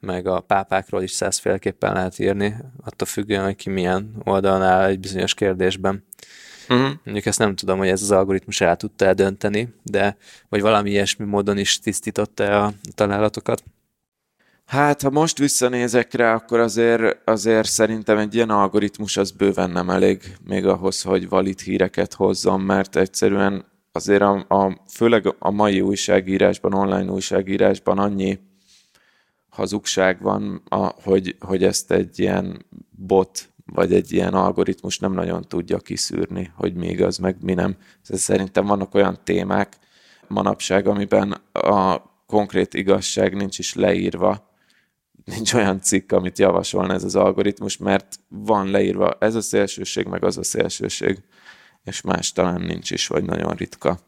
meg 0.00 0.26
a 0.26 0.40
pápákról 0.40 1.02
is 1.02 1.10
százféleképpen 1.10 1.92
lehet 1.92 2.18
írni, 2.18 2.56
attól 2.84 3.06
függően, 3.06 3.44
hogy 3.44 3.56
ki 3.56 3.70
milyen 3.70 4.14
oldalon 4.24 4.62
áll 4.62 4.84
egy 4.84 5.00
bizonyos 5.00 5.34
kérdésben. 5.34 6.04
Uh-huh. 6.68 6.90
Mondjuk 7.04 7.26
ezt 7.26 7.38
nem 7.38 7.54
tudom, 7.54 7.78
hogy 7.78 7.88
ez 7.88 8.02
az 8.02 8.10
algoritmus 8.10 8.60
el 8.60 8.76
tudta 8.76 9.14
dönteni, 9.14 9.74
de 9.82 10.16
vagy 10.48 10.60
valami 10.60 10.90
ilyesmi 10.90 11.24
módon 11.24 11.58
is 11.58 11.78
tisztította 11.78 12.64
a 12.64 12.72
találatokat. 12.94 13.62
Hát, 14.72 15.02
ha 15.02 15.10
most 15.10 15.38
visszanézek 15.38 16.12
rá, 16.12 16.34
akkor 16.34 16.60
azért, 16.60 17.28
azért 17.28 17.68
szerintem 17.68 18.18
egy 18.18 18.34
ilyen 18.34 18.50
algoritmus 18.50 19.16
az 19.16 19.30
bőven 19.30 19.70
nem 19.70 19.90
elég 19.90 20.36
még 20.46 20.66
ahhoz, 20.66 21.02
hogy 21.02 21.28
valid 21.28 21.60
híreket 21.60 22.14
hozzon, 22.14 22.60
mert 22.60 22.96
egyszerűen 22.96 23.64
azért 23.92 24.22
a, 24.22 24.44
a, 24.48 24.80
főleg 24.88 25.34
a 25.38 25.50
mai 25.50 25.80
újságírásban, 25.80 26.74
online 26.74 27.10
újságírásban 27.10 27.98
annyi 27.98 28.38
hazugság 29.48 30.22
van, 30.22 30.62
a, 30.68 30.76
hogy, 31.02 31.36
hogy 31.40 31.64
ezt 31.64 31.90
egy 31.90 32.18
ilyen 32.18 32.66
bot 32.90 33.52
vagy 33.66 33.92
egy 33.92 34.12
ilyen 34.12 34.34
algoritmus 34.34 34.98
nem 34.98 35.12
nagyon 35.12 35.42
tudja 35.48 35.78
kiszűrni, 35.78 36.52
hogy 36.54 36.74
mi 36.74 36.88
igaz, 36.88 37.18
meg 37.18 37.36
mi 37.40 37.54
nem. 37.54 37.76
Szerintem 38.02 38.66
vannak 38.66 38.94
olyan 38.94 39.18
témák 39.24 39.78
manapság, 40.28 40.86
amiben 40.86 41.32
a 41.52 42.02
konkrét 42.26 42.74
igazság 42.74 43.34
nincs 43.34 43.58
is 43.58 43.74
leírva, 43.74 44.50
nincs 45.24 45.54
olyan 45.54 45.80
cikk, 45.80 46.12
amit 46.12 46.38
javasolna 46.38 46.92
ez 46.92 47.04
az 47.04 47.16
algoritmus, 47.16 47.76
mert 47.76 48.18
van 48.28 48.70
leírva 48.70 49.16
ez 49.20 49.34
a 49.34 49.40
szélsőség, 49.40 50.06
meg 50.06 50.24
az 50.24 50.38
a 50.38 50.44
szélsőség, 50.44 51.18
és 51.84 52.00
más 52.00 52.32
talán 52.32 52.60
nincs 52.60 52.90
is, 52.90 53.06
vagy 53.06 53.24
nagyon 53.24 53.54
ritka 53.54 53.98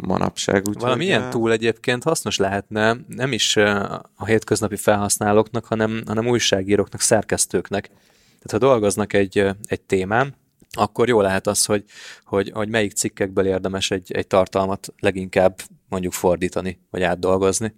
manapság. 0.00 0.68
Úgy 0.68 0.78
Valami 0.78 1.04
ilyen 1.04 1.30
túl 1.30 1.52
egyébként 1.52 2.02
hasznos 2.02 2.36
lehetne 2.36 2.96
nem 3.08 3.32
is 3.32 3.56
a 3.56 4.24
hétköznapi 4.24 4.76
felhasználóknak, 4.76 5.64
hanem, 5.64 6.02
hanem 6.06 6.26
újságíróknak, 6.28 7.00
szerkesztőknek. 7.00 7.86
Tehát 8.26 8.50
ha 8.50 8.58
dolgoznak 8.58 9.12
egy, 9.12 9.46
egy 9.62 9.80
témán, 9.80 10.34
akkor 10.70 11.08
jó 11.08 11.20
lehet 11.20 11.46
az, 11.46 11.64
hogy, 11.64 11.84
hogy, 12.24 12.50
hogy 12.54 12.68
melyik 12.68 12.92
cikkekből 12.92 13.46
érdemes 13.46 13.90
egy, 13.90 14.12
egy 14.12 14.26
tartalmat 14.26 14.94
leginkább 14.98 15.60
mondjuk 15.88 16.12
fordítani, 16.12 16.78
vagy 16.90 17.02
átdolgozni. 17.02 17.74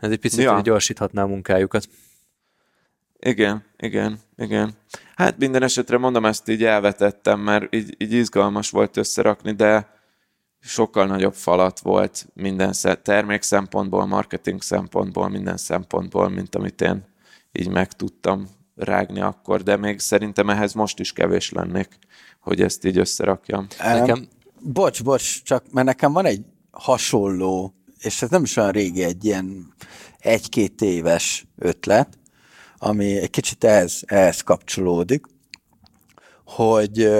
Ez 0.00 0.10
egy 0.10 0.18
picit 0.18 0.40
ja. 0.40 0.60
gyorsíthatná 0.60 1.22
a 1.22 1.26
munkájukat. 1.26 1.88
Igen, 3.18 3.64
igen, 3.78 4.18
igen. 4.36 4.72
Hát 5.14 5.38
minden 5.38 5.62
esetre 5.62 5.98
mondom, 5.98 6.24
ezt 6.24 6.48
így 6.48 6.64
elvetettem, 6.64 7.40
mert 7.40 7.74
így, 7.74 7.94
így 7.98 8.12
izgalmas 8.12 8.70
volt 8.70 8.96
összerakni, 8.96 9.52
de 9.52 9.98
sokkal 10.60 11.06
nagyobb 11.06 11.34
falat 11.34 11.80
volt 11.80 12.26
minden 12.34 12.72
termék 13.02 13.42
szempontból, 13.42 14.06
marketing 14.06 14.62
szempontból, 14.62 15.28
minden 15.28 15.56
szempontból, 15.56 16.28
mint 16.28 16.54
amit 16.54 16.80
én 16.80 17.04
így 17.52 17.68
meg 17.68 17.92
tudtam 17.92 18.48
rágni 18.76 19.20
akkor, 19.20 19.62
de 19.62 19.76
még 19.76 19.98
szerintem 19.98 20.50
ehhez 20.50 20.72
most 20.72 20.98
is 20.98 21.12
kevés 21.12 21.50
lennék, 21.50 21.98
hogy 22.40 22.62
ezt 22.62 22.84
így 22.84 22.98
összerakjam. 22.98 23.66
Nekem... 23.78 24.28
Bocs, 24.60 25.02
bocs, 25.02 25.42
csak 25.42 25.72
mert 25.72 25.86
nekem 25.86 26.12
van 26.12 26.24
egy 26.24 26.44
hasonló, 26.70 27.74
és 28.00 28.22
ez 28.22 28.30
nem 28.30 28.42
is 28.42 28.56
olyan 28.56 28.70
régi, 28.70 29.02
egy 29.02 29.24
ilyen 29.24 29.74
egy-két 30.18 30.82
éves 30.82 31.46
ötlet, 31.58 32.18
ami 32.78 33.16
egy 33.16 33.30
kicsit 33.30 33.64
ehhez, 33.64 34.02
ehhez 34.06 34.40
kapcsolódik, 34.40 35.26
hogy 36.44 37.10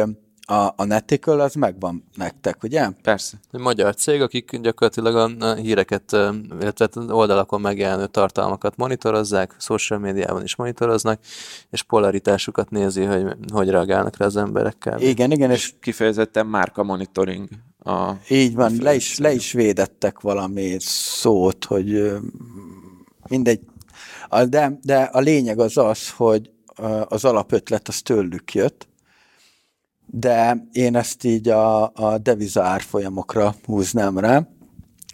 a, 0.51 0.75
a 0.77 0.85
Netical 0.85 1.41
az 1.41 1.55
megvan 1.55 2.05
nektek, 2.17 2.63
ugye? 2.63 2.89
Persze. 3.03 3.37
Egy 3.53 3.61
magyar 3.61 3.95
cég, 3.95 4.21
akik 4.21 4.57
gyakorlatilag 4.61 5.43
a 5.43 5.55
híreket, 5.55 6.13
illetve 6.61 6.89
oldalakon 7.09 7.61
megjelenő 7.61 8.07
tartalmakat 8.07 8.77
monitorozzák, 8.77 9.55
social 9.59 9.99
médiában 9.99 10.43
is 10.43 10.57
monitoroznak, 10.57 11.21
és 11.71 11.83
polaritásukat 11.83 12.71
nézi, 12.71 13.05
hogy 13.05 13.27
hogy 13.53 13.69
reagálnak 13.69 14.17
rá 14.17 14.27
az 14.27 14.37
emberekkel. 14.37 15.01
Igen, 15.01 15.31
igen, 15.31 15.51
és 15.51 15.75
kifejezetten 15.81 16.47
márka 16.47 16.83
monitoring. 16.83 17.49
A 17.85 18.13
Így 18.29 18.55
van, 18.55 18.77
le 18.81 18.95
is, 18.95 19.19
le 19.19 19.33
is 19.33 19.53
védettek 19.53 20.21
valami 20.21 20.77
szót, 20.79 21.65
hogy 21.65 22.13
mindegy. 23.29 23.61
De, 24.49 24.79
de 24.83 25.03
a 25.03 25.21
lényeg 25.21 25.59
az 25.59 25.77
az, 25.77 26.11
hogy 26.11 26.51
az 27.09 27.25
alapötlet 27.25 27.89
az 27.89 28.03
tőlük 28.03 28.55
jött, 28.55 28.89
de 30.13 30.67
én 30.73 30.97
ezt 30.97 31.25
így 31.25 31.49
a, 31.49 31.93
a 31.95 32.19
deviza 32.19 32.63
árfolyamokra 32.63 33.55
húznám 33.65 34.19
rá, 34.19 34.49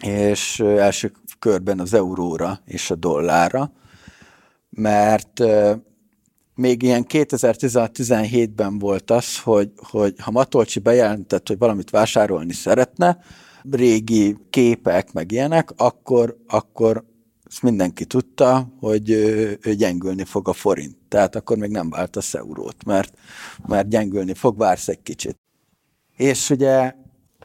és 0.03 0.59
első 0.59 1.11
körben 1.39 1.79
az 1.79 1.93
euróra 1.93 2.59
és 2.65 2.91
a 2.91 2.95
dollárra, 2.95 3.71
mert 4.69 5.43
még 6.55 6.83
ilyen 6.83 7.05
2016-17-ben 7.09 8.79
volt 8.79 9.11
az, 9.11 9.39
hogy, 9.39 9.71
hogy 9.75 10.13
ha 10.21 10.31
Matolcsi 10.31 10.79
bejelentett, 10.79 11.47
hogy 11.47 11.57
valamit 11.57 11.89
vásárolni 11.89 12.53
szeretne, 12.53 13.17
régi 13.71 14.37
képek, 14.49 15.13
meg 15.13 15.31
ilyenek, 15.31 15.69
akkor, 15.75 16.37
akkor 16.47 17.03
ezt 17.49 17.61
mindenki 17.61 18.05
tudta, 18.05 18.73
hogy 18.79 19.09
ő 19.09 19.73
gyengülni 19.75 20.23
fog 20.23 20.47
a 20.47 20.53
forint. 20.53 20.95
Tehát 21.07 21.35
akkor 21.35 21.57
még 21.57 21.69
nem 21.69 21.89
váltasz 21.89 22.33
eurót, 22.33 22.83
mert, 22.85 23.17
mert 23.67 23.89
gyengülni 23.89 24.33
fog, 24.33 24.57
vársz 24.57 24.87
egy 24.87 25.01
kicsit. 25.03 25.37
És 26.17 26.49
ugye 26.49 26.93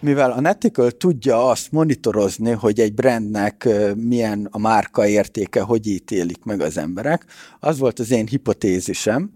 mivel 0.01 0.31
a 0.33 0.41
Netical 0.41 0.91
tudja 0.91 1.49
azt 1.49 1.73
monitorozni, 1.73 2.51
hogy 2.51 2.81
egy 2.81 2.95
brandnek 2.95 3.69
milyen 3.97 4.49
a 4.51 4.59
márka 4.59 5.07
értéke, 5.07 5.61
hogy 5.61 5.87
ítélik 5.87 6.45
meg 6.45 6.61
az 6.61 6.77
emberek, 6.77 7.27
az 7.61 7.79
volt 7.79 7.99
az 7.99 8.11
én 8.11 8.27
hipotézisem, 8.27 9.33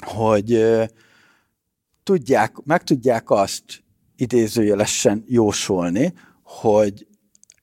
hogy 0.00 0.76
tudják, 2.02 2.56
meg 2.64 2.82
tudják 2.82 3.30
azt 3.30 3.64
idézőjelesen 4.16 5.24
jósolni, 5.26 6.12
hogy 6.42 7.06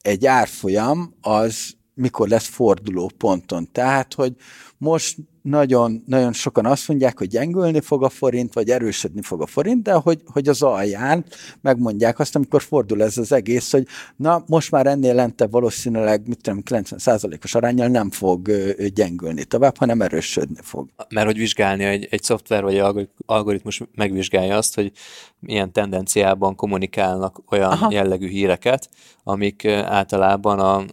egy 0.01 0.25
árfolyam 0.25 1.15
az 1.21 1.75
mikor 1.95 2.27
lesz 2.27 2.47
forduló 2.47 3.11
ponton. 3.17 3.71
Tehát, 3.71 4.13
hogy 4.13 4.35
most 4.77 5.17
nagyon, 5.41 6.03
nagyon 6.05 6.33
sokan 6.33 6.65
azt 6.65 6.87
mondják, 6.87 7.17
hogy 7.17 7.27
gyengülni 7.27 7.79
fog 7.79 8.03
a 8.03 8.09
forint, 8.09 8.53
vagy 8.53 8.69
erősödni 8.69 9.21
fog 9.21 9.41
a 9.41 9.45
forint, 9.45 9.83
de 9.83 9.93
hogy, 9.93 10.21
hogy 10.25 10.47
az 10.47 10.61
alján 10.61 11.25
megmondják 11.61 12.19
azt, 12.19 12.35
amikor 12.35 12.61
fordul 12.61 13.03
ez 13.03 13.17
az 13.17 13.31
egész, 13.31 13.71
hogy 13.71 13.87
na, 14.15 14.43
most 14.47 14.71
már 14.71 14.87
ennél 14.87 15.13
lentebb 15.13 15.51
valószínűleg, 15.51 16.27
mit 16.27 16.41
tudom, 16.41 16.61
90%-os 16.65 17.55
arányjal 17.55 17.87
nem 17.87 18.11
fog 18.11 18.51
gyengülni 18.93 19.43
tovább, 19.43 19.77
hanem 19.77 20.01
erősödni 20.01 20.59
fog. 20.61 20.89
Mert 21.09 21.25
hogy 21.25 21.37
vizsgálni, 21.37 21.83
egy, 21.83 22.07
egy 22.09 22.23
szoftver 22.23 22.63
vagy 22.63 22.75
egy 22.75 23.09
algoritmus 23.25 23.81
megvizsgálja 23.95 24.57
azt, 24.57 24.75
hogy 24.75 24.91
milyen 25.39 25.71
tendenciában 25.71 26.55
kommunikálnak 26.55 27.41
olyan 27.49 27.71
Aha. 27.71 27.91
jellegű 27.91 28.27
híreket, 28.27 28.89
amik 29.23 29.65
általában 29.67 30.59
a 30.59 30.85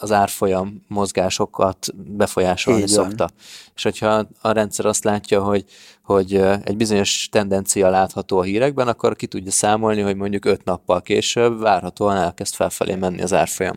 az 0.00 0.12
árfolyam 0.12 0.84
mozgásokat 0.88 1.86
befolyásolni 1.94 2.80
Így 2.80 2.88
szokta. 2.88 3.16
Van. 3.16 3.30
És 3.74 3.82
hogyha 3.82 4.26
a 4.40 4.50
rendszer 4.50 4.86
azt 4.86 5.04
látja, 5.04 5.42
hogy, 5.42 5.64
hogy 6.02 6.34
egy 6.64 6.76
bizonyos 6.76 7.28
tendencia 7.30 7.90
látható 7.90 8.38
a 8.38 8.42
hírekben, 8.42 8.88
akkor 8.88 9.16
ki 9.16 9.26
tudja 9.26 9.50
számolni, 9.50 10.00
hogy 10.00 10.16
mondjuk 10.16 10.44
öt 10.44 10.64
nappal 10.64 11.02
később 11.02 11.60
várhatóan 11.60 12.16
elkezd 12.16 12.54
felfelé 12.54 12.94
menni 12.94 13.22
az 13.22 13.32
árfolyam. 13.32 13.76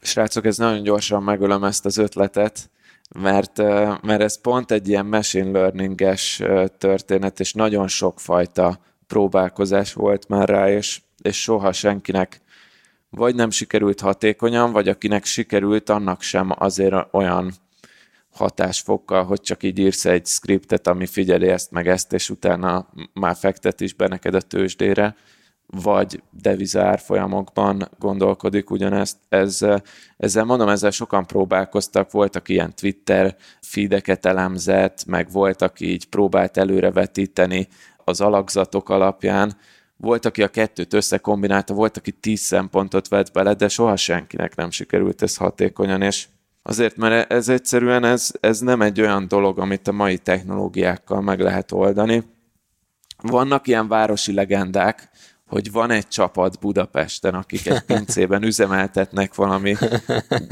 Srácok, 0.00 0.44
ez 0.44 0.56
nagyon 0.56 0.82
gyorsan 0.82 1.22
megölöm 1.22 1.64
ezt 1.64 1.84
az 1.84 1.96
ötletet. 1.98 2.70
mert, 3.18 3.56
mert 4.02 4.20
ez 4.20 4.40
pont 4.40 4.70
egy 4.70 4.88
ilyen 4.88 5.06
machine 5.06 5.50
learning-es 5.50 6.42
történet, 6.78 7.40
és 7.40 7.52
nagyon 7.52 7.88
sokfajta 7.88 8.78
próbálkozás 9.06 9.92
volt 9.92 10.28
már 10.28 10.48
rá, 10.48 10.70
és, 10.70 11.00
és 11.22 11.42
soha 11.42 11.72
senkinek 11.72 12.41
vagy 13.16 13.34
nem 13.34 13.50
sikerült 13.50 14.00
hatékonyan, 14.00 14.72
vagy 14.72 14.88
akinek 14.88 15.24
sikerült, 15.24 15.88
annak 15.88 16.22
sem 16.22 16.50
azért 16.58 16.94
olyan 17.10 17.52
hatásfokkal, 18.30 19.24
hogy 19.24 19.40
csak 19.40 19.62
így 19.62 19.78
írsz 19.78 20.04
egy 20.04 20.26
skriptet, 20.26 20.86
ami 20.86 21.06
figyeli 21.06 21.48
ezt 21.48 21.70
meg 21.70 21.88
ezt, 21.88 22.12
és 22.12 22.30
utána 22.30 22.88
már 23.12 23.36
fektet 23.36 23.80
is 23.80 23.94
be 23.94 24.08
neked 24.08 24.34
a 24.34 24.40
tőzsdére, 24.40 25.16
vagy 25.66 26.22
devizár 26.30 26.98
folyamokban 26.98 27.88
gondolkodik 27.98 28.70
ugyanezt. 28.70 29.16
Ez, 29.28 29.58
ezzel 30.16 30.44
mondom, 30.44 30.68
ezzel 30.68 30.90
sokan 30.90 31.26
próbálkoztak, 31.26 32.10
voltak 32.10 32.48
ilyen 32.48 32.74
Twitter 32.74 33.36
feedeket 33.60 34.26
elemzett, 34.26 35.04
meg 35.06 35.30
voltak 35.30 35.80
így 35.80 36.08
próbált 36.08 36.56
előrevetíteni 36.56 37.68
az 38.04 38.20
alakzatok 38.20 38.88
alapján, 38.88 39.56
volt, 40.02 40.24
aki 40.24 40.42
a 40.42 40.48
kettőt 40.48 40.94
összekombinálta, 40.94 41.74
volt, 41.74 41.96
aki 41.96 42.12
tíz 42.12 42.40
szempontot 42.40 43.08
vett 43.08 43.32
bele, 43.32 43.54
de 43.54 43.68
soha 43.68 43.96
senkinek 43.96 44.54
nem 44.54 44.70
sikerült 44.70 45.22
ez 45.22 45.36
hatékonyan, 45.36 46.02
és 46.02 46.26
azért, 46.62 46.96
mert 46.96 47.32
ez 47.32 47.48
egyszerűen 47.48 48.04
ez, 48.04 48.30
ez 48.40 48.60
nem 48.60 48.80
egy 48.82 49.00
olyan 49.00 49.28
dolog, 49.28 49.58
amit 49.58 49.88
a 49.88 49.92
mai 49.92 50.18
technológiákkal 50.18 51.20
meg 51.20 51.40
lehet 51.40 51.72
oldani. 51.72 52.22
Vannak 53.22 53.66
ilyen 53.66 53.88
városi 53.88 54.32
legendák, 54.32 55.10
hogy 55.46 55.72
van 55.72 55.90
egy 55.90 56.08
csapat 56.08 56.58
Budapesten, 56.60 57.34
akik 57.34 57.66
egy 57.66 57.80
pincében 57.80 58.42
üzemeltetnek 58.42 59.34
valami 59.34 59.76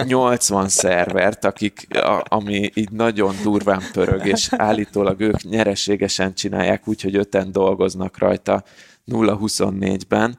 80 0.06 0.68
szervert, 0.68 1.44
akik, 1.44 1.86
a, 1.96 2.24
ami 2.28 2.70
így 2.74 2.90
nagyon 2.90 3.34
durván 3.42 3.82
pörög, 3.92 4.26
és 4.26 4.48
állítólag 4.56 5.20
ők 5.20 5.42
nyereségesen 5.42 6.34
csinálják, 6.34 6.88
úgyhogy 6.88 7.16
öten 7.16 7.52
dolgoznak 7.52 8.18
rajta 8.18 8.64
0-24-ben, 9.10 10.38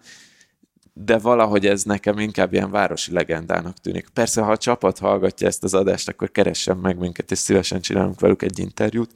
de 0.93 1.17
valahogy 1.17 1.65
ez 1.65 1.83
nekem 1.83 2.19
inkább 2.19 2.53
ilyen 2.53 2.71
városi 2.71 3.13
legendának 3.13 3.77
tűnik. 3.77 4.09
Persze, 4.13 4.41
ha 4.41 4.51
a 4.51 4.57
csapat 4.57 4.99
hallgatja 4.99 5.47
ezt 5.47 5.63
az 5.63 5.73
adást, 5.73 6.09
akkor 6.09 6.31
keressen 6.31 6.77
meg 6.77 6.97
minket, 6.97 7.31
és 7.31 7.37
szívesen 7.37 7.81
csinálunk 7.81 8.19
velük 8.19 8.41
egy 8.41 8.59
interjút. 8.59 9.11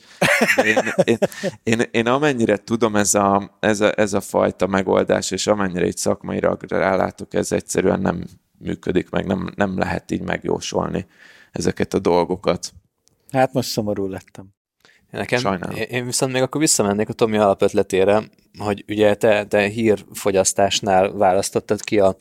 Én, 0.63 0.93
én, 1.03 1.17
én, 1.63 1.81
én 1.91 2.07
amennyire 2.07 2.57
tudom, 2.57 2.95
ez 2.95 3.13
a, 3.13 3.57
ez, 3.59 3.81
a, 3.81 3.99
ez 3.99 4.13
a 4.13 4.21
fajta 4.21 4.67
megoldás, 4.67 5.31
és 5.31 5.47
amennyire 5.47 5.85
egy 5.85 5.97
szakmaira 5.97 6.57
rálátok, 6.67 7.33
ez 7.33 7.51
egyszerűen 7.51 7.99
nem 7.99 8.23
működik 8.57 9.09
meg, 9.09 9.25
nem, 9.25 9.51
nem 9.55 9.77
lehet 9.77 10.11
így 10.11 10.21
megjósolni 10.21 11.05
ezeket 11.51 11.93
a 11.93 11.99
dolgokat. 11.99 12.73
Hát 13.31 13.53
most 13.53 13.69
szomorú 13.69 14.07
lettem. 14.07 14.54
Nekem, 15.15 15.39
Sajnálom. 15.39 15.75
Én 15.89 16.05
viszont 16.05 16.31
még 16.31 16.41
akkor 16.41 16.61
visszamennék 16.61 17.09
a 17.09 17.13
Tomi 17.13 17.37
alapötletére, 17.37 18.23
hogy 18.57 18.83
ugye 18.87 19.15
te, 19.15 19.45
te 19.45 19.67
hírfogyasztásnál 19.67 21.11
választottad 21.11 21.81
ki 21.81 21.99
a, 21.99 22.15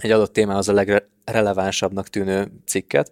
egy 0.00 0.10
adott 0.10 0.32
témához 0.32 0.68
a 0.68 0.72
legrelevánsabbnak 0.72 2.08
tűnő 2.08 2.52
cikket, 2.66 3.10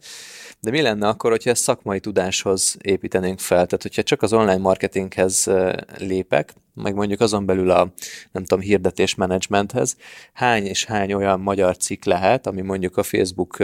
de 0.61 0.71
mi 0.71 0.81
lenne 0.81 1.09
akkor, 1.09 1.31
hogyha 1.31 1.51
ezt 1.51 1.63
szakmai 1.63 2.01
tudáshoz 2.01 2.77
építenénk 2.83 3.39
fel? 3.39 3.67
Tehát, 3.67 3.83
hogyha 3.83 4.03
csak 4.03 4.23
az 4.23 4.33
online 4.33 4.57
marketinghez 4.57 5.51
lépek, 5.99 6.55
meg 6.75 6.95
mondjuk 6.95 7.21
azon 7.21 7.47
belül 7.47 7.71
a, 7.71 7.93
nem 8.33 8.45
tudom, 8.45 8.61
hirdetés 8.61 9.15
menedzsmenthez, 9.15 9.97
hány 10.33 10.67
és 10.67 10.85
hány 10.85 11.13
olyan 11.13 11.41
magyar 11.41 11.77
cikk 11.77 12.05
lehet, 12.05 12.47
ami 12.47 12.61
mondjuk 12.61 12.97
a 12.97 13.03
Facebook 13.03 13.57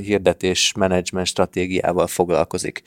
hirdetés 0.00 0.72
menedzsment 0.72 1.26
stratégiával 1.26 2.06
foglalkozik 2.06 2.82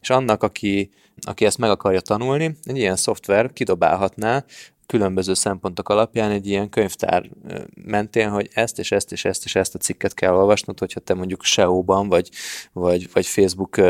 és 0.00 0.10
annak, 0.10 0.42
aki, 0.42 0.90
aki 1.26 1.44
ezt 1.44 1.58
meg 1.58 1.70
akarja 1.70 2.00
tanulni, 2.00 2.56
egy 2.64 2.76
ilyen 2.76 2.96
szoftver 2.96 3.52
kidobálhatná 3.52 4.44
különböző 4.90 5.34
szempontok 5.34 5.88
alapján 5.88 6.30
egy 6.30 6.46
ilyen 6.46 6.68
könyvtár 6.68 7.30
mentén, 7.74 8.30
hogy 8.30 8.48
ezt 8.54 8.78
és 8.78 8.92
ezt 8.92 9.12
és 9.12 9.24
ezt 9.24 9.44
és 9.44 9.54
ezt 9.54 9.74
a 9.74 9.78
cikket 9.78 10.14
kell 10.14 10.34
olvasnod, 10.34 10.78
hogyha 10.78 11.00
te 11.00 11.14
mondjuk 11.14 11.42
SEO-ban, 11.42 12.08
vagy, 12.08 12.28
vagy, 12.72 13.12
vagy 13.12 13.26
Facebook 13.26 13.80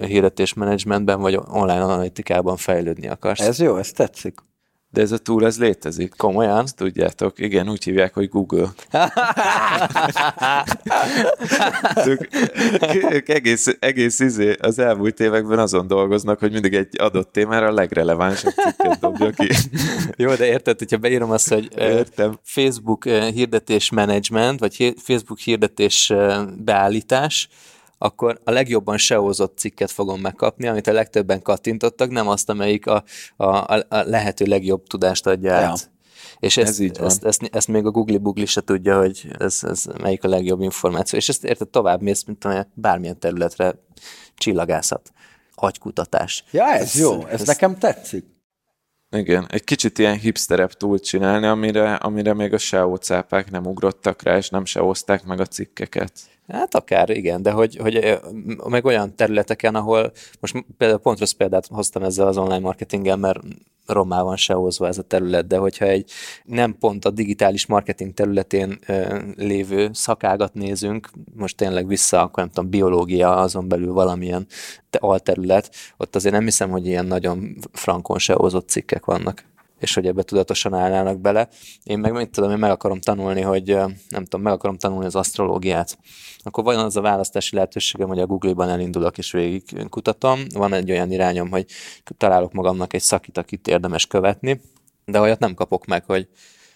hirdetésmenedzsmentben, 0.00 1.20
vagy 1.20 1.34
online 1.34 1.82
analitikában 1.82 2.56
fejlődni 2.56 3.08
akarsz. 3.08 3.40
Ez 3.40 3.58
jó, 3.58 3.76
ez 3.76 3.90
tetszik. 3.90 4.40
De 4.94 5.00
ez 5.00 5.12
a 5.12 5.18
túl, 5.18 5.46
ez 5.46 5.58
létezik. 5.58 6.14
Komolyan? 6.16 6.66
Tudjátok. 6.76 7.38
Igen, 7.38 7.68
úgy 7.68 7.84
hívják, 7.84 8.14
hogy 8.14 8.28
Google. 8.28 8.68
ők, 12.06 12.20
ők 13.10 13.28
egész, 13.28 13.76
egész 13.78 14.20
izé, 14.20 14.56
az 14.60 14.78
elmúlt 14.78 15.20
években 15.20 15.58
azon 15.58 15.86
dolgoznak, 15.86 16.38
hogy 16.38 16.52
mindig 16.52 16.74
egy 16.74 17.00
adott 17.00 17.32
témára 17.32 17.66
a 17.66 17.72
legrelevánsabb 17.72 18.52
cikket 18.52 18.98
dobja 19.00 19.30
ki. 19.30 19.48
Jó, 20.16 20.34
de 20.34 20.46
érted, 20.46 20.78
hogyha 20.78 20.96
beírom 20.96 21.30
azt, 21.30 21.48
hogy 21.48 21.68
Értem. 21.76 22.38
Facebook 22.42 23.04
hirdetés 23.08 23.90
management, 23.90 24.60
vagy 24.60 24.94
Facebook 24.96 25.38
hirdetés 25.38 26.12
beállítás, 26.56 27.48
akkor 28.04 28.40
a 28.44 28.50
legjobban 28.50 28.96
seózott 28.96 29.58
cikket 29.58 29.90
fogom 29.90 30.20
megkapni, 30.20 30.66
amit 30.66 30.86
a 30.86 30.92
legtöbben 30.92 31.42
kattintottak, 31.42 32.10
nem 32.10 32.28
azt, 32.28 32.48
amelyik 32.48 32.86
a, 32.86 33.04
a, 33.36 33.44
a 33.44 33.86
lehető 33.88 34.44
legjobb 34.44 34.86
tudást 34.86 35.26
adja 35.26 35.50
ja. 35.50 35.66
át. 35.66 35.90
És 36.38 36.56
ezt, 36.56 36.68
ez 36.68 36.78
így 36.78 36.98
van. 36.98 37.06
Ezt, 37.06 37.24
ezt, 37.24 37.48
ezt, 37.52 37.68
még 37.68 37.86
a 37.86 37.90
Google 37.90 38.18
Bugli 38.18 38.46
se 38.46 38.60
tudja, 38.60 38.98
hogy 38.98 39.28
ez, 39.38 39.58
ez 39.62 39.84
melyik 40.00 40.24
a 40.24 40.28
legjobb 40.28 40.60
információ. 40.60 41.18
És 41.18 41.28
ezt 41.28 41.44
érted 41.44 41.68
tovább 41.68 42.00
mész, 42.00 42.24
mint 42.24 42.44
amilyen 42.44 42.72
bármilyen 42.74 43.18
területre 43.18 43.74
csillagászat, 44.36 45.12
agykutatás. 45.54 46.44
Ja, 46.50 46.64
ez, 46.64 46.82
ez 46.82 46.98
jó, 46.98 47.26
ez, 47.26 47.40
ez 47.40 47.46
nekem 47.46 47.78
tetszik. 47.78 48.24
Igen, 49.10 49.46
egy 49.50 49.64
kicsit 49.64 49.98
ilyen 49.98 50.18
hipsterebb 50.18 50.72
túl 50.72 50.98
csinálni, 50.98 51.46
amire, 51.46 51.94
amire 51.94 52.34
még 52.34 52.52
a 52.52 52.58
SEO 52.58 52.96
cápák 52.96 53.50
nem 53.50 53.66
ugrottak 53.66 54.22
rá, 54.22 54.36
és 54.36 54.46
sem 54.46 54.64
seózták 54.64 55.24
meg 55.24 55.40
a 55.40 55.46
cikkeket. 55.46 56.12
Hát 56.48 56.74
akár, 56.74 57.10
igen, 57.10 57.42
de 57.42 57.50
hogy, 57.50 57.76
hogy 57.76 58.18
meg 58.68 58.84
olyan 58.84 59.16
területeken, 59.16 59.74
ahol 59.74 60.12
most 60.40 60.64
például 60.76 61.00
pont 61.00 61.18
rossz 61.18 61.32
példát 61.32 61.66
hoztam 61.66 62.02
ezzel 62.02 62.26
az 62.26 62.36
online 62.36 62.58
marketinggel, 62.58 63.16
mert 63.16 63.38
rommá 63.86 64.22
van 64.22 64.36
sehozva 64.36 64.86
ez 64.86 64.98
a 64.98 65.02
terület, 65.02 65.46
de 65.46 65.56
hogyha 65.56 65.84
egy 65.84 66.10
nem 66.44 66.78
pont 66.78 67.04
a 67.04 67.10
digitális 67.10 67.66
marketing 67.66 68.14
területén 68.14 68.78
lévő 69.36 69.90
szakágat 69.92 70.54
nézünk, 70.54 71.10
most 71.34 71.56
tényleg 71.56 71.86
vissza, 71.86 72.20
akkor 72.20 72.42
nem 72.42 72.52
tudom, 72.52 72.70
biológia, 72.70 73.36
azon 73.36 73.68
belül 73.68 73.92
valamilyen 73.92 74.46
alterület, 74.98 75.74
ott 75.96 76.14
azért 76.14 76.34
nem 76.34 76.44
hiszem, 76.44 76.70
hogy 76.70 76.86
ilyen 76.86 77.06
nagyon 77.06 77.56
frankon 77.72 78.18
sehozott 78.18 78.68
cikkek 78.68 79.04
vannak 79.04 79.44
és 79.84 79.94
hogy 79.94 80.06
ebbe 80.06 80.22
tudatosan 80.22 80.74
állnának 80.74 81.20
bele. 81.20 81.48
Én 81.82 81.98
meg 81.98 82.12
mit 82.12 82.30
tudom, 82.30 82.50
én 82.50 82.58
meg 82.58 82.70
akarom 82.70 83.00
tanulni, 83.00 83.40
hogy 83.40 83.66
nem 84.08 84.24
tudom, 84.24 84.42
meg 84.42 84.52
akarom 84.52 84.78
tanulni 84.78 85.04
az 85.04 85.14
asztrológiát. 85.14 85.98
Akkor 86.38 86.64
van 86.64 86.78
az 86.78 86.96
a 86.96 87.00
választási 87.00 87.54
lehetőségem, 87.54 88.08
hogy 88.08 88.18
a 88.18 88.26
Google-ban 88.26 88.68
elindulok 88.68 89.18
és 89.18 89.32
végig 89.32 89.86
kutatom. 89.88 90.40
Van 90.54 90.72
egy 90.72 90.90
olyan 90.90 91.10
irányom, 91.10 91.50
hogy 91.50 91.66
találok 92.16 92.52
magamnak 92.52 92.92
egy 92.92 93.00
szakit, 93.00 93.38
akit 93.38 93.68
érdemes 93.68 94.06
követni, 94.06 94.60
de 95.04 95.20
olyat 95.20 95.38
nem 95.38 95.54
kapok 95.54 95.86
meg, 95.86 96.04
hogy 96.04 96.28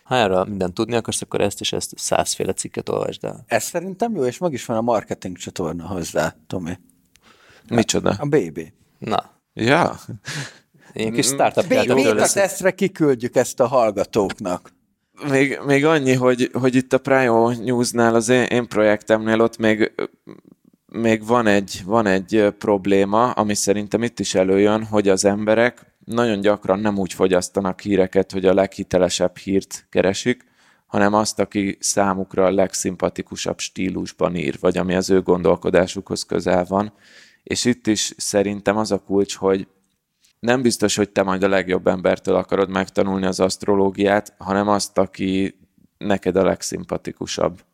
ha 0.02 0.14
erről 0.14 0.44
mindent 0.44 0.74
tudni 0.74 0.94
akarsz, 0.94 1.22
akkor 1.22 1.40
ezt 1.40 1.60
és 1.60 1.72
ezt 1.72 1.92
százféle 1.96 2.52
cikket 2.52 2.88
olvasd 2.88 3.24
el. 3.24 3.44
Ez 3.46 3.64
szerintem 3.64 4.14
jó, 4.14 4.24
és 4.24 4.38
meg 4.38 4.52
is 4.52 4.64
van 4.64 4.76
a 4.76 4.80
marketing 4.80 5.36
csatorna 5.36 5.86
hozzá, 5.86 6.34
Tomi. 6.46 6.78
Micsoda? 7.68 8.16
A 8.18 8.26
BB. 8.26 8.72
Na. 8.98 9.30
Ja. 9.52 9.96
Ilyen 10.92 11.12
kis 11.12 11.26
startup 11.26 11.66
Béta 11.66 12.26
tesztre 12.32 12.70
kiküldjük 12.70 13.36
ezt 13.36 13.60
a 13.60 13.66
hallgatóknak. 13.66 14.70
Még, 15.28 15.60
még 15.66 15.84
annyi, 15.84 16.12
hogy, 16.12 16.50
hogy 16.52 16.74
itt 16.74 16.92
a 16.92 16.98
Prio 16.98 17.50
News-nál, 17.50 18.14
az 18.14 18.28
én, 18.28 18.42
én 18.42 18.68
projektemnél 18.68 19.40
ott 19.40 19.58
még, 19.58 19.92
még 20.86 21.26
van, 21.26 21.46
egy, 21.46 21.82
van 21.84 22.06
egy 22.06 22.54
probléma, 22.58 23.30
ami 23.30 23.54
szerintem 23.54 24.02
itt 24.02 24.20
is 24.20 24.34
előjön, 24.34 24.84
hogy 24.84 25.08
az 25.08 25.24
emberek 25.24 25.96
nagyon 26.04 26.40
gyakran 26.40 26.78
nem 26.78 26.98
úgy 26.98 27.12
fogyasztanak 27.12 27.80
híreket, 27.80 28.32
hogy 28.32 28.44
a 28.46 28.54
leghitelesebb 28.54 29.36
hírt 29.36 29.86
keresik, 29.90 30.44
hanem 30.86 31.14
azt, 31.14 31.38
aki 31.38 31.76
számukra 31.80 32.44
a 32.44 32.50
legszimpatikusabb 32.50 33.58
stílusban 33.58 34.36
ír, 34.36 34.56
vagy 34.60 34.78
ami 34.78 34.94
az 34.94 35.10
ő 35.10 35.22
gondolkodásukhoz 35.22 36.22
közel 36.22 36.64
van. 36.68 36.92
És 37.42 37.64
itt 37.64 37.86
is 37.86 38.12
szerintem 38.16 38.76
az 38.76 38.92
a 38.92 38.98
kulcs, 38.98 39.36
hogy 39.36 39.66
nem 40.40 40.62
biztos, 40.62 40.96
hogy 40.96 41.10
te 41.10 41.22
majd 41.22 41.42
a 41.42 41.48
legjobb 41.48 41.86
embertől 41.86 42.34
akarod 42.34 42.68
megtanulni 42.68 43.26
az 43.26 43.40
asztrológiát, 43.40 44.34
hanem 44.38 44.68
azt, 44.68 44.98
aki 44.98 45.58
neked 45.98 46.36
a 46.36 46.44
legszimpatikusabb. 46.44 47.64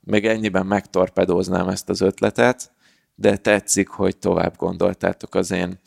Még 0.00 0.26
ennyiben 0.26 0.66
megtorpedóznám 0.66 1.68
ezt 1.68 1.88
az 1.88 2.00
ötletet, 2.00 2.72
de 3.14 3.36
tetszik, 3.36 3.88
hogy 3.88 4.16
tovább 4.16 4.56
gondoltátok 4.56 5.34
az 5.34 5.50
én 5.50 5.78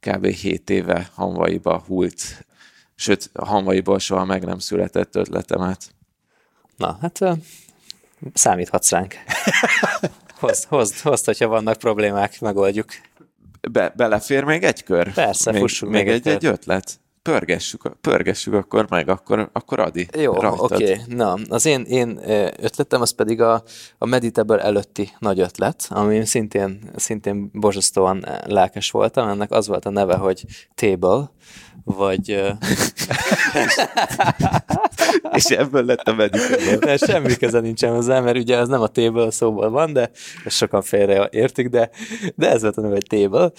kb. 0.00 0.26
7 0.26 0.70
éve 0.70 1.10
hanvaiba 1.14 1.78
hult, 1.86 2.46
sőt, 2.94 3.30
a 3.32 3.44
hanvaiból 3.44 3.98
soha 3.98 4.24
meg 4.24 4.44
nem 4.44 4.58
született 4.58 5.16
ötletemet. 5.16 5.94
Na, 6.76 6.98
hát 7.00 7.20
számíthatsz 8.34 8.90
ránk. 8.90 9.14
hozd, 10.40 10.64
hozd, 10.64 10.98
hozd, 10.98 11.24
hogyha 11.24 11.48
vannak 11.48 11.78
problémák, 11.78 12.40
megoldjuk. 12.40 12.90
Be, 13.70 13.92
belefér 13.96 14.44
még 14.44 14.62
egy 14.62 14.82
kör? 14.82 15.12
Persze, 15.12 15.50
még, 15.50 15.60
fussunk 15.60 15.92
még, 15.92 16.04
még 16.04 16.14
egy, 16.14 16.26
egy 16.26 16.34
egy 16.34 16.46
ötlet? 16.46 17.00
Pörgessük, 17.22 17.96
pörgessük 18.00 18.54
akkor 18.54 18.86
meg, 18.90 19.08
akkor, 19.08 19.50
akkor 19.52 19.80
Adi, 19.80 20.08
Jó, 20.18 20.32
oké. 20.36 20.54
Okay. 20.54 20.96
Na, 21.06 21.36
az 21.48 21.66
én, 21.66 21.82
én 21.82 22.20
ötletem 22.60 23.00
az 23.00 23.10
pedig 23.10 23.40
a, 23.40 23.62
a 23.98 24.06
Meditable 24.06 24.58
előtti 24.58 25.10
nagy 25.18 25.40
ötlet, 25.40 25.86
ami 25.88 26.24
szintén, 26.24 26.90
szintén 26.96 27.50
borzasztóan 27.52 28.26
lelkes 28.46 28.90
voltam. 28.90 29.28
Ennek 29.28 29.50
az 29.50 29.66
volt 29.66 29.84
a 29.84 29.90
neve, 29.90 30.16
hogy 30.16 30.44
Table, 30.74 31.30
vagy... 31.84 32.30
És 35.32 35.44
ebből 35.44 35.84
lett 35.84 36.08
a 36.08 36.14
medical. 36.14 36.76
de 36.76 36.96
semmi 36.96 37.36
köze 37.36 37.60
nincsen 37.60 37.94
hozzá, 37.94 38.20
mert 38.20 38.36
ugye 38.36 38.56
az 38.56 38.68
nem 38.68 38.80
a 38.80 38.86
table 38.86 39.30
szóból 39.30 39.70
van, 39.70 39.92
de 39.92 40.10
sokan 40.46 40.82
félre 40.82 41.28
értik, 41.30 41.68
de, 41.68 41.90
de 42.34 42.50
ez 42.50 42.62
volt 42.62 42.76
a 42.76 42.80
neve, 42.80 42.92
hogy 42.94 43.06
table. 43.06 43.52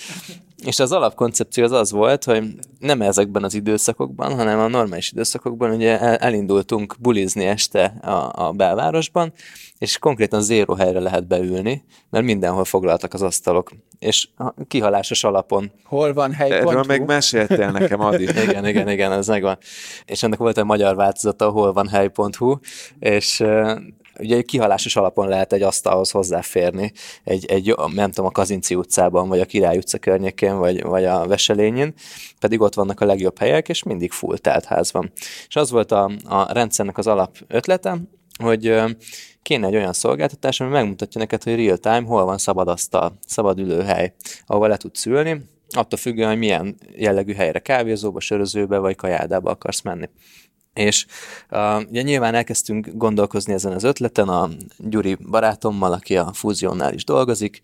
És 0.65 0.79
az 0.79 0.91
alapkoncepció 0.91 1.63
az 1.63 1.71
az 1.71 1.91
volt, 1.91 2.23
hogy 2.23 2.55
nem 2.79 3.01
ezekben 3.01 3.43
az 3.43 3.53
időszakokban, 3.53 4.35
hanem 4.35 4.59
a 4.59 4.67
normális 4.67 5.11
időszakokban 5.11 5.71
ugye 5.71 5.99
el- 5.99 6.15
elindultunk 6.15 6.95
bulizni 6.99 7.45
este 7.45 7.83
a, 8.01 8.45
a 8.45 8.51
belvárosban, 8.51 9.33
és 9.77 9.97
konkrétan 9.97 10.41
zéro 10.41 10.73
helyre 10.73 10.99
lehet 10.99 11.27
beülni, 11.27 11.83
mert 12.09 12.25
mindenhol 12.25 12.65
foglaltak 12.65 13.13
az 13.13 13.21
asztalok. 13.21 13.71
És 13.99 14.27
a 14.37 14.53
kihalásos 14.67 15.23
alapon 15.23 15.71
Hol 15.83 16.13
van 16.13 16.33
hely? 16.33 16.51
Erről 16.51 16.83
még 16.87 17.01
meséltél 17.01 17.71
nekem, 17.71 17.99
Adi. 17.99 18.23
igen, 18.47 18.67
igen, 18.67 18.89
igen, 18.89 19.11
ez 19.11 19.27
megvan. 19.27 19.57
És 20.05 20.23
ennek 20.23 20.39
volt 20.39 20.57
egy 20.57 20.65
magyar 20.65 20.95
változata, 20.95 21.49
hol 21.49 21.73
van 21.73 21.87
hely.hu, 21.87 22.57
és 22.99 23.43
ugye 24.19 24.41
kihalásos 24.41 24.95
alapon 24.95 25.27
lehet 25.27 25.53
egy 25.53 25.61
asztalhoz 25.61 26.11
hozzáférni, 26.11 26.91
egy, 27.23 27.45
egy 27.45 27.75
nem 27.93 28.09
tudom, 28.11 28.25
a 28.25 28.31
Kazinci 28.31 28.75
utcában, 28.75 29.27
vagy 29.27 29.39
a 29.39 29.45
Király 29.45 29.77
utca 29.77 29.97
környékén, 29.97 30.57
vagy, 30.57 30.83
vagy 30.83 31.05
a 31.05 31.27
Veselényin, 31.27 31.93
pedig 32.39 32.61
ott 32.61 32.73
vannak 32.73 33.01
a 33.01 33.05
legjobb 33.05 33.37
helyek, 33.39 33.69
és 33.69 33.83
mindig 33.83 34.11
full 34.11 34.37
telt 34.37 34.65
ház 34.65 34.91
van. 34.91 35.11
És 35.47 35.55
az 35.55 35.71
volt 35.71 35.91
a, 35.91 36.11
a 36.23 36.53
rendszernek 36.53 36.97
az 36.97 37.07
alap 37.07 37.37
ötlete, 37.47 37.97
hogy 38.43 38.81
kéne 39.41 39.67
egy 39.67 39.75
olyan 39.75 39.93
szolgáltatás, 39.93 40.59
ami 40.59 40.69
megmutatja 40.69 41.21
neked, 41.21 41.43
hogy 41.43 41.55
real 41.55 41.77
time, 41.77 42.03
hol 42.05 42.25
van 42.25 42.37
szabad 42.37 42.67
asztal, 42.67 43.17
szabad 43.27 43.59
ülőhely, 43.59 44.13
ahol 44.45 44.67
le 44.67 44.77
tudsz 44.77 45.05
ülni, 45.05 45.41
attól 45.75 45.99
függően, 45.99 46.29
hogy 46.29 46.37
milyen 46.37 46.75
jellegű 46.95 47.33
helyre, 47.33 47.59
kávézóba, 47.59 48.19
sörözőbe 48.19 48.77
vagy 48.77 48.95
kajádába 48.95 49.51
akarsz 49.51 49.81
menni. 49.81 50.09
És 50.73 51.05
uh, 51.51 51.81
ugye 51.89 52.01
nyilván 52.01 52.35
elkezdtünk 52.35 52.89
gondolkozni 52.93 53.53
ezen 53.53 53.71
az 53.71 53.83
ötleten 53.83 54.29
a 54.29 54.49
Gyuri 54.77 55.17
barátommal, 55.29 55.93
aki 55.93 56.17
a 56.17 56.33
fúziónál 56.33 56.93
is 56.93 57.03
dolgozik, 57.03 57.61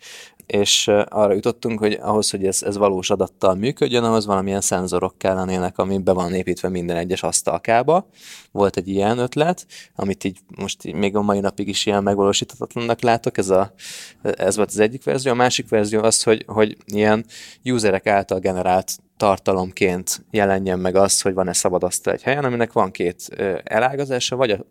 és 0.51 0.87
arra 1.09 1.33
jutottunk, 1.33 1.79
hogy 1.79 1.97
ahhoz, 2.01 2.29
hogy 2.29 2.45
ez, 2.45 2.63
ez 2.63 2.77
valós 2.77 3.09
adattal 3.09 3.55
működjön, 3.55 4.03
ahhoz 4.03 4.25
valamilyen 4.25 4.61
szenzorok 4.61 5.17
kellenének, 5.17 5.77
ami 5.77 5.97
be 5.97 6.11
van 6.11 6.33
építve 6.33 6.69
minden 6.69 6.97
egyes 6.97 7.23
asztalkába. 7.23 8.09
Volt 8.51 8.77
egy 8.77 8.87
ilyen 8.87 9.17
ötlet, 9.17 9.65
amit 9.95 10.23
így 10.23 10.37
most 10.55 10.85
így 10.85 10.93
még 10.93 11.15
a 11.15 11.21
mai 11.21 11.39
napig 11.39 11.67
is 11.67 11.85
ilyen 11.85 12.03
megvalósíthatatlannak 12.03 13.01
látok, 13.01 13.37
ez, 13.37 13.49
a, 13.49 13.73
ez 14.21 14.55
volt 14.55 14.69
az 14.69 14.79
egyik 14.79 15.03
verzió. 15.03 15.31
A 15.31 15.35
másik 15.35 15.69
verzió 15.69 16.03
az, 16.03 16.23
hogy, 16.23 16.43
hogy 16.47 16.77
ilyen 16.85 17.25
userek 17.63 18.07
által 18.07 18.39
generált 18.39 18.97
tartalomként 19.19 20.25
jelenjen 20.31 20.79
meg 20.79 20.95
az, 20.95 21.21
hogy 21.21 21.33
van-e 21.33 21.53
szabad 21.53 21.83
asztal 21.83 22.13
egy 22.13 22.21
helyen, 22.21 22.43
aminek 22.43 22.71
van 22.71 22.91
két 22.91 23.27
elágazása, 23.63 24.35
vagy 24.35 24.51
a, 24.51 24.65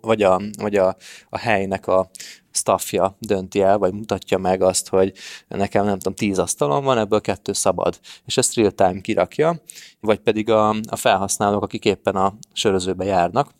vagy 0.00 0.22
a, 0.22 0.40
vagy 0.58 0.76
a, 0.76 0.96
a 1.28 1.38
helynek 1.38 1.86
a 1.86 2.10
staffja 2.50 3.16
dönti 3.18 3.60
el, 3.60 3.78
vagy 3.78 3.92
mutatja 3.92 4.38
meg 4.38 4.62
azt, 4.62 4.88
hogy 4.88 5.12
nekem 5.48 5.84
nem 5.84 5.98
tudom, 5.98 6.14
tíz 6.14 6.38
asztalon 6.38 6.84
van, 6.84 6.98
ebből 6.98 7.20
kettő 7.20 7.52
szabad, 7.52 8.00
és 8.24 8.36
ezt 8.36 8.54
real-time 8.54 9.00
kirakja, 9.00 9.62
vagy 10.00 10.18
pedig 10.18 10.50
a, 10.50 10.68
a 10.68 10.96
felhasználók, 10.96 11.62
akik 11.62 11.84
éppen 11.84 12.16
a 12.16 12.34
sörözőbe 12.52 13.04
járnak, 13.04 13.50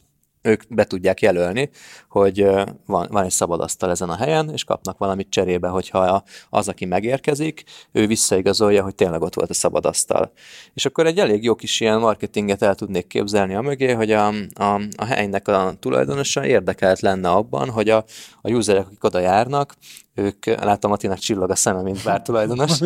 ők 0.47 0.63
be 0.69 0.85
tudják 0.85 1.21
jelölni, 1.21 1.71
hogy 2.09 2.41
van, 2.87 3.09
van 3.11 3.25
egy 3.25 3.31
szabad 3.31 3.61
asztal 3.61 3.91
ezen 3.91 4.09
a 4.09 4.17
helyen, 4.17 4.51
és 4.53 4.65
kapnak 4.65 4.99
valamit 4.99 5.31
cserébe, 5.31 5.69
hogyha 5.69 5.99
a- 5.99 6.25
az, 6.51 6.69
aki 6.69 6.85
megérkezik, 6.85 7.65
ő 7.93 8.07
visszaigazolja, 8.07 8.83
hogy 8.83 8.95
tényleg 8.95 9.23
ott 9.23 9.35
volt 9.35 9.51
a 9.51 9.55
szabad 9.55 9.87
asztal. 9.87 10.33
És 10.75 10.85
akkor 10.87 11.07
egy 11.07 11.19
elég 11.19 11.45
jó 11.45 11.55
kis 11.55 11.81
ilyen 11.81 11.99
marketinget 11.99 12.63
el 12.63 12.75
tudnék 12.75 13.07
képzelni 13.07 13.55
a 13.55 13.61
mögé, 13.61 13.93
hogy 13.93 14.13
a, 14.13 14.27
a, 14.55 14.81
a 14.97 15.05
helynek 15.05 15.49
a 15.49 15.75
tulajdonosa 15.81 16.47
érdekelt 16.47 17.01
lenne 17.01 17.31
abban, 17.31 17.71
hogy 17.71 17.89
a, 17.89 18.05
a 18.41 18.51
userek, 18.51 18.87
akik 18.87 19.05
oda 19.05 19.19
járnak, 19.19 19.75
ők, 20.17 20.45
látom 20.47 20.93
Attinak 20.93 21.19
csillog 21.19 21.51
a 21.51 21.55
szeme, 21.55 21.83
mint 21.83 22.05
bár 22.05 22.23
tulajdonos, 22.23 22.79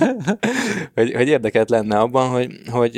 hogy, 0.94 1.12
hogy 1.14 1.28
érdekelt 1.28 1.70
lenne 1.70 1.98
abban, 1.98 2.28
hogy, 2.30 2.60
hogy 2.70 2.94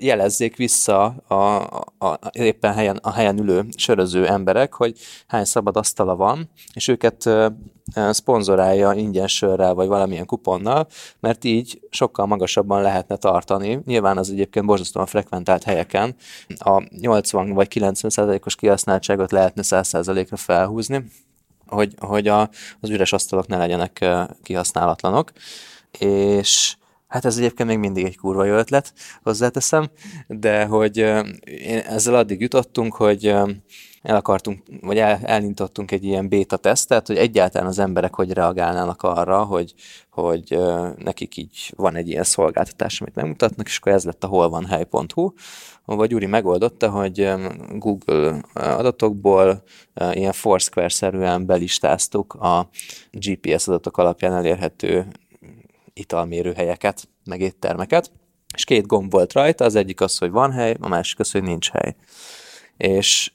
jelezzék 0.00 0.56
vissza 0.56 1.04
a, 1.26 1.34
a, 1.34 1.86
a, 1.98 2.18
éppen 2.32 2.74
helyen, 2.74 2.96
a 3.02 3.12
helyen 3.12 3.38
ülő 3.38 3.64
söröző 3.76 4.26
emberek, 4.26 4.72
hogy 4.72 4.98
hány 5.26 5.44
szabad 5.44 5.76
asztala 5.76 6.16
van, 6.16 6.50
és 6.74 6.88
őket 6.88 7.30
szponzorálja 8.10 8.92
ingyen 8.92 9.26
sörrel, 9.26 9.74
vagy 9.74 9.88
valamilyen 9.88 10.26
kuponnal, 10.26 10.86
mert 11.20 11.44
így 11.44 11.80
sokkal 11.90 12.26
magasabban 12.26 12.82
lehetne 12.82 13.16
tartani. 13.16 13.80
Nyilván 13.84 14.18
az 14.18 14.30
egyébként 14.30 14.66
borzasztóan 14.66 15.06
frekventált 15.06 15.62
helyeken 15.62 16.14
a 16.58 16.82
80 17.00 17.52
vagy 17.52 17.68
90 17.68 18.10
százalékos 18.10 18.54
kihasználtságot 18.54 19.30
lehetne 19.32 19.62
100 19.62 19.88
százalékra 19.88 20.36
felhúzni, 20.36 21.04
hogy, 21.66 21.94
hogy 21.98 22.28
a, 22.28 22.50
az 22.80 22.90
üres 22.90 23.12
asztalok 23.12 23.46
ne 23.46 23.56
legyenek 23.56 24.04
kihasználatlanok, 24.42 25.32
és 25.98 26.76
hát 27.08 27.24
ez 27.24 27.36
egyébként 27.36 27.68
még 27.68 27.78
mindig 27.78 28.04
egy 28.04 28.16
kurva 28.16 28.44
jó 28.44 28.54
ötlet, 28.54 28.92
hozzáteszem, 29.22 29.90
de 30.26 30.64
hogy 30.64 30.98
ezzel 31.86 32.14
addig 32.14 32.40
jutottunk, 32.40 32.94
hogy 32.94 33.34
el 34.06 34.16
akartunk, 34.16 34.62
vagy 34.80 34.98
el, 34.98 35.18
elindítottunk 35.22 35.90
egy 35.90 36.04
ilyen 36.04 36.28
beta 36.28 36.56
tesztet, 36.56 37.06
hogy 37.06 37.16
egyáltalán 37.16 37.68
az 37.68 37.78
emberek 37.78 38.14
hogy 38.14 38.32
reagálnának 38.32 39.02
arra, 39.02 39.44
hogy, 39.44 39.74
hogy 40.10 40.58
nekik 40.96 41.36
így 41.36 41.72
van 41.76 41.96
egy 41.96 42.08
ilyen 42.08 42.24
szolgáltatás, 42.24 43.00
amit 43.00 43.14
megmutatnak, 43.14 43.66
és 43.66 43.76
akkor 43.76 43.92
ez 43.92 44.04
lett 44.04 44.24
a 44.24 44.26
holvanhely.hu, 44.26 45.32
ahol 45.86 46.06
Gyuri 46.06 46.26
megoldotta, 46.26 46.90
hogy 46.90 47.28
Google 47.70 48.40
adatokból 48.52 49.62
ö, 49.94 50.10
ilyen 50.12 50.32
Foursquare-szerűen 50.32 51.46
belistáztuk 51.46 52.34
a 52.34 52.68
GPS 53.10 53.68
adatok 53.68 53.98
alapján 53.98 54.32
elérhető 54.32 55.06
italmérőhelyeket, 55.92 57.08
meg 57.24 57.40
éttermeket, 57.40 58.10
és 58.54 58.64
két 58.64 58.86
gomb 58.86 59.10
volt 59.10 59.32
rajta, 59.32 59.64
az 59.64 59.74
egyik 59.74 60.00
az, 60.00 60.18
hogy 60.18 60.30
van 60.30 60.52
hely, 60.52 60.76
a 60.80 60.88
másik 60.88 61.18
az, 61.18 61.30
hogy 61.30 61.42
nincs 61.42 61.70
hely. 61.70 61.94
És 62.76 63.32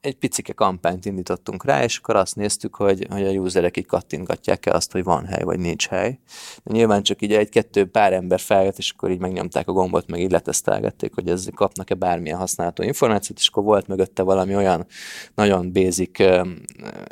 egy 0.00 0.14
picike 0.14 0.52
kampányt 0.52 1.04
indítottunk 1.04 1.64
rá, 1.64 1.82
és 1.82 1.98
akkor 1.98 2.16
azt 2.16 2.36
néztük, 2.36 2.74
hogy, 2.74 3.06
hogy 3.10 3.26
a 3.26 3.30
userek 3.30 3.76
így 3.76 3.86
kattintgatják 3.86 4.66
el 4.66 4.74
azt, 4.74 4.92
hogy 4.92 5.04
van 5.04 5.26
hely, 5.26 5.42
vagy 5.42 5.58
nincs 5.58 5.88
hely. 5.88 6.18
De 6.64 6.72
nyilván 6.72 7.02
csak 7.02 7.22
így 7.22 7.32
egy-kettő 7.32 7.86
pár 7.86 8.12
ember 8.12 8.40
feljött, 8.40 8.78
és 8.78 8.92
akkor 8.96 9.10
így 9.10 9.18
megnyomták 9.18 9.68
a 9.68 9.72
gombot, 9.72 10.10
meg 10.10 10.20
így 10.20 10.30
letesztelgették, 10.30 11.14
hogy 11.14 11.28
ez 11.28 11.46
kapnak-e 11.54 11.94
bármilyen 11.94 12.38
használható 12.38 12.82
információt, 12.82 13.38
és 13.38 13.48
akkor 13.48 13.62
volt 13.62 13.86
mögötte 13.86 14.22
valami 14.22 14.56
olyan 14.56 14.86
nagyon 15.34 15.72
basic 15.72 16.20
ö, 16.20 16.48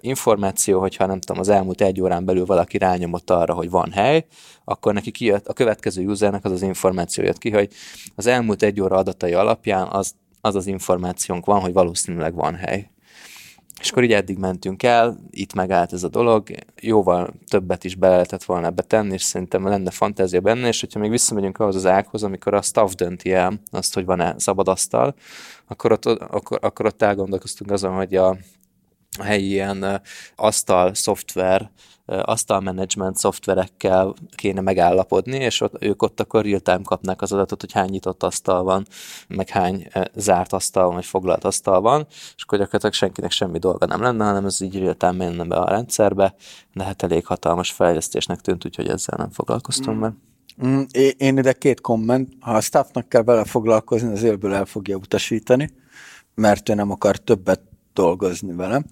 információ, 0.00 0.80
hogyha 0.80 1.06
nem 1.06 1.20
tudom, 1.20 1.40
az 1.40 1.48
elmúlt 1.48 1.80
egy 1.80 2.00
órán 2.00 2.24
belül 2.24 2.44
valaki 2.44 2.78
rányomott 2.78 3.30
arra, 3.30 3.54
hogy 3.54 3.70
van 3.70 3.90
hely, 3.92 4.26
akkor 4.64 4.94
neki 4.94 5.10
kijött, 5.10 5.46
a 5.46 5.52
következő 5.52 6.06
usernek 6.06 6.44
az 6.44 6.52
az 6.52 6.62
információ 6.62 7.24
jött 7.24 7.38
ki, 7.38 7.50
hogy 7.50 7.72
az 8.14 8.26
elmúlt 8.26 8.62
egy 8.62 8.80
óra 8.80 8.96
adatai 8.96 9.32
alapján 9.32 9.88
az 9.88 10.14
az 10.46 10.54
az 10.54 10.66
információnk 10.66 11.44
van, 11.44 11.60
hogy 11.60 11.72
valószínűleg 11.72 12.34
van 12.34 12.54
hely. 12.54 12.90
És 13.80 13.90
akkor 13.90 14.04
így 14.04 14.12
eddig 14.12 14.38
mentünk 14.38 14.82
el, 14.82 15.18
itt 15.30 15.54
megállt 15.54 15.92
ez 15.92 16.02
a 16.02 16.08
dolog, 16.08 16.48
jóval 16.80 17.34
többet 17.48 17.84
is 17.84 17.94
bele 17.94 18.12
lehetett 18.12 18.44
volna 18.44 18.66
ebbe 18.66 18.82
tenni, 18.82 19.12
és 19.12 19.22
szerintem 19.22 19.66
lenne 19.66 19.90
fantázia 19.90 20.40
benne, 20.40 20.68
és 20.68 20.80
hogyha 20.80 21.00
még 21.00 21.10
visszamegyünk 21.10 21.58
ahhoz 21.58 21.76
az 21.76 21.86
ághoz, 21.86 22.22
amikor 22.22 22.54
a 22.54 22.62
staff 22.62 22.92
dönti 22.92 23.32
el 23.32 23.60
azt, 23.70 23.94
hogy 23.94 24.04
van-e 24.04 24.34
szabad 24.38 24.68
asztal, 24.68 25.14
akkor 25.66 25.92
ott, 25.92 26.04
akkor, 26.04 26.58
akkor 26.62 26.86
ott 26.86 27.02
elgondolkoztunk 27.02 27.70
azon, 27.70 27.94
hogy 27.94 28.14
a, 28.14 28.36
helyi 29.22 29.50
ilyen 29.50 30.00
asztal 30.36 30.94
szoftver, 30.94 31.70
asztal 32.06 32.60
management 32.60 33.16
szoftverekkel 33.16 34.14
kéne 34.34 34.60
megállapodni, 34.60 35.36
és 35.36 35.60
ott, 35.60 35.84
ők 35.84 36.02
ott 36.02 36.20
akkor 36.20 36.44
real-time 36.44 36.82
kapnák 36.82 37.22
az 37.22 37.32
adatot, 37.32 37.60
hogy 37.60 37.72
hány 37.72 37.90
nyitott 37.90 38.22
asztal 38.22 38.62
van, 38.62 38.86
meg 39.28 39.48
hány 39.48 39.88
zárt 40.14 40.52
asztal 40.52 40.84
van, 40.84 40.94
vagy 40.94 41.04
foglalt 41.04 41.44
asztal 41.44 41.80
van, 41.80 42.06
és 42.10 42.42
akkor 42.42 42.58
gyakorlatilag 42.58 42.94
senkinek 42.94 43.30
semmi 43.30 43.58
dolga 43.58 43.86
nem 43.86 44.02
lenne, 44.02 44.24
hanem 44.24 44.44
ez 44.44 44.60
így 44.60 44.78
real-time 44.78 45.12
menne 45.12 45.44
be 45.44 45.56
a 45.56 45.68
rendszerbe, 45.68 46.34
de 46.72 46.84
hát 46.84 47.02
elég 47.02 47.26
hatalmas 47.26 47.72
fejlesztésnek 47.72 48.40
tűnt, 48.40 48.64
úgyhogy 48.64 48.88
ezzel 48.88 49.16
nem 49.18 49.30
foglalkoztunk 49.30 50.00
meg. 50.00 50.12
Mm, 50.64 50.82
é- 50.90 51.20
Én 51.20 51.38
ide 51.38 51.52
két 51.52 51.80
komment. 51.80 52.32
Ha 52.40 52.54
a 52.54 52.60
staffnak 52.60 53.08
kell 53.08 53.22
vele 53.22 53.44
foglalkozni, 53.44 54.12
az 54.12 54.22
élből 54.22 54.54
el 54.54 54.64
fogja 54.64 54.96
utasítani, 54.96 55.70
mert 56.34 56.68
ő 56.68 56.74
nem 56.74 56.90
akar 56.90 57.16
többet 57.16 57.60
dolgozni 57.96 58.54
vele. 58.54 58.84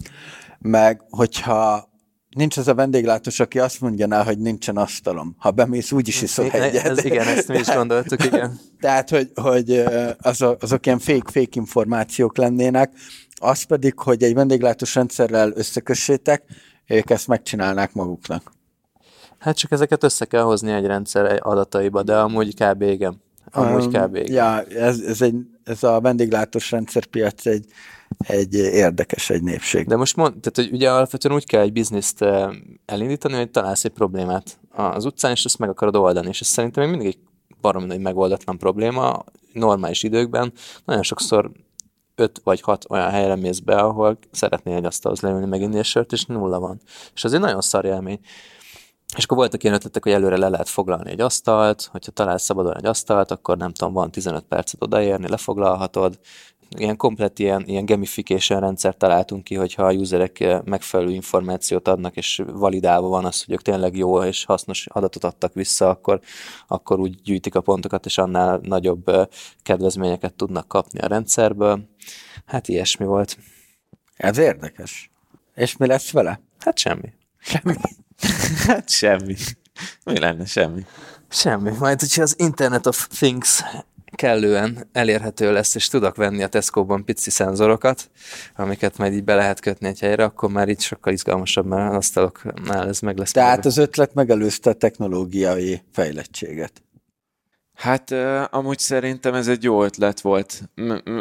Meg, 0.59 1.01
hogyha 1.09 1.89
nincs 2.35 2.57
az 2.57 2.67
a 2.67 2.73
vendéglátós, 2.73 3.39
aki 3.39 3.59
azt 3.59 3.81
mondja 3.81 4.23
hogy 4.23 4.37
nincsen 4.37 4.77
asztalom. 4.77 5.35
Ha 5.37 5.51
bemész, 5.51 5.91
úgyis 5.91 6.21
iszol 6.21 6.49
egyet. 6.49 6.85
Ez, 6.85 7.03
igen, 7.03 7.27
ezt 7.27 7.47
mi 7.47 7.57
is 7.57 7.67
gondoltuk, 7.75 8.25
igen. 8.25 8.59
Tehát, 8.79 9.09
hogy, 9.09 9.31
hogy 9.35 9.83
azok, 10.21 10.61
azok 10.61 10.85
ilyen 10.85 10.99
fake, 10.99 11.31
fake 11.31 11.49
információk 11.51 12.37
lennének, 12.37 12.91
az 13.35 13.63
pedig, 13.63 13.99
hogy 13.99 14.23
egy 14.23 14.33
vendéglátós 14.33 14.95
rendszerrel 14.95 15.51
összekössétek, 15.55 16.43
ők 16.87 17.09
ezt 17.09 17.27
megcsinálnák 17.27 17.93
maguknak. 17.93 18.51
Hát 19.39 19.57
csak 19.57 19.71
ezeket 19.71 20.03
össze 20.03 20.25
kell 20.25 20.41
hozni 20.41 20.71
egy 20.71 20.85
rendszer 20.85 21.39
adataiba, 21.39 22.03
de 22.03 22.17
amúgy 22.17 22.53
kb. 22.55 22.81
igen. 22.81 23.21
Amúgy 23.51 23.87
kb. 23.87 24.15
Igen. 24.15 24.33
Ja, 24.33 24.61
ez, 24.61 24.99
ez, 24.99 25.21
egy, 25.21 25.35
ez 25.63 25.83
a 25.83 25.99
vendéglátós 26.01 26.71
rendszerpiac 26.71 27.45
egy, 27.45 27.65
egy 28.17 28.53
érdekes 28.53 29.29
egy 29.29 29.43
népség. 29.43 29.87
De 29.87 29.95
most 29.95 30.15
mond, 30.15 30.33
tehát, 30.39 30.69
hogy 30.69 30.77
ugye 30.77 30.91
alapvetően 30.91 31.35
úgy 31.35 31.45
kell 31.45 31.61
egy 31.61 31.73
bizniszt 31.73 32.21
eh, 32.21 32.49
elindítani, 32.85 33.35
hogy 33.35 33.51
találsz 33.51 33.85
egy 33.85 33.91
problémát 33.91 34.59
az 34.69 35.05
utcán, 35.05 35.31
és 35.31 35.45
ezt 35.45 35.57
meg 35.57 35.69
akarod 35.69 35.95
oldani, 35.95 36.27
és 36.27 36.41
ez 36.41 36.47
szerintem 36.47 36.83
még 36.83 36.91
mindig 36.91 37.07
egy 37.07 37.19
baromi 37.61 37.85
nagy 37.85 37.99
megoldatlan 37.99 38.57
probléma. 38.57 39.23
Normális 39.53 40.03
időkben 40.03 40.53
nagyon 40.85 41.03
sokszor 41.03 41.51
öt 42.15 42.41
vagy 42.43 42.61
hat 42.61 42.85
olyan 42.89 43.09
helyre 43.09 43.35
mész 43.35 43.59
be, 43.59 43.75
ahol 43.75 44.17
szeretnél 44.31 44.75
egy 44.75 44.85
asztalhoz 44.85 45.21
leülni, 45.21 45.45
meginni 45.45 45.77
egy 45.77 45.85
sört, 45.85 46.11
és 46.11 46.25
nulla 46.25 46.59
van. 46.59 46.81
És 47.13 47.23
az 47.23 47.33
egy 47.33 47.39
nagyon 47.39 47.61
szar 47.61 47.85
élmény. 47.85 48.19
És 49.17 49.23
akkor 49.23 49.37
voltak 49.37 49.63
ilyen 49.63 49.75
ötletek, 49.75 50.03
hogy 50.03 50.11
előre 50.11 50.37
le 50.37 50.49
lehet 50.49 50.69
foglalni 50.69 51.11
egy 51.11 51.21
asztalt, 51.21 51.89
hogyha 51.91 52.11
találsz 52.11 52.43
szabadon 52.43 52.75
egy 52.75 52.85
asztalt, 52.85 53.31
akkor 53.31 53.57
nem 53.57 53.71
tudom, 53.71 53.93
van 53.93 54.11
15 54.11 54.43
percet 54.43 54.81
odaérni, 54.83 55.29
lefoglalhatod, 55.29 56.19
ilyen 56.77 56.97
komplet 56.97 57.39
ilyen, 57.39 57.63
ilyen 57.65 57.85
gamification 57.85 58.59
rendszert 58.59 58.97
találtunk 58.97 59.43
ki, 59.43 59.55
hogyha 59.55 59.85
a 59.85 59.93
userek 59.93 60.39
eh, 60.39 60.61
megfelelő 60.63 61.11
információt 61.11 61.87
adnak, 61.87 62.15
és 62.15 62.41
validálva 62.53 63.07
van 63.07 63.25
az, 63.25 63.43
hogy 63.43 63.53
ők 63.53 63.61
tényleg 63.61 63.97
jó 63.97 64.23
és 64.23 64.45
hasznos 64.45 64.87
adatot 64.87 65.23
adtak 65.23 65.53
vissza, 65.53 65.89
akkor, 65.89 66.19
akkor 66.67 66.99
úgy 66.99 67.21
gyűjtik 67.21 67.55
a 67.55 67.61
pontokat, 67.61 68.05
és 68.05 68.17
annál 68.17 68.59
nagyobb 68.63 69.07
eh, 69.07 69.25
kedvezményeket 69.63 70.33
tudnak 70.33 70.67
kapni 70.67 70.99
a 70.99 71.07
rendszerből. 71.07 71.89
Hát 72.45 72.67
ilyesmi 72.67 73.05
volt. 73.05 73.37
Ez 74.15 74.37
érdekes. 74.37 75.11
És 75.55 75.77
mi 75.77 75.87
lesz 75.87 76.11
vele? 76.11 76.41
Hát 76.59 76.77
semmi. 76.77 77.13
Semmi. 77.37 77.75
hát 78.67 78.89
semmi. 78.89 79.35
Mi 80.03 80.19
lenne 80.19 80.45
semmi? 80.45 80.85
Semmi. 81.29 81.71
Majd, 81.79 81.99
hogyha 81.99 82.21
az 82.21 82.35
Internet 82.37 82.85
of 82.85 83.07
Things 83.07 83.63
kellően 84.15 84.89
elérhető 84.91 85.51
lesz, 85.51 85.75
és 85.75 85.87
tudok 85.87 86.15
venni 86.15 86.43
a 86.43 86.47
Tesco-ban 86.47 87.05
pici 87.05 87.29
szenzorokat, 87.29 88.09
amiket 88.55 88.97
majd 88.97 89.13
így 89.13 89.23
be 89.23 89.35
lehet 89.35 89.59
kötni 89.59 89.87
egy 89.87 89.99
helyre, 89.99 90.23
akkor 90.23 90.49
már 90.49 90.69
így 90.69 90.81
sokkal 90.81 91.13
izgalmasabb, 91.13 91.65
mert 91.65 91.89
az 91.89 91.95
asztaloknál 91.95 92.87
ez 92.87 92.99
meg 92.99 93.17
lesz. 93.17 93.31
Tehát 93.31 93.57
meg. 93.57 93.65
az 93.65 93.77
ötlet 93.77 94.13
megelőzte 94.13 94.69
a 94.69 94.73
technológiai 94.73 95.81
fejlettséget. 95.91 96.83
Hát 97.73 98.11
amúgy 98.51 98.79
szerintem 98.79 99.33
ez 99.33 99.47
egy 99.47 99.63
jó 99.63 99.83
ötlet 99.83 100.21
volt. 100.21 100.61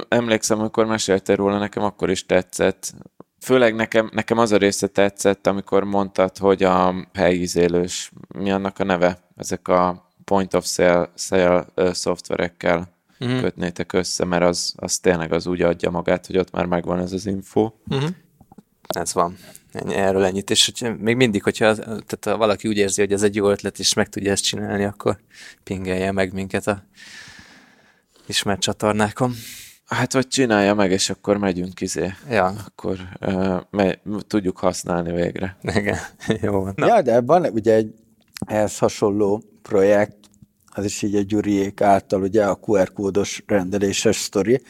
Emlékszem, 0.09 0.59
amikor 0.59 0.87
meséltél 0.87 1.37
róla, 1.37 1.59
nekem 1.59 1.83
akkor 1.83 2.11
is 2.11 2.27
tetszett. 2.27 2.95
Főleg 3.41 3.75
nekem, 3.75 4.11
nekem 4.13 4.39
az 4.39 4.53
a 4.53 4.57
része 4.57 4.87
tetszett, 4.87 5.47
amikor 5.47 5.85
mondtad, 5.85 6.39
hogy 6.39 6.63
a 6.63 6.95
helyizélős, 7.15 8.13
mi 8.29 8.51
annak 8.51 8.79
a 8.79 8.85
neve? 8.85 9.19
Ezek 9.37 9.69
a 9.69 10.04
point 10.25 10.55
of 10.55 10.67
sale, 10.67 11.11
sale 11.15 11.65
szoftverekkel 11.93 12.89
uh-huh. 13.21 13.41
kötnétek 13.41 13.93
össze, 13.93 14.25
mert 14.25 14.43
az, 14.43 14.75
az 14.77 14.99
tényleg 14.99 15.33
az 15.33 15.47
úgy 15.47 15.63
adja 15.63 15.91
magát, 15.91 16.27
hogy 16.27 16.39
ott 16.39 16.51
már 16.51 16.67
megvan 16.67 16.99
ez 16.99 17.13
az 17.13 17.27
info. 17.27 17.73
Uh-huh. 17.89 18.11
Ez 18.89 19.15
van. 19.15 19.37
Erről 19.89 20.25
ennyit. 20.25 20.51
És 20.51 20.73
hogy 20.79 20.99
még 20.99 21.17
mindig, 21.17 21.43
hogyha 21.43 21.75
tehát 21.75 22.25
ha 22.25 22.37
valaki 22.37 22.69
úgy 22.69 22.77
érzi, 22.77 23.01
hogy 23.01 23.13
ez 23.13 23.23
egy 23.23 23.35
jó 23.35 23.51
ötlet, 23.51 23.79
és 23.79 23.95
meg 23.95 24.09
tudja 24.09 24.31
ezt 24.31 24.45
csinálni, 24.45 24.85
akkor 24.85 25.19
pingelje 25.63 26.13
meg 26.13 26.33
minket 26.33 26.67
a 26.67 26.85
ismert 28.27 28.61
csatornákon. 28.61 29.35
Hát, 29.87 30.13
vagy 30.13 30.29
csinálja 30.29 30.75
meg, 30.75 30.91
és 30.91 31.11
akkor 31.11 31.37
megyünk 31.37 31.81
izé. 31.81 32.13
Ja. 32.31 32.55
Akkor 32.67 32.99
uh, 33.21 33.61
me- 33.71 34.01
tudjuk 34.27 34.59
használni 34.59 35.13
végre. 35.13 35.57
Igen, 35.63 35.99
jó 36.43 36.61
van. 36.61 36.73
Na. 36.77 36.87
Ja, 36.87 37.03
de 37.03 37.21
van 37.21 37.45
ugye 37.45 37.75
egy 37.75 37.95
ehhez 38.47 38.79
hasonló 38.79 39.43
projekt, 39.63 40.17
az 40.75 40.85
is 40.85 41.03
így 41.03 41.15
a 41.15 41.21
Gyuriék 41.21 41.81
által, 41.81 42.23
ugye 42.23 42.45
a 42.45 42.59
QR 42.67 42.93
kódos 42.93 43.43
rendeléses 43.47 44.17
sztori. 44.17 44.63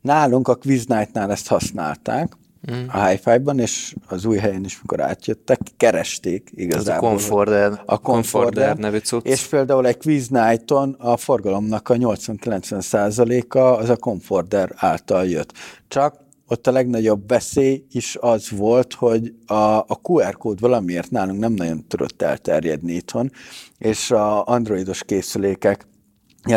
Nálunk 0.00 0.48
a 0.48 0.54
Quiz 0.54 0.86
Night-nál 0.86 1.30
ezt 1.30 1.48
használták, 1.48 2.36
mm. 2.72 2.88
a 2.88 3.06
Hi-Fi-ban, 3.06 3.58
és 3.58 3.94
az 4.06 4.24
új 4.24 4.36
helyen 4.36 4.64
is, 4.64 4.80
mikor 4.80 5.00
átjöttek, 5.00 5.60
keresték 5.76 6.50
igazából. 6.54 7.08
Az 7.08 7.14
a 7.14 7.14
Conforder, 7.14 7.82
a 7.86 7.98
Conforder 7.98 8.76
nevű 8.76 8.98
cucc. 8.98 9.26
És 9.26 9.46
például 9.46 9.86
egy 9.86 9.96
Quiz 9.96 10.28
Night-on 10.28 10.96
a 10.98 11.16
forgalomnak 11.16 11.88
a 11.88 11.94
80-90%-a 11.94 13.58
az 13.58 13.88
a 13.88 13.96
Conforder 13.96 14.72
által 14.76 15.26
jött. 15.26 15.52
Csak 15.88 16.23
ott 16.48 16.66
a 16.66 16.72
legnagyobb 16.72 17.28
veszély 17.28 17.84
is 17.90 18.16
az 18.20 18.50
volt, 18.50 18.94
hogy 18.94 19.34
a, 19.46 19.54
a 19.78 20.00
QR 20.02 20.36
kód 20.36 20.60
valamiért 20.60 21.10
nálunk 21.10 21.38
nem 21.40 21.52
nagyon 21.52 21.86
tudott 21.86 22.22
elterjedni 22.22 22.92
itthon, 22.92 23.30
és 23.78 24.10
a 24.10 24.46
androidos 24.46 25.04
készülékek, 25.04 25.86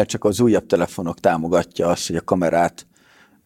csak 0.04 0.24
az 0.24 0.40
újabb 0.40 0.66
telefonok 0.66 1.20
támogatja 1.20 1.88
azt, 1.88 2.08
hogy 2.08 2.16
a 2.16 2.22
kamerát 2.22 2.88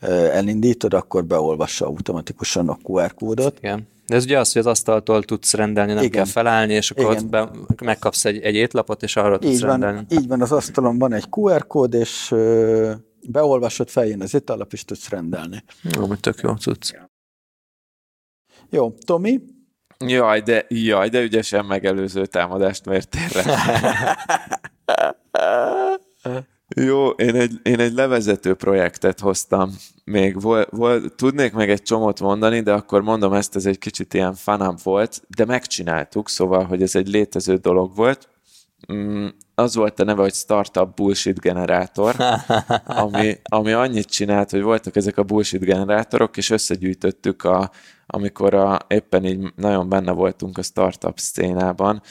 elindítod, 0.09 0.93
akkor 0.93 1.25
beolvassa 1.25 1.85
automatikusan 1.85 2.69
a 2.69 2.77
QR 2.83 3.13
kódot. 3.13 3.57
Igen. 3.57 3.87
De 4.07 4.15
ez 4.15 4.23
ugye 4.23 4.39
az, 4.39 4.51
hogy 4.51 4.61
az 4.61 4.67
asztaltól 4.67 5.23
tudsz 5.23 5.53
rendelni, 5.53 5.93
nem 5.93 6.03
Igen. 6.03 6.15
kell 6.15 6.31
felállni, 6.31 6.73
és 6.73 6.91
akkor 6.91 7.11
Igen. 7.11 7.23
ott 7.23 7.29
be, 7.29 7.49
megkapsz 7.83 8.25
egy, 8.25 8.39
egy 8.39 8.55
étlapot, 8.55 9.03
és 9.03 9.15
arra 9.15 9.39
tudsz 9.39 9.53
így 9.53 9.61
van, 9.61 9.69
rendelni. 9.69 10.05
Így 10.09 10.27
van, 10.27 10.41
az 10.41 10.51
asztalon 10.51 10.97
van 10.97 11.13
egy 11.13 11.25
QR 11.29 11.67
kód, 11.67 11.93
és 11.93 12.35
beolvasod, 13.29 13.89
feljön 13.89 14.21
az 14.21 14.33
ételap, 14.33 14.73
és 14.73 14.85
tudsz 14.85 15.09
rendelni. 15.09 15.63
Jó, 15.81 16.05
hogy 16.05 16.19
tök 16.19 16.39
jó 16.39 16.55
cucc. 16.55 16.93
Jó, 18.69 18.91
Tomi? 19.05 19.39
Jaj, 20.05 20.41
de, 20.41 20.65
jaj, 20.67 21.09
de 21.09 21.21
ügyesen 21.21 21.65
megelőző 21.65 22.25
támadást 22.25 22.85
mértél 22.85 23.29
Jó, 26.75 27.09
én 27.09 27.35
egy, 27.35 27.59
én 27.63 27.79
egy 27.79 27.93
levezető 27.93 28.53
projektet 28.53 29.19
hoztam. 29.19 29.75
Még 30.03 30.41
vol, 30.41 30.67
vol, 30.69 31.15
tudnék 31.15 31.53
meg 31.53 31.69
egy 31.69 31.81
csomót 31.81 32.19
mondani, 32.19 32.61
de 32.61 32.73
akkor 32.73 33.01
mondom 33.01 33.33
ezt, 33.33 33.55
ez 33.55 33.65
egy 33.65 33.77
kicsit 33.77 34.13
ilyen 34.13 34.33
fanabb 34.33 34.77
volt, 34.83 35.21
de 35.27 35.45
megcsináltuk, 35.45 36.29
szóval, 36.29 36.63
hogy 36.63 36.81
ez 36.81 36.95
egy 36.95 37.07
létező 37.07 37.55
dolog 37.55 37.95
volt. 37.95 38.29
Mm, 38.93 39.27
az 39.55 39.75
volt 39.75 39.99
a 39.99 40.03
neve, 40.03 40.21
hogy 40.21 40.33
Startup 40.33 40.95
Bullshit 40.95 41.39
Generátor, 41.39 42.15
ami, 42.85 43.35
ami 43.43 43.71
annyit 43.71 44.09
csinált, 44.09 44.49
hogy 44.49 44.61
voltak 44.61 44.95
ezek 44.95 45.17
a 45.17 45.23
bullshit 45.23 45.65
generátorok, 45.65 46.37
és 46.37 46.49
összegyűjtöttük, 46.49 47.43
a, 47.43 47.71
amikor 48.05 48.53
a, 48.53 48.79
éppen 48.87 49.25
így 49.25 49.53
nagyon 49.55 49.89
benne 49.89 50.11
voltunk 50.11 50.57
a 50.57 50.61
startup 50.61 51.19
szénában, 51.19 52.01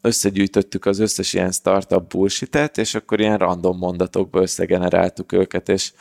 összegyűjtöttük 0.00 0.84
az 0.84 0.98
összes 0.98 1.32
ilyen 1.32 1.52
startup 1.52 2.08
bullshit 2.08 2.70
és 2.74 2.94
akkor 2.94 3.20
ilyen 3.20 3.38
random 3.38 3.78
mondatokba 3.78 4.40
összegeneráltuk 4.40 5.32
őket, 5.32 5.68
és 5.68 5.92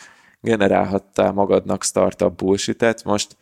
generálhattál 0.41 1.31
magadnak 1.31 1.83
startup 1.83 2.35
bullshit 2.35 3.03
Most 3.03 3.37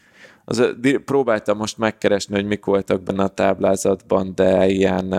az, 0.46 0.76
próbáltam 1.06 1.58
most 1.58 1.78
megkeresni, 1.78 2.36
hogy 2.36 2.46
mik 2.46 2.66
voltak 2.66 3.02
benne 3.02 3.24
a 3.24 3.28
táblázatban, 3.28 4.36
de 4.36 4.68
ilyen 4.68 5.14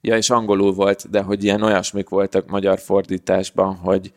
Ja, 0.00 0.16
és 0.16 0.30
angolul 0.30 0.72
volt, 0.72 1.10
de 1.10 1.20
hogy 1.20 1.44
ilyen 1.44 1.62
olyasmik 1.62 2.08
voltak 2.08 2.50
magyar 2.50 2.78
fordításban, 2.78 3.74
hogy 3.74 4.12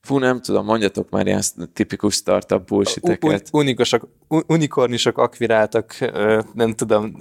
Fú, 0.00 0.18
nem 0.18 0.40
tudom, 0.40 0.64
mondjatok 0.64 1.10
már 1.10 1.26
ilyen 1.26 1.42
tipikus 1.72 2.14
startup 2.14 2.66
bullshiteket. 2.66 3.48
Unikosok, 3.52 4.08
unikornisok 4.28 5.18
akviráltak, 5.18 5.94
nem 6.54 6.74
tudom, 6.74 7.16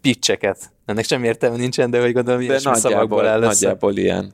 pitcheket. 0.00 0.72
Ennek 0.84 1.04
sem 1.04 1.24
értelme 1.24 1.56
nincsen, 1.56 1.90
de 1.90 2.00
hogy 2.00 2.12
gondolom, 2.12 2.46
de 2.46 2.60
nagyjából, 2.62 3.26
áll 3.26 3.40
nagyjából 3.40 3.96
ilyen. 3.96 4.32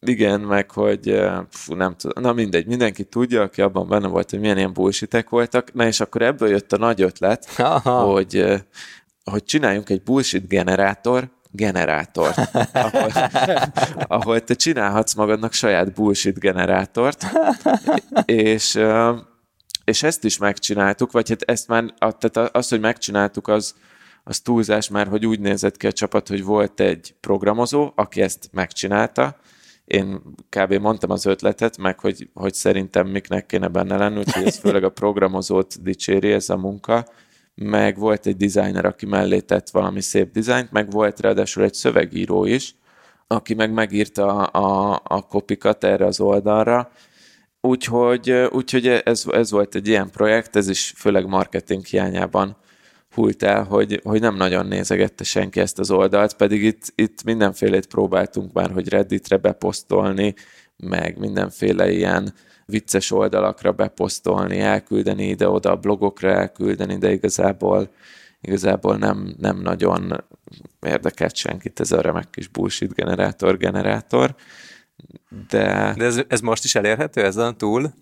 Igen, 0.00 0.40
meg 0.40 0.70
hogy 0.70 1.20
fú, 1.50 1.74
nem 1.74 1.94
tudom, 1.96 2.22
na 2.22 2.32
mindegy, 2.32 2.66
mindenki 2.66 3.04
tudja, 3.04 3.42
aki 3.42 3.62
abban 3.62 3.88
benne 3.88 4.08
volt, 4.08 4.30
hogy 4.30 4.40
milyen 4.40 4.56
ilyen 4.56 4.72
bullshitek 4.72 5.28
voltak. 5.28 5.74
Na 5.74 5.86
és 5.86 6.00
akkor 6.00 6.22
ebből 6.22 6.48
jött 6.48 6.72
a 6.72 6.76
nagy 6.76 7.02
ötlet, 7.02 7.46
hogy, 7.82 8.44
hogy 9.24 9.44
csináljunk 9.44 9.88
egy 9.88 10.02
bullshit 10.02 10.48
generátor, 10.48 11.28
generátort, 11.50 12.38
ahol, 12.72 13.10
ahol 14.18 14.44
te 14.44 14.54
csinálhatsz 14.54 15.14
magadnak 15.14 15.52
saját 15.52 15.92
bullshit 15.92 16.38
generátort, 16.38 17.26
és, 18.24 18.78
és 19.84 20.02
ezt 20.02 20.24
is 20.24 20.38
megcsináltuk, 20.38 21.12
vagy 21.12 21.28
hát 21.28 21.42
ezt 21.42 21.68
már, 21.68 21.94
tehát 22.18 22.54
az, 22.54 22.68
hogy 22.68 22.80
megcsináltuk, 22.80 23.48
az, 23.48 23.74
az 24.24 24.40
túlzás, 24.40 24.88
mert 24.88 25.10
hogy 25.10 25.26
úgy 25.26 25.40
nézett 25.40 25.76
ki 25.76 25.86
a 25.86 25.92
csapat, 25.92 26.28
hogy 26.28 26.44
volt 26.44 26.80
egy 26.80 27.14
programozó, 27.20 27.92
aki 27.94 28.20
ezt 28.20 28.48
megcsinálta, 28.52 29.36
én 29.88 30.20
kb. 30.48 30.72
mondtam 30.72 31.10
az 31.10 31.26
ötletet, 31.26 31.78
meg 31.78 32.00
hogy, 32.00 32.28
hogy 32.34 32.54
szerintem 32.54 33.06
miknek 33.06 33.46
kéne 33.46 33.68
benne 33.68 33.96
lenni, 33.96 34.18
úgyhogy 34.18 34.46
ez 34.46 34.58
főleg 34.58 34.84
a 34.84 34.90
programozót 34.90 35.82
dicséri 35.82 36.32
ez 36.32 36.48
a 36.48 36.56
munka, 36.56 37.06
meg 37.60 37.98
volt 37.98 38.26
egy 38.26 38.36
designer, 38.36 38.84
aki 38.84 39.06
mellé 39.06 39.40
tett 39.40 39.70
valami 39.70 40.00
szép 40.00 40.32
dizájnt, 40.32 40.72
meg 40.72 40.90
volt 40.90 41.20
ráadásul 41.20 41.62
egy 41.62 41.74
szövegíró 41.74 42.44
is, 42.44 42.74
aki 43.26 43.54
meg 43.54 43.72
megírta 43.72 44.46
a, 44.46 44.92
a, 44.92 45.00
a 45.04 45.26
kopikat 45.26 45.84
erre 45.84 46.06
az 46.06 46.20
oldalra, 46.20 46.90
Úgyhogy, 47.60 48.30
úgyhogy 48.30 48.86
ez, 48.86 49.24
ez 49.30 49.50
volt 49.50 49.74
egy 49.74 49.88
ilyen 49.88 50.10
projekt, 50.10 50.56
ez 50.56 50.68
is 50.68 50.92
főleg 50.96 51.26
marketing 51.26 51.84
hiányában 51.84 52.56
hult 53.14 53.42
el, 53.42 53.64
hogy, 53.64 54.00
hogy 54.04 54.20
nem 54.20 54.36
nagyon 54.36 54.66
nézegette 54.66 55.24
senki 55.24 55.60
ezt 55.60 55.78
az 55.78 55.90
oldalt, 55.90 56.36
pedig 56.36 56.62
itt, 56.62 56.92
itt 56.94 57.24
mindenfélét 57.24 57.86
próbáltunk 57.86 58.52
már, 58.52 58.70
hogy 58.70 58.88
Redditre 58.88 59.36
beposztolni, 59.36 60.34
meg 60.76 61.18
mindenféle 61.18 61.90
ilyen 61.90 62.34
vicces 62.70 63.10
oldalakra 63.10 63.72
beposztolni, 63.72 64.60
elküldeni 64.60 65.28
ide-oda, 65.28 65.76
blogokra 65.76 66.30
elküldeni, 66.30 66.98
de 66.98 67.12
igazából, 67.12 67.90
igazából 68.40 68.96
nem, 68.96 69.34
nem 69.38 69.60
nagyon 69.60 70.24
érdekelt 70.80 71.36
senkit 71.36 71.80
ez 71.80 71.92
a 71.92 72.00
remek 72.00 72.30
kis 72.30 72.48
bullshit 72.48 72.94
generátor 72.94 73.56
generátor. 73.56 74.34
De... 75.48 75.94
De 75.96 76.04
ez, 76.04 76.20
ez 76.28 76.40
most 76.40 76.64
is 76.64 76.74
elérhető 76.74 77.24
ezen 77.24 77.56
túl? 77.56 77.92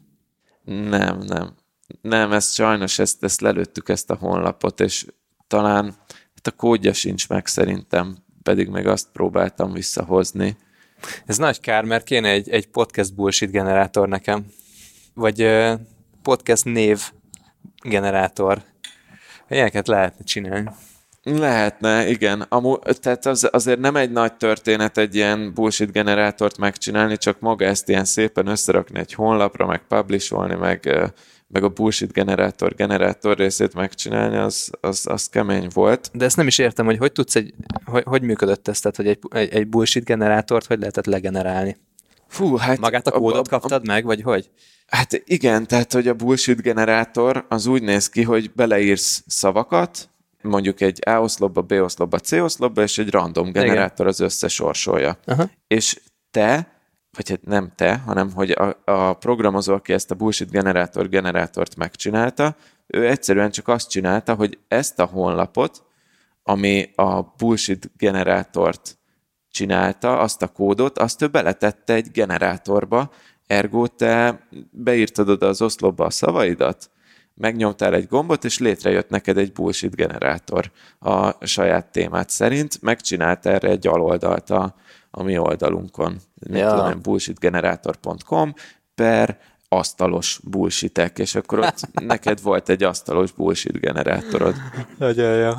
Nem, 0.65 1.19
nem. 1.19 1.55
Nem, 2.01 2.33
ezt 2.33 2.55
sajnos 2.55 2.99
ezt, 2.99 3.25
ezt 3.25 3.41
lelőttük 3.41 3.89
ezt 3.89 4.11
a 4.11 4.15
honlapot, 4.15 4.81
és 4.81 5.07
talán 5.47 5.85
hát 6.35 6.47
a 6.47 6.51
kódja 6.51 6.93
sincs 6.93 7.29
meg 7.29 7.47
szerintem, 7.47 8.17
pedig 8.43 8.69
meg 8.69 8.87
azt 8.87 9.09
próbáltam 9.13 9.73
visszahozni. 9.73 10.57
Ez 11.27 11.37
nagy 11.37 11.61
kár, 11.61 11.85
mert 11.85 12.05
kéne 12.05 12.29
egy, 12.29 12.49
egy 12.49 12.69
podcast 12.69 13.15
bullshit 13.15 13.51
generátor 13.51 14.09
nekem. 14.09 14.47
Vagy 15.17 15.49
podcast 16.23 16.65
név 16.65 17.01
generátor. 17.83 18.63
Ilyeneket 19.49 19.87
lehetne 19.87 20.25
csinálni. 20.25 20.71
Lehetne, 21.23 22.09
igen. 22.09 22.41
Amú, 22.49 22.79
tehát 22.79 23.27
az, 23.27 23.49
azért 23.53 23.79
nem 23.79 23.97
egy 23.97 24.11
nagy 24.11 24.35
történet 24.35 24.99
egy 24.99 25.15
ilyen 25.15 25.55
bullshit 25.55 25.93
generátort 25.93 26.59
megcsinálni, 26.59 27.17
csak 27.17 27.41
maga 27.41 27.65
ezt 27.65 27.89
ilyen 27.89 28.05
szépen 28.05 28.47
összerakni 28.47 28.99
egy 28.99 29.13
honlapra, 29.13 29.67
meg 29.67 29.83
publisholni, 29.89 30.55
meg, 30.55 31.11
meg 31.49 31.63
a 31.65 31.69
bullshit 31.69 32.13
generátor 32.13 32.75
generátor 32.75 33.37
részét 33.37 33.75
megcsinálni, 33.75 34.37
az, 34.37 34.71
az, 34.81 35.07
az 35.07 35.29
kemény 35.29 35.69
volt. 35.75 36.11
De 36.13 36.25
ezt 36.25 36.37
nem 36.37 36.47
is 36.47 36.59
értem, 36.59 36.85
hogy 36.87 36.99
hogy 36.99 37.13
tudsz 37.13 37.35
egy, 37.35 37.55
hogy, 37.85 38.03
hogy 38.07 38.23
működött 38.23 38.69
ez, 38.69 38.81
tehát 38.81 38.97
hogy 38.97 39.09
egy, 39.09 39.19
egy, 39.29 39.55
egy 39.55 39.69
bullshit 39.69 40.05
generátort 40.05 40.67
hogy 40.67 40.79
lehetett 40.79 41.07
legenerálni? 41.07 41.77
Fú, 42.29 42.57
hát... 42.57 42.79
Magát 42.79 43.07
a 43.07 43.11
kódot 43.11 43.49
a, 43.49 43.57
a, 43.57 43.59
kaptad 43.59 43.87
meg, 43.87 44.05
vagy 44.05 44.23
hogy? 44.23 44.51
Hát 44.87 45.23
igen, 45.25 45.67
tehát 45.67 45.93
hogy 45.93 46.09
a 46.09 46.15
bullshit 46.15 46.63
generátor 46.63 47.47
az 47.49 47.67
úgy 47.67 47.83
néz 47.83 48.09
ki, 48.09 48.23
hogy 48.23 48.53
beleírsz 48.53 49.23
szavakat, 49.27 50.09
mondjuk 50.43 50.81
egy 50.81 51.09
A 51.09 51.21
oszlopba, 51.21 51.63
B 51.63 51.73
oszlopba, 51.73 52.19
C 52.19 52.33
oszlopba, 52.33 52.83
és 52.83 52.99
egy 52.99 53.11
random 53.11 53.53
generátor 53.53 54.07
az 54.07 54.21
összesorsolja. 54.21 55.19
Aha. 55.25 55.51
És 55.67 56.01
te, 56.31 56.73
vagy 57.17 57.29
hát 57.29 57.45
nem 57.45 57.73
te, 57.75 57.97
hanem 57.97 58.33
hogy 58.33 58.51
a, 58.51 58.77
a 58.85 59.13
programozó, 59.13 59.75
aki 59.75 59.93
ezt 59.93 60.11
a 60.11 60.15
bullshit 60.15 60.51
generátor 60.51 61.09
generátort 61.09 61.77
megcsinálta, 61.77 62.57
ő 62.87 63.09
egyszerűen 63.09 63.51
csak 63.51 63.69
azt 63.69 63.91
csinálta, 63.91 64.35
hogy 64.35 64.59
ezt 64.69 64.99
a 64.99 65.05
honlapot, 65.05 65.85
ami 66.43 66.91
a 66.95 67.23
bullshit 67.23 67.91
generátort 67.97 68.99
csinálta, 69.57 70.19
azt 70.19 70.43
a 70.43 70.49
kódot, 70.49 70.99
azt 70.99 71.23
ő 71.23 71.27
beletette 71.27 71.95
egy 71.95 72.11
generátorba, 72.11 73.11
ergo 73.47 73.87
te 73.87 74.47
beírtad 74.71 75.29
oda 75.29 75.47
az 75.47 75.63
oszlopba 75.63 76.05
a 76.05 76.11
szavaidat, 76.11 76.91
megnyomtál 77.35 77.95
egy 77.95 78.07
gombot, 78.07 78.45
és 78.45 78.59
létrejött 78.59 79.09
neked 79.09 79.37
egy 79.37 79.53
bullshit 79.53 79.95
generátor 79.95 80.71
a 80.99 81.47
saját 81.47 81.87
témát 81.87 82.31
szerint, 82.31 82.83
megcsinált 82.83 83.47
erre 83.47 83.69
egy 83.69 83.87
aloldalt 83.87 84.51
a, 84.51 84.75
a 85.11 85.23
mi 85.23 85.39
oldalunkon. 85.39 86.17
Ja. 86.41 86.75
tudom 86.75 87.03
bullshitgenerator.com 87.03 88.55
per 88.95 89.39
asztalos 89.69 90.41
bullshitek, 90.45 91.19
és 91.19 91.35
akkor 91.35 91.59
ott 91.59 91.81
neked 92.13 92.43
volt 92.43 92.69
egy 92.69 92.83
asztalos 92.83 93.33
bullshit 93.33 93.81
generátorod. 93.81 94.55
Nagyon 94.99 95.35
jó. 95.35 95.53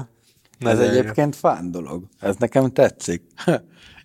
Ez 0.60 0.80
egyébként 0.80 1.36
fán 1.36 1.72
dolog. 1.72 2.04
Ez 2.20 2.36
nekem 2.36 2.72
tetszik. 2.72 3.24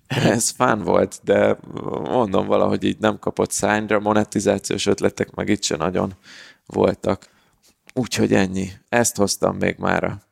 Ez 0.06 0.48
fán 0.48 0.82
volt, 0.82 1.20
de 1.24 1.58
mondom 2.02 2.46
valahogy 2.46 2.84
így 2.84 2.98
nem 2.98 3.18
kapott 3.18 3.50
szányra, 3.50 4.00
monetizációs 4.00 4.86
ötletek 4.86 5.34
meg 5.34 5.48
itt 5.48 5.62
se 5.62 5.76
nagyon 5.76 6.14
voltak. 6.66 7.28
Úgyhogy 7.94 8.32
ennyi. 8.34 8.68
Ezt 8.88 9.16
hoztam 9.16 9.56
még 9.56 9.76
mára. 9.78 10.22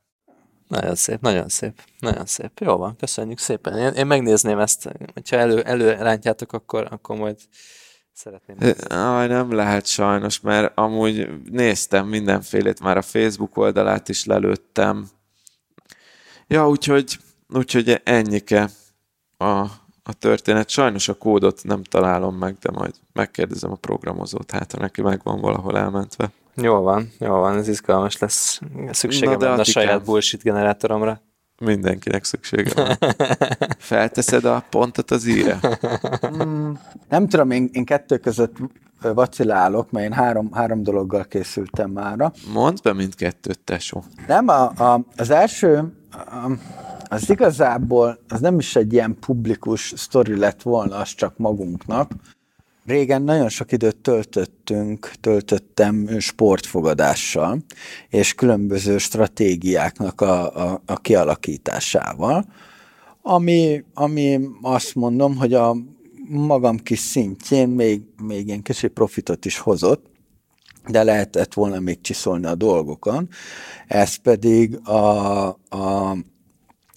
Nagyon 0.68 0.94
szép, 0.94 1.20
nagyon 1.20 1.48
szép, 1.48 1.82
nagyon 1.98 2.26
szép. 2.26 2.58
Jó 2.58 2.76
van, 2.76 2.96
köszönjük 2.96 3.38
szépen. 3.38 3.78
Én, 3.78 3.92
én 3.92 4.06
megnézném 4.06 4.58
ezt, 4.58 4.90
hogyha 5.14 5.36
elő, 5.36 5.62
előrántjátok, 5.62 6.52
akkor, 6.52 6.86
akkor 6.90 7.16
majd 7.16 7.36
szeretném. 8.12 8.56
Aj, 8.88 9.26
nem 9.26 9.52
lehet 9.52 9.86
sajnos, 9.86 10.40
mert 10.40 10.78
amúgy 10.78 11.28
néztem 11.50 12.06
mindenfélét, 12.06 12.80
már 12.80 12.96
a 12.96 13.02
Facebook 13.02 13.56
oldalát 13.56 14.08
is 14.08 14.24
lelőttem. 14.24 15.08
Ja, 16.52 16.68
úgyhogy, 16.68 17.18
úgyhogy 17.48 18.00
ennyike 18.04 18.68
a, 19.36 19.60
a 20.02 20.12
történet. 20.18 20.68
Sajnos 20.68 21.08
a 21.08 21.14
kódot 21.14 21.60
nem 21.64 21.82
találom 21.82 22.36
meg, 22.36 22.56
de 22.60 22.70
majd 22.70 22.94
megkérdezem 23.12 23.70
a 23.70 23.74
programozót, 23.74 24.50
hát 24.50 24.72
ha 24.72 24.78
neki 24.78 25.02
megvan 25.02 25.40
valahol 25.40 25.78
elmentve. 25.78 26.30
Jó 26.54 26.80
van, 26.80 27.12
jó 27.18 27.34
van, 27.34 27.56
ez 27.56 27.68
izgalmas 27.68 28.18
lesz. 28.18 28.60
Szükségem 28.90 29.38
van 29.38 29.58
a 29.58 29.64
saját 29.64 30.04
bullshit 30.04 30.42
generátoromra. 30.42 31.20
Mindenkinek 31.60 32.24
szüksége 32.24 32.70
van. 32.74 32.96
Felteszed 33.78 34.44
a 34.44 34.64
pontot 34.70 35.10
az 35.10 35.26
íre? 35.26 35.58
Mm, 36.26 36.72
nem 37.08 37.28
tudom, 37.28 37.50
én, 37.50 37.68
én 37.72 37.84
kettő 37.84 38.18
között 38.18 38.56
vacilálok, 39.00 39.90
mert 39.90 40.04
én 40.04 40.12
három, 40.12 40.52
három 40.52 40.82
dologgal 40.82 41.24
készültem 41.24 41.90
mára. 41.90 42.32
Mondd 42.52 42.76
be 42.82 42.92
mindkettőt, 42.92 43.58
tesó. 43.58 44.04
Nem, 44.26 44.48
a, 44.48 44.62
a, 44.62 45.04
az 45.16 45.30
első, 45.30 45.99
az 47.08 47.30
igazából, 47.30 48.18
az 48.28 48.40
nem 48.40 48.58
is 48.58 48.76
egy 48.76 48.92
ilyen 48.92 49.16
publikus 49.20 49.92
sztori 49.96 50.36
lett 50.36 50.62
volna, 50.62 50.96
az 50.96 51.14
csak 51.14 51.36
magunknak, 51.36 52.12
Régen 52.86 53.22
nagyon 53.22 53.48
sok 53.48 53.72
időt 53.72 53.96
töltöttünk, 53.96 55.12
töltöttem 55.20 56.18
sportfogadással, 56.18 57.58
és 58.08 58.34
különböző 58.34 58.98
stratégiáknak 58.98 60.20
a, 60.20 60.70
a, 60.70 60.82
a 60.86 60.96
kialakításával, 60.96 62.44
ami, 63.22 63.84
ami 63.94 64.40
azt 64.62 64.94
mondom, 64.94 65.36
hogy 65.36 65.54
a 65.54 65.76
magam 66.28 66.76
kis 66.76 66.98
szintjén 66.98 67.68
még, 67.68 68.02
még 68.22 68.46
ilyen 68.46 68.62
kicsi 68.62 68.88
profitot 68.88 69.44
is 69.44 69.58
hozott, 69.58 70.09
de 70.90 71.02
lehetett 71.02 71.54
volna 71.54 71.80
még 71.80 72.00
csiszolni 72.00 72.46
a 72.46 72.54
dolgokon. 72.54 73.28
Ez 73.86 74.14
pedig 74.14 74.88
a, 74.88 75.46
a 75.68 76.16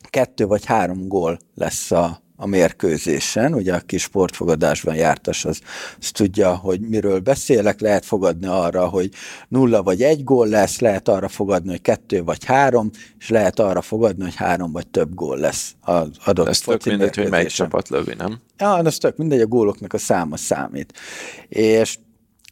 kettő 0.09 0.45
vagy 0.45 0.65
három 0.65 1.07
gól 1.07 1.39
lesz 1.55 1.91
a, 1.91 2.21
a 2.35 2.45
mérkőzésen, 2.45 3.53
ugye 3.53 3.73
aki 3.73 3.97
sportfogadásban 3.97 4.95
jártas, 4.95 5.45
az, 5.45 5.61
az 5.99 6.11
tudja, 6.11 6.55
hogy 6.55 6.79
miről 6.79 7.19
beszélek, 7.19 7.79
lehet 7.79 8.05
fogadni 8.05 8.47
arra, 8.47 8.87
hogy 8.87 9.09
nulla 9.47 9.83
vagy 9.83 10.01
egy 10.01 10.23
gól 10.23 10.47
lesz, 10.47 10.79
lehet 10.79 11.07
arra 11.07 11.27
fogadni, 11.27 11.69
hogy 11.69 11.81
kettő 11.81 12.23
vagy 12.23 12.45
három, 12.45 12.89
és 13.19 13.29
lehet 13.29 13.59
arra 13.59 13.81
fogadni, 13.81 14.23
hogy 14.23 14.35
három 14.35 14.71
vagy 14.71 14.87
több 14.87 15.13
gól 15.13 15.37
lesz 15.37 15.75
az 15.81 16.09
adott 16.25 16.47
Ez 16.47 16.59
tök 16.59 16.85
mindegy, 16.85 17.15
hogy 17.15 17.29
melyik 17.29 17.49
csapat 17.49 17.89
lövi, 17.89 18.13
nem? 18.13 18.39
Ja, 18.57 18.73
az 18.73 18.97
tök 18.97 19.17
mindegy, 19.17 19.41
a 19.41 19.47
góloknak 19.47 19.93
a 19.93 19.97
száma 19.97 20.37
számít. 20.37 20.93
És 21.47 21.97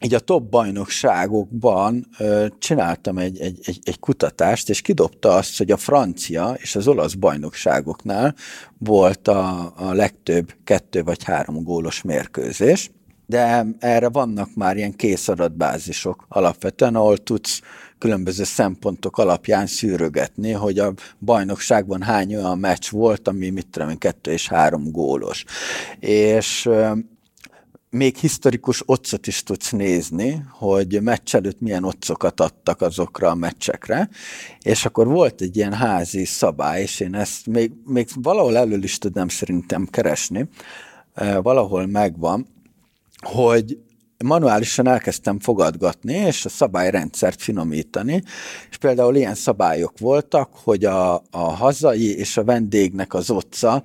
így 0.04 0.14
a 0.14 0.20
top 0.20 0.42
bajnokságokban 0.42 2.06
ö, 2.18 2.46
csináltam 2.58 3.18
egy, 3.18 3.40
egy, 3.40 3.58
egy, 3.62 3.78
egy 3.84 3.98
kutatást, 3.98 4.68
és 4.68 4.80
kidobta 4.80 5.34
azt, 5.34 5.58
hogy 5.58 5.70
a 5.70 5.76
francia 5.76 6.56
és 6.58 6.76
az 6.76 6.88
olasz 6.88 7.14
bajnokságoknál 7.14 8.34
volt 8.78 9.28
a, 9.28 9.72
a 9.76 9.92
legtöbb 9.92 10.54
kettő 10.64 11.02
vagy 11.02 11.24
három 11.24 11.62
gólos 11.62 12.02
mérkőzés, 12.02 12.90
de 13.26 13.66
erre 13.78 14.08
vannak 14.08 14.54
már 14.54 14.76
ilyen 14.76 14.96
kész 14.96 15.28
adatbázisok 15.28 16.24
alapvetően, 16.28 16.94
ahol 16.94 17.18
tudsz 17.18 17.60
különböző 17.98 18.44
szempontok 18.44 19.18
alapján 19.18 19.66
szűrögetni, 19.66 20.50
hogy 20.50 20.78
a 20.78 20.92
bajnokságban 21.18 22.02
hány 22.02 22.36
olyan 22.36 22.58
meccs 22.58 22.90
volt, 22.90 23.28
ami 23.28 23.50
mit 23.50 23.66
tudom, 23.66 23.98
kettő 23.98 24.30
és 24.32 24.48
három 24.48 24.90
gólos. 24.90 25.44
És 26.00 26.68
még 27.92 28.16
historikus 28.16 28.82
otcot 28.86 29.26
is 29.26 29.42
tudsz 29.42 29.70
nézni, 29.70 30.44
hogy 30.50 31.02
meccs 31.02 31.34
előtt 31.34 31.60
milyen 31.60 31.84
otcokat 31.84 32.40
adtak 32.40 32.80
azokra 32.80 33.30
a 33.30 33.34
meccsekre, 33.34 34.08
és 34.62 34.84
akkor 34.84 35.06
volt 35.06 35.40
egy 35.40 35.56
ilyen 35.56 35.72
házi 35.72 36.24
szabály, 36.24 36.82
és 36.82 37.00
én 37.00 37.14
ezt 37.14 37.46
még, 37.46 37.72
még 37.86 38.08
valahol 38.14 38.56
elől 38.56 38.82
is 38.82 38.98
tudnám 38.98 39.28
szerintem 39.28 39.86
keresni, 39.86 40.48
valahol 41.42 41.86
megvan, 41.86 42.46
hogy 43.20 43.78
manuálisan 44.24 44.86
elkezdtem 44.88 45.40
fogadgatni, 45.40 46.14
és 46.14 46.44
a 46.44 46.48
szabályrendszert 46.48 47.42
finomítani, 47.42 48.22
és 48.70 48.76
például 48.76 49.16
ilyen 49.16 49.34
szabályok 49.34 49.98
voltak, 49.98 50.50
hogy 50.52 50.84
a, 50.84 51.14
a 51.14 51.38
hazai 51.54 52.16
és 52.16 52.36
a 52.36 52.44
vendégnek 52.44 53.14
az 53.14 53.30
otca 53.30 53.82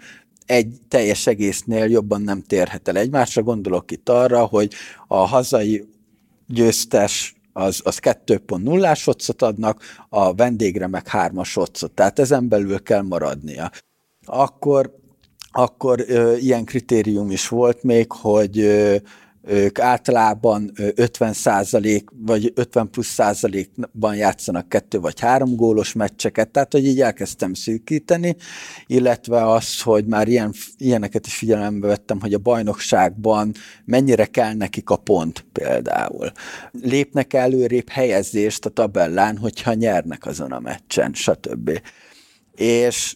egy 0.48 0.76
teljes 0.88 1.28
egésznél 1.28 1.86
jobban 1.86 2.22
nem 2.22 2.42
térhet 2.42 2.88
el 2.88 2.98
egymásra. 2.98 3.44
Gondolok 3.44 3.92
itt 3.92 4.10
arra, 4.10 4.46
hogy 4.46 4.74
a 5.08 5.18
hazai 5.18 5.88
győztes 6.48 7.36
az, 7.54 7.82
az 7.84 8.00
2.0-ás 8.02 9.08
otcot 9.08 9.42
adnak, 9.42 9.82
a 10.10 10.34
vendégre 10.34 10.88
meg 10.88 11.08
3-as 11.12 11.58
otcot. 11.58 11.92
Tehát 11.92 12.20
ezen 12.20 12.48
belül 12.48 12.84
kell 12.84 13.02
maradnia. 13.02 13.72
Akkor, 14.26 14.96
akkor 15.52 16.04
ö, 16.08 16.36
ilyen 16.36 16.66
kritérium 16.66 17.32
is 17.32 17.48
volt 17.48 17.84
még, 17.84 18.12
hogy 18.12 18.60
ö, 18.60 18.96
ők 19.48 19.80
általában 19.80 20.72
50 20.96 21.34
százalék, 21.34 22.10
vagy 22.26 22.52
50 22.56 22.90
plusz 22.90 23.08
százalékban 23.08 24.16
játszanak 24.16 24.70
kettő 24.70 25.00
vagy 25.00 25.20
három 25.20 25.56
gólos 25.56 25.94
meccseket, 25.94 26.50
tehát 26.50 26.72
hogy 26.72 26.86
így 26.86 27.02
elkezdtem 27.02 27.54
szűkíteni, 27.54 28.36
illetve 28.88 29.52
az, 29.52 29.82
hogy 29.82 30.06
már 30.06 30.28
ilyen, 30.28 30.54
ilyeneket 30.78 31.26
is 31.26 31.36
figyelembe 31.36 31.88
vettem, 31.88 32.20
hogy 32.22 32.34
a 32.34 32.38
bajnokságban 32.38 33.54
mennyire 33.86 34.26
kell 34.26 34.54
nekik 34.54 34.90
a 34.90 34.96
pont 34.96 35.46
például. 35.52 36.32
Lépnek 36.82 37.34
előrébb 37.34 37.90
helyezést 37.90 38.66
a 38.66 38.70
tabellán, 38.70 39.38
hogyha 39.38 39.74
nyernek 39.74 40.26
azon 40.26 40.52
a 40.52 40.60
meccsen, 40.60 41.14
stb. 41.14 41.82
És 42.56 43.16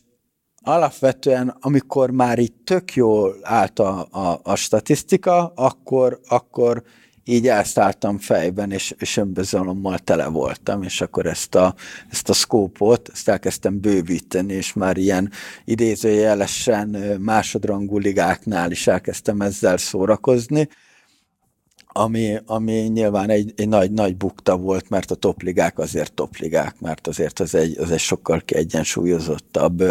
alapvetően, 0.64 1.58
amikor 1.60 2.12
már 2.12 2.40
itt 2.40 2.66
tök 2.66 2.94
jól 2.94 3.36
állt 3.42 3.80
a, 3.80 4.08
a, 4.12 4.40
a 4.44 4.56
statisztika, 4.56 5.54
akkor, 5.56 6.20
akkor 6.28 6.84
így 7.24 7.48
elszálltam 7.48 8.18
fejben, 8.18 8.72
és, 8.72 8.94
és 8.98 9.18
önbizalommal 9.18 9.98
tele 9.98 10.28
voltam, 10.28 10.84
és 10.84 11.02
akkor 11.02 11.26
ezt 11.26 11.56
a, 11.56 11.76
ezt 12.12 12.30
a 12.30 12.34
szkópot, 12.34 13.10
ezt 13.14 13.30
elkezdtem 13.30 13.80
bővíteni, 13.80 14.54
és 14.54 14.74
már 14.74 14.98
ilyen 14.98 15.32
idézőjelesen 15.66 16.88
másodrangú 17.20 17.98
ligáknál 17.98 18.72
is 18.72 18.88
elkezdtem 18.88 19.42
ezzel 19.42 19.78
szórakozni, 19.78 20.70
ami, 21.94 22.38
ami 22.46 22.74
nyilván 22.74 23.30
egy, 23.30 23.54
egy 23.56 23.68
nagy, 23.68 23.92
nagy 23.92 24.18
bukta 24.18 24.58
volt, 24.58 24.90
mert 24.90 25.12
a 25.12 25.16
topligák 25.16 25.80
azért 25.80 26.14
topligák, 26.14 26.80
mert 26.80 27.08
azért 27.08 27.40
az 27.40 27.56
egy, 27.56 27.78
az 27.78 27.92
egy 27.92 28.00
sokkal 28.00 28.42
kiegyensúlyozottabb 28.46 29.84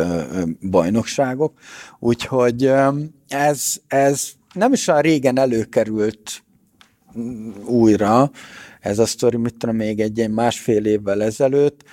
bajnokságok. 0.70 1.58
Úgyhogy 1.98 2.72
ez, 3.28 3.80
ez 3.86 4.28
nem 4.54 4.72
is 4.72 4.88
olyan 4.88 5.00
régen 5.00 5.38
előkerült 5.38 6.44
mm, 7.18 7.50
újra, 7.64 8.30
ez 8.80 8.98
a 8.98 9.06
sztori, 9.06 9.36
mit 9.36 9.56
tudom, 9.56 9.76
még 9.76 10.00
egy 10.00 10.18
ilyen 10.18 10.30
másfél 10.30 10.84
évvel 10.84 11.22
ezelőtt, 11.22 11.84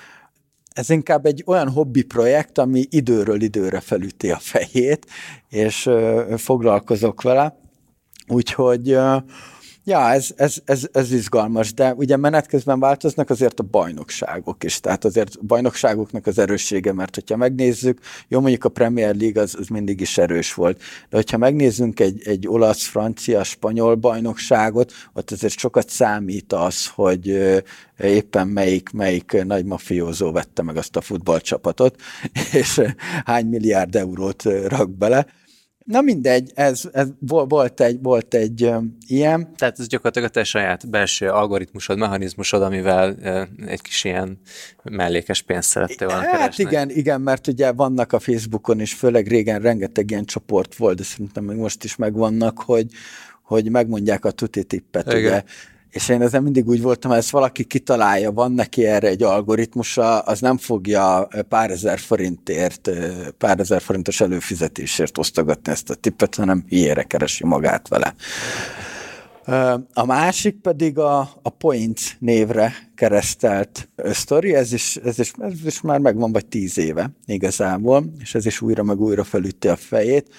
ez 0.72 0.90
inkább 0.90 1.26
egy 1.26 1.42
olyan 1.46 1.68
hobbi 1.68 2.02
projekt, 2.02 2.58
ami 2.58 2.86
időről 2.90 3.40
időre 3.40 3.80
felüti 3.80 4.30
a 4.30 4.38
fejét, 4.40 5.06
és 5.48 5.86
ö, 5.86 6.34
foglalkozok 6.36 7.22
vele. 7.22 7.58
Úgyhogy 8.26 8.90
ö, 8.90 9.16
Ja, 9.88 10.10
ez, 10.10 10.28
ez, 10.36 10.56
ez, 10.64 10.88
ez 10.92 11.12
izgalmas, 11.12 11.74
de 11.74 11.94
ugye 11.94 12.16
menet 12.16 12.46
közben 12.46 12.80
változnak 12.80 13.30
azért 13.30 13.60
a 13.60 13.62
bajnokságok 13.62 14.64
is, 14.64 14.80
tehát 14.80 15.04
azért 15.04 15.34
a 15.34 15.44
bajnokságoknak 15.46 16.26
az 16.26 16.38
erőssége, 16.38 16.92
mert 16.92 17.14
hogyha 17.14 17.36
megnézzük, 17.36 18.00
jó 18.28 18.40
mondjuk 18.40 18.64
a 18.64 18.68
Premier 18.68 19.16
League 19.16 19.42
az, 19.42 19.56
az 19.58 19.68
mindig 19.68 20.00
is 20.00 20.18
erős 20.18 20.54
volt, 20.54 20.78
de 21.08 21.16
hogyha 21.16 21.38
megnézzünk 21.38 22.00
egy, 22.00 22.22
egy 22.24 22.48
olasz, 22.48 22.86
francia, 22.86 23.44
spanyol 23.44 23.94
bajnokságot, 23.94 24.92
ott 25.12 25.30
azért 25.30 25.58
sokat 25.58 25.88
számít 25.88 26.52
az, 26.52 26.86
hogy 26.86 27.26
éppen 27.98 28.48
melyik, 28.48 28.90
melyik 28.90 29.44
nagy 29.44 29.64
mafiózó 29.64 30.32
vette 30.32 30.62
meg 30.62 30.76
azt 30.76 30.96
a 30.96 31.00
futballcsapatot, 31.00 32.00
és 32.60 32.80
hány 33.24 33.46
milliárd 33.46 33.96
eurót 33.96 34.42
rak 34.66 34.90
bele. 34.90 35.26
Na 35.88 36.00
mindegy, 36.00 36.50
ez, 36.54 36.82
ez 36.92 37.08
volt 37.18 37.80
egy, 37.80 37.98
volt 38.02 38.34
egy 38.34 38.64
um, 38.64 38.96
ilyen. 39.06 39.54
Tehát 39.56 39.78
ez 39.78 39.86
gyakorlatilag 39.86 40.28
a 40.28 40.32
te 40.32 40.44
saját 40.44 40.90
belső 40.90 41.28
algoritmusod, 41.28 41.98
mechanizmusod, 41.98 42.62
amivel 42.62 43.16
uh, 43.20 43.70
egy 43.70 43.82
kis 43.82 44.04
ilyen 44.04 44.40
mellékes 44.82 45.42
pénzt 45.42 45.68
szerettél 45.68 46.08
volna 46.08 46.22
Hát 46.22 46.38
keresni. 46.38 46.64
igen, 46.64 46.90
igen, 46.90 47.20
mert 47.20 47.46
ugye 47.46 47.72
vannak 47.72 48.12
a 48.12 48.18
Facebookon 48.18 48.80
is, 48.80 48.94
főleg 48.94 49.26
régen 49.26 49.60
rengeteg 49.60 50.10
ilyen 50.10 50.24
csoport 50.24 50.74
volt, 50.74 50.96
de 50.96 51.02
szerintem 51.02 51.44
még 51.44 51.56
most 51.56 51.84
is 51.84 51.96
megvannak, 51.96 52.62
hogy, 52.62 52.86
hogy 53.42 53.70
megmondják 53.70 54.24
a 54.24 54.30
tuti 54.30 54.64
tippet, 54.64 55.12
igen. 55.12 55.18
ugye 55.18 55.42
és 55.90 56.08
én 56.08 56.22
ezen 56.22 56.42
mindig 56.42 56.68
úgy 56.68 56.82
voltam, 56.82 57.10
ezt 57.10 57.30
valaki 57.30 57.64
kitalálja, 57.64 58.32
van 58.32 58.52
neki 58.52 58.86
erre 58.86 59.08
egy 59.08 59.22
algoritmusa, 59.22 60.18
az 60.18 60.40
nem 60.40 60.56
fogja 60.56 61.28
pár 61.48 61.70
ezer 61.70 61.98
forintért, 61.98 62.90
pár 63.38 63.60
ezer 63.60 63.80
forintos 63.80 64.20
előfizetésért 64.20 65.18
osztogatni 65.18 65.72
ezt 65.72 65.90
a 65.90 65.94
tippet, 65.94 66.34
hanem 66.34 66.64
hiére 66.68 67.02
keresi 67.02 67.46
magát 67.46 67.88
vele. 67.88 68.14
A 69.92 70.04
másik 70.04 70.60
pedig 70.60 70.98
a, 70.98 71.18
a 71.42 71.50
Points 71.50 72.16
névre 72.18 72.72
keresztelt 72.94 73.88
sztori, 73.96 74.54
ez 74.54 74.72
is, 74.72 74.96
ez, 74.96 75.18
is, 75.18 75.32
ez 75.38 75.64
is 75.64 75.80
már 75.80 75.98
megvan 75.98 76.32
vagy 76.32 76.46
tíz 76.46 76.78
éve 76.78 77.10
igazából, 77.26 78.12
és 78.18 78.34
ez 78.34 78.46
is 78.46 78.60
újra 78.60 78.82
meg 78.82 79.00
újra 79.00 79.24
felütti 79.24 79.68
a 79.68 79.76
fejét. 79.76 80.34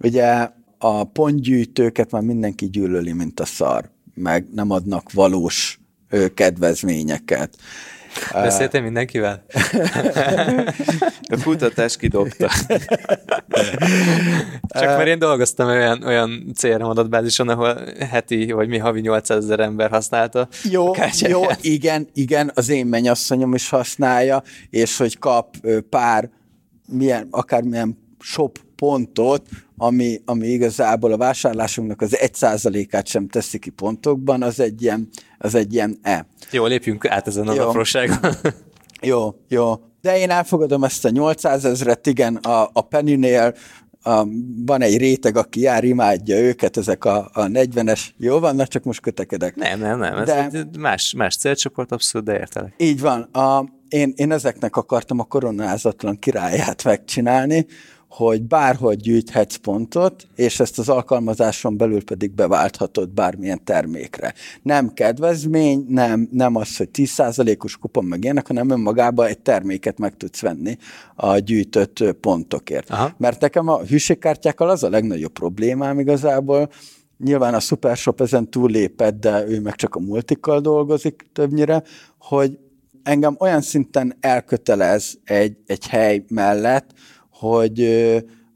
Ugye 0.00 0.48
a 0.78 1.04
pontgyűjtőket 1.04 2.10
már 2.10 2.22
mindenki 2.22 2.70
gyűlöli, 2.70 3.12
mint 3.12 3.40
a 3.40 3.44
szar 3.44 3.90
meg 4.20 4.46
nem 4.54 4.70
adnak 4.70 5.12
valós 5.12 5.80
kedvezményeket. 6.34 7.56
Beszéltél 8.32 8.80
mindenkivel? 8.80 9.44
A 11.28 11.36
futatás 11.36 11.96
kidobta. 11.96 12.50
Csak 14.68 14.96
mert 14.96 15.06
én 15.06 15.18
dolgoztam 15.18 15.68
olyan, 15.68 16.02
olyan 16.02 16.52
CRM 16.54 16.84
adatbázison, 16.84 17.48
ahol 17.48 17.78
heti 18.10 18.50
vagy 18.50 18.68
mi 18.68 18.78
havi 18.78 19.00
800 19.00 19.44
ezer 19.44 19.60
ember 19.60 19.90
használta. 19.90 20.48
Jó, 20.70 20.92
jó, 21.20 21.42
igen, 21.60 22.08
igen, 22.12 22.50
az 22.54 22.68
én 22.68 22.86
mennyasszonyom 22.86 23.54
is 23.54 23.68
használja, 23.68 24.42
és 24.70 24.96
hogy 24.96 25.18
kap 25.18 25.56
pár 25.88 26.30
milyen, 26.86 27.28
akármilyen 27.30 27.98
shop 28.18 28.58
pontot, 28.80 29.48
ami, 29.76 30.20
ami 30.24 30.46
igazából 30.46 31.12
a 31.12 31.16
vásárlásunknak 31.16 32.00
az 32.00 32.16
egy 32.16 32.34
százalékát 32.34 33.06
sem 33.06 33.28
teszi 33.28 33.58
ki 33.58 33.70
pontokban, 33.70 34.42
az 34.42 34.60
egy 34.60 34.82
ilyen, 34.82 35.08
az 35.38 35.54
egy 35.54 35.74
ilyen 35.74 35.98
E. 36.02 36.26
Jó, 36.50 36.66
lépjünk 36.66 37.06
át 37.06 37.26
ezen 37.26 37.48
az 37.48 37.58
apróságon. 37.58 38.18
jó, 39.10 39.34
jó. 39.48 39.74
De 40.00 40.18
én 40.18 40.30
elfogadom 40.30 40.84
ezt 40.84 41.04
a 41.04 41.10
800 41.10 41.64
ezret, 41.64 42.06
igen, 42.06 42.36
a, 42.36 42.70
a 42.72 42.80
Penny-nél 42.80 43.54
a, 44.02 44.26
van 44.66 44.82
egy 44.82 44.96
réteg, 44.96 45.36
aki 45.36 45.60
jár, 45.60 45.84
imádja 45.84 46.38
őket, 46.38 46.76
ezek 46.76 47.04
a, 47.04 47.30
a 47.32 47.46
40-es, 47.46 48.00
jó 48.16 48.38
vannak, 48.38 48.68
csak 48.68 48.84
most 48.84 49.00
kötekedek. 49.00 49.56
Nem, 49.56 49.78
nem, 49.78 49.98
nem, 49.98 50.24
de, 50.24 50.34
ez 50.34 50.62
más, 50.78 51.14
más 51.16 51.36
célcsoport, 51.36 51.92
abszolút, 51.92 52.26
de 52.26 52.38
értelek. 52.38 52.74
Így 52.76 53.00
van. 53.00 53.22
A, 53.22 53.64
én, 53.88 54.12
én 54.16 54.32
ezeknek 54.32 54.76
akartam 54.76 55.18
a 55.18 55.24
koronázatlan 55.24 56.18
királyát 56.18 56.84
megcsinálni, 56.84 57.66
hogy 58.10 58.42
bárhogy 58.42 58.96
gyűjthetsz 58.96 59.56
pontot, 59.56 60.26
és 60.34 60.60
ezt 60.60 60.78
az 60.78 60.88
alkalmazáson 60.88 61.76
belül 61.76 62.04
pedig 62.04 62.30
beválthatod 62.30 63.08
bármilyen 63.08 63.64
termékre. 63.64 64.34
Nem 64.62 64.92
kedvezmény, 64.94 65.84
nem, 65.88 66.28
nem 66.32 66.56
az, 66.56 66.76
hogy 66.76 66.88
10%-os 66.92 67.76
kupon 67.76 68.04
meg 68.04 68.24
ilyenek, 68.24 68.46
hanem 68.46 68.70
önmagában 68.70 69.26
egy 69.26 69.38
terméket 69.38 69.98
meg 69.98 70.16
tudsz 70.16 70.40
venni 70.40 70.76
a 71.14 71.38
gyűjtött 71.38 72.04
pontokért. 72.20 72.90
Aha. 72.90 73.14
Mert 73.16 73.40
nekem 73.40 73.68
a 73.68 73.80
hűségkártyákkal 73.80 74.68
az 74.68 74.82
a 74.82 74.90
legnagyobb 74.90 75.32
problémám 75.32 75.98
igazából, 75.98 76.70
Nyilván 77.24 77.54
a 77.54 77.60
Supershop 77.60 78.20
ezen 78.20 78.50
túllépett, 78.50 79.20
de 79.20 79.46
ő 79.48 79.60
meg 79.60 79.74
csak 79.74 79.94
a 79.94 80.00
multikkal 80.00 80.60
dolgozik 80.60 81.26
többnyire, 81.32 81.82
hogy 82.18 82.58
engem 83.02 83.36
olyan 83.38 83.60
szinten 83.60 84.16
elkötelez 84.20 85.18
egy, 85.24 85.56
egy 85.66 85.86
hely 85.86 86.24
mellett, 86.28 86.90
hogy, 87.40 87.88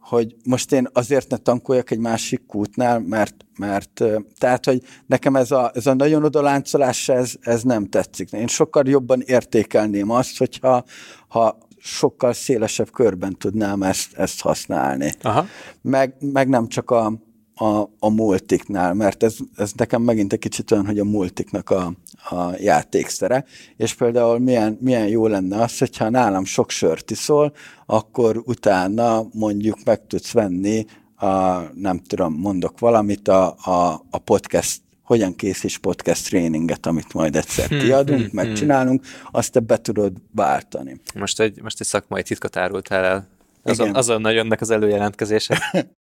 hogy 0.01 0.35
most 0.45 0.73
én 0.73 0.89
azért 0.93 1.31
ne 1.31 1.37
tankoljak 1.37 1.91
egy 1.91 1.99
másik 1.99 2.47
kútnál, 2.47 3.01
mert, 3.01 3.35
mert 3.59 4.05
tehát, 4.39 4.65
hogy 4.65 4.83
nekem 5.07 5.37
ez 5.37 5.51
a, 5.51 5.71
ez 5.75 5.87
a 5.87 5.95
nagyon 5.95 6.25
odaláncolás, 6.25 7.09
ez, 7.09 7.35
ez 7.41 7.63
nem 7.63 7.87
tetszik. 7.87 8.33
Én 8.33 8.47
sokkal 8.47 8.89
jobban 8.89 9.21
értékelném 9.21 10.11
azt, 10.11 10.39
hogyha 10.39 10.85
ha 11.29 11.59
sokkal 11.79 12.33
szélesebb 12.33 12.91
körben 12.91 13.37
tudnám 13.39 13.83
ezt, 13.83 14.15
ezt 14.17 14.41
használni. 14.41 15.13
Aha. 15.23 15.47
Meg, 15.83 16.15
meg 16.21 16.49
nem 16.49 16.69
csak 16.69 16.91
a, 16.91 17.13
a, 17.55 17.83
a 17.99 18.09
multiknál, 18.09 18.95
mert 18.95 19.23
ez, 19.23 19.37
ez 19.57 19.73
nekem 19.77 20.03
megint 20.03 20.33
egy 20.33 20.39
kicsit 20.39 20.71
olyan, 20.71 20.87
hogy 20.87 20.99
a 20.99 21.05
multiknak 21.05 21.71
a, 21.71 21.93
a 22.31 22.51
játékszere, 22.59 23.45
és 23.77 23.95
például 23.95 24.39
milyen, 24.39 24.79
milyen 24.81 25.09
jó 25.09 25.27
lenne 25.27 25.63
az, 25.63 25.79
hogyha 25.79 26.09
nálam 26.09 26.45
sok 26.45 26.71
sört 26.71 27.11
iszol, 27.11 27.53
akkor 27.87 28.43
utána 28.45 29.27
mondjuk 29.33 29.79
meg 29.85 30.07
tudsz 30.07 30.33
venni 30.33 30.87
a, 31.17 31.61
nem 31.75 31.99
tudom, 31.99 32.35
mondok 32.35 32.79
valamit, 32.79 33.29
a, 33.29 33.55
a, 33.63 34.05
a 34.11 34.19
podcast 34.19 34.83
hogyan 35.03 35.37
készíts 35.37 35.79
podcast 35.79 36.25
tréninget, 36.27 36.87
amit 36.87 37.13
majd 37.13 37.37
egyszer 37.37 37.69
Hmm, 37.69 37.79
kiadunk, 37.79 38.21
hmm, 38.21 38.31
megcsinálunk, 38.33 39.05
azt 39.31 39.53
te 39.53 39.61
be 39.61 39.81
tudod 39.81 40.13
váltani. 40.35 41.01
Most 41.15 41.41
egy, 41.41 41.63
most 41.63 41.81
egy 41.81 41.87
szakmai 41.87 42.23
titkot 42.23 42.57
árultál 42.57 43.05
el. 43.05 43.29
Azon, 43.63 43.87
Igen. 43.87 43.99
azonnal 43.99 44.33
jönnek 44.33 44.61
az 44.61 44.71
előjelentkezések. 44.71 45.59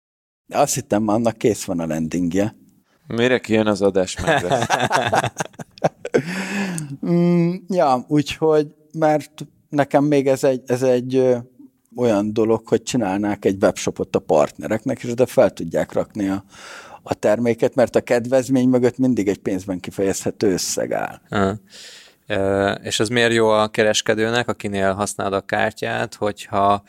De 0.51 0.57
azt 0.57 0.73
hittem, 0.73 1.07
annak 1.07 1.37
kész 1.37 1.63
van 1.63 1.79
a 1.79 1.85
landingje. 1.85 2.55
Mire 3.07 3.39
kijön 3.39 3.67
az 3.67 3.81
adás 3.81 4.17
meg? 4.21 4.45
Mm, 7.05 7.53
ja, 7.67 8.05
úgyhogy, 8.07 8.67
mert 8.93 9.45
nekem 9.69 10.03
még 10.03 10.27
ez 10.27 10.43
egy, 10.43 10.61
ez 10.65 10.83
egy 10.83 11.15
ö, 11.15 11.37
olyan 11.95 12.33
dolog, 12.33 12.67
hogy 12.67 12.83
csinálnák 12.83 13.45
egy 13.45 13.63
webshopot 13.63 14.15
a 14.15 14.19
partnereknek, 14.19 15.03
és 15.03 15.13
de 15.13 15.25
fel 15.25 15.51
tudják 15.51 15.93
rakni 15.93 16.27
a, 16.27 16.43
a 17.03 17.13
terméket, 17.13 17.75
mert 17.75 17.95
a 17.95 18.01
kedvezmény 18.01 18.69
mögött 18.69 18.97
mindig 18.97 19.27
egy 19.27 19.37
pénzben 19.37 19.79
kifejezhető 19.79 20.51
összeg 20.51 20.93
áll. 20.93 21.21
Ö, 21.29 22.71
És 22.71 22.99
ez 22.99 23.09
miért 23.09 23.33
jó 23.33 23.47
a 23.47 23.67
kereskedőnek, 23.67 24.47
akinél 24.47 24.93
használod 24.93 25.33
a 25.33 25.41
kártyát, 25.41 26.15
hogyha 26.15 26.83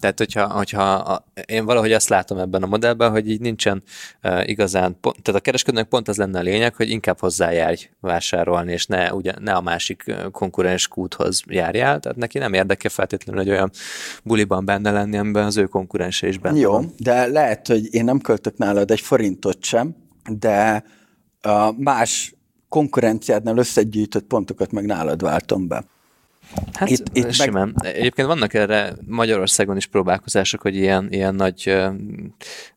tehát, 0.00 0.18
hogyha, 0.18 0.48
hogyha 0.48 0.92
a, 0.92 1.24
én 1.46 1.64
valahogy 1.64 1.92
azt 1.92 2.08
látom 2.08 2.38
ebben 2.38 2.62
a 2.62 2.66
modellben, 2.66 3.10
hogy 3.10 3.30
így 3.30 3.40
nincsen 3.40 3.82
uh, 4.22 4.48
igazán, 4.48 4.96
pont, 5.00 5.22
tehát 5.22 5.40
a 5.40 5.42
kereskedőnek 5.42 5.88
pont 5.88 6.08
az 6.08 6.16
lenne 6.16 6.38
a 6.38 6.42
lényeg, 6.42 6.74
hogy 6.74 6.90
inkább 6.90 7.18
hozzájárj 7.18 7.88
vásárolni, 8.00 8.72
és 8.72 8.86
ne, 8.86 9.14
ugye, 9.14 9.32
ne 9.40 9.52
a 9.52 9.60
másik 9.60 10.02
ö, 10.06 10.28
konkurens 10.30 10.88
kúthoz 10.88 11.42
járjál, 11.46 12.00
tehát 12.00 12.18
neki 12.18 12.38
nem 12.38 12.52
érdekel 12.52 12.90
feltétlenül, 12.90 13.42
hogy 13.42 13.50
olyan 13.50 13.70
buliban 14.24 14.64
benne 14.64 14.90
lenni, 14.90 15.18
amiben 15.18 15.44
az 15.44 15.56
ő 15.56 15.66
konkurense 15.66 16.28
is 16.28 16.38
benne 16.38 16.58
Jó, 16.58 16.70
van. 16.70 16.92
de 16.98 17.26
lehet, 17.26 17.66
hogy 17.66 17.94
én 17.94 18.04
nem 18.04 18.18
költök 18.18 18.56
nálad 18.56 18.90
egy 18.90 19.00
forintot 19.00 19.64
sem, 19.64 19.96
de 20.30 20.84
a 21.40 21.72
más 21.76 22.34
konkurenciádnál 22.68 23.56
összegyűjtött 23.56 24.24
pontokat 24.24 24.72
meg 24.72 24.84
nálad 24.84 25.22
váltom 25.22 25.68
be. 25.68 25.84
Hát 26.72 26.90
Itt- 26.90 27.08
itt, 27.12 27.22
meg- 27.22 27.32
simán. 27.32 27.74
Egyébként 27.82 28.28
vannak 28.28 28.54
erre 28.54 28.92
Magyarországon 29.06 29.76
is 29.76 29.86
próbálkozások, 29.86 30.60
hogy 30.60 30.76
ilyen, 30.76 31.06
ilyen 31.10 31.34
nagy 31.34 31.76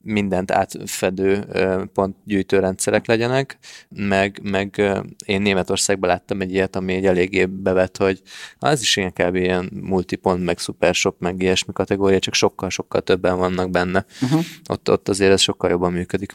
mindent 0.02 0.52
átfedő 0.52 1.46
pontgyűjtő 1.94 2.60
rendszerek 2.60 3.06
legyenek, 3.06 3.58
meg, 3.90 4.40
meg 4.44 4.82
én 5.26 5.42
Németországban 5.42 6.10
láttam 6.10 6.42
egy 6.42 6.54
ilyet, 6.54 6.76
ami 6.76 6.94
egy 6.94 7.06
eléggé 7.06 7.46
bevett, 7.46 7.98
hogy 7.98 8.22
az 8.60 8.82
is 8.82 8.96
ilyen 8.96 9.14
kb. 9.14 9.36
ilyen 9.36 9.70
multipont, 9.82 10.44
meg 10.44 10.58
supershop, 10.58 11.16
meg 11.20 11.42
ilyesmi 11.42 11.74
kategória, 11.74 12.20
csak 12.20 12.34
sokkal-sokkal 12.34 13.02
többen 13.02 13.38
vannak 13.38 13.70
benne. 13.70 14.06
Uh-huh. 14.22 14.44
Ott, 14.70 14.90
ott 14.92 15.10
azért 15.10 15.32
ez 15.32 15.42
sokkal 15.42 15.70
jobban 15.70 15.92
működik. 15.92 16.34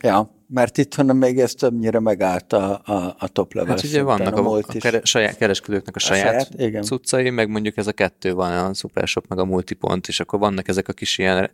Ja, 0.00 0.36
mert 0.50 0.78
itthon 0.78 1.16
még 1.16 1.38
ez 1.38 1.54
többnyire 1.54 2.00
megállt 2.00 2.52
a, 2.52 2.80
a, 2.84 3.16
a 3.18 3.28
top 3.28 3.52
level 3.52 3.70
Hát 3.74 3.84
ugye 3.84 4.02
vannak 4.02 4.36
a, 4.36 4.54
a 4.54 4.58
is. 4.72 4.82
kere, 4.82 5.00
saját, 5.02 5.36
kereskedőknek 5.36 5.96
a 5.96 5.98
saját, 5.98 6.24
saját, 6.24 6.46
saját 6.46 6.68
igen. 6.68 6.82
cuccai, 6.82 7.30
meg 7.30 7.48
mondjuk 7.48 7.76
ez 7.76 7.86
a 7.86 7.92
kettő 7.92 8.34
van, 8.34 8.52
a 8.52 8.74
Supershop 8.74 9.24
meg 9.28 9.38
a 9.38 9.44
Multipont, 9.44 10.08
és 10.08 10.20
akkor 10.20 10.38
vannak 10.38 10.68
ezek 10.68 10.88
a 10.88 10.92
kis 10.92 11.18
ilyen 11.18 11.50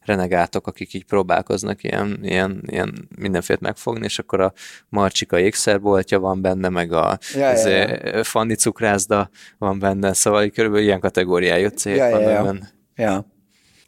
renegátok, 0.00 0.66
akik 0.66 0.94
így 0.94 1.04
próbálkoznak 1.04 1.84
ilyen, 1.84 2.18
ilyen, 2.22 2.62
ilyen 2.66 3.08
mindenfélet 3.18 3.62
megfogni, 3.62 4.04
és 4.04 4.18
akkor 4.18 4.40
a 4.40 4.52
Marcsika 4.88 5.38
ékszerboltja 5.38 6.18
van 6.20 6.40
benne, 6.40 6.68
meg 6.68 6.92
a 6.92 7.18
Ja, 7.34 7.50
ja, 7.52 7.68
ja. 7.68 8.14
ö, 8.14 8.22
Fanni 8.22 8.54
cukrászda 8.54 9.30
van 9.58 9.78
benne, 9.78 10.12
szóval 10.12 10.48
körülbelül 10.48 10.86
ilyen 10.86 11.00
kategóriájú 11.00 11.68
cégek 11.68 11.98
Ja, 11.98 12.06
ja, 12.06 12.12
vannak 12.12 12.32
ja. 12.32 12.42
benne. 12.42 12.72
Ja. 12.96 13.32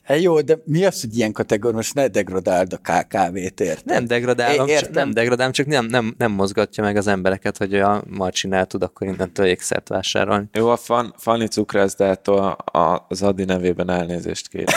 Hát 0.07 0.21
jó, 0.21 0.41
de 0.41 0.59
mi 0.65 0.85
az, 0.85 1.01
hogy 1.01 1.17
ilyen 1.17 1.33
kategória? 1.33 1.77
Most 1.77 1.95
ne 1.95 2.09
degradáld 2.09 2.73
a 2.73 2.77
KKV-t, 2.77 3.61
érted? 3.61 3.85
Nem 3.85 4.07
degradálom, 4.07 4.69
É, 4.69 4.77
csak, 4.77 4.91
nem 4.91 5.11
degradálom, 5.11 5.53
csak 5.53 5.67
nem, 5.67 5.87
nem, 5.87 6.15
nem 6.19 6.33
mozgatja 6.33 6.83
meg 6.83 6.97
az 6.97 7.07
embereket, 7.07 7.57
hogy 7.57 7.75
a 7.75 8.03
Marcsinál 8.09 8.67
tud 8.67 8.83
akkor 8.83 9.07
innentől 9.07 9.47
ékszert 9.47 9.89
vásárolni. 9.89 10.47
Jó, 10.53 10.69
a 10.69 10.77
fan, 10.77 11.15
Fanni 11.19 11.47
cukrászdától 11.47 12.39
a- 12.65 13.05
az 13.09 13.23
Adi 13.23 13.45
nevében 13.45 13.91
elnézést 13.91 14.49
kérek. 14.49 14.75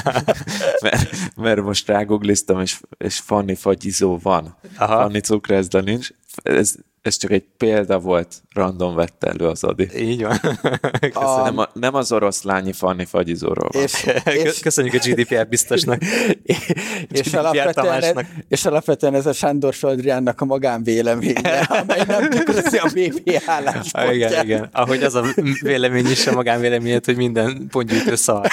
mert, 0.82 1.08
mert 1.36 1.62
most 1.62 1.86
rágugliztam, 1.88 2.60
és, 2.60 2.80
és 2.98 3.18
Fanni 3.18 3.54
fagyizó 3.54 4.18
van. 4.22 4.56
Aha. 4.76 5.02
Fanni 5.02 5.20
cukrászda 5.20 5.80
nincs. 5.80 6.08
Ez, 6.42 6.74
ez 7.02 7.16
csak 7.16 7.30
egy 7.30 7.44
példa 7.56 7.98
volt, 7.98 8.34
random 8.54 8.94
vette 8.94 9.26
elő 9.26 9.46
az 9.46 9.64
Adi. 9.64 9.88
Így 9.96 10.22
van. 10.22 10.36
A- 11.12 11.42
Nem, 11.42 11.58
a, 11.58 11.68
nem 11.72 11.94
az 11.94 12.12
oroszlányi 12.12 12.72
Fanni 12.72 13.04
fagyizóról 13.04 13.68
van. 13.72 13.82
És, 13.82 14.06
És, 14.44 14.58
Köszönjük 14.60 14.94
a 14.94 14.98
GDPR 15.08 15.48
biztosnak. 15.48 16.02
és, 16.42 17.20
GDPR 17.20 17.36
alapvetően, 17.36 18.26
és 18.48 18.64
alapvetően 18.64 19.14
ez 19.14 19.26
a 19.26 19.32
Sándor 19.32 19.72
Soldriánnak 19.74 20.40
a 20.40 20.44
magánvéleménye, 20.44 21.58
amely 21.60 22.02
nem 22.06 22.30
tükrözi 22.30 22.76
a 22.76 22.88
BP 22.94 23.28
Ah, 23.46 23.54
álláspontját. 23.54 24.14
igen, 24.14 24.44
igen. 24.44 24.68
Ahogy 24.72 25.02
az 25.02 25.14
a 25.14 25.24
vélemény 25.60 26.06
is, 26.10 26.26
a 26.26 26.32
magánvéleményét, 26.32 27.04
hogy 27.04 27.16
minden 27.16 27.66
pontgyűjtő 27.70 28.14
szar. 28.14 28.48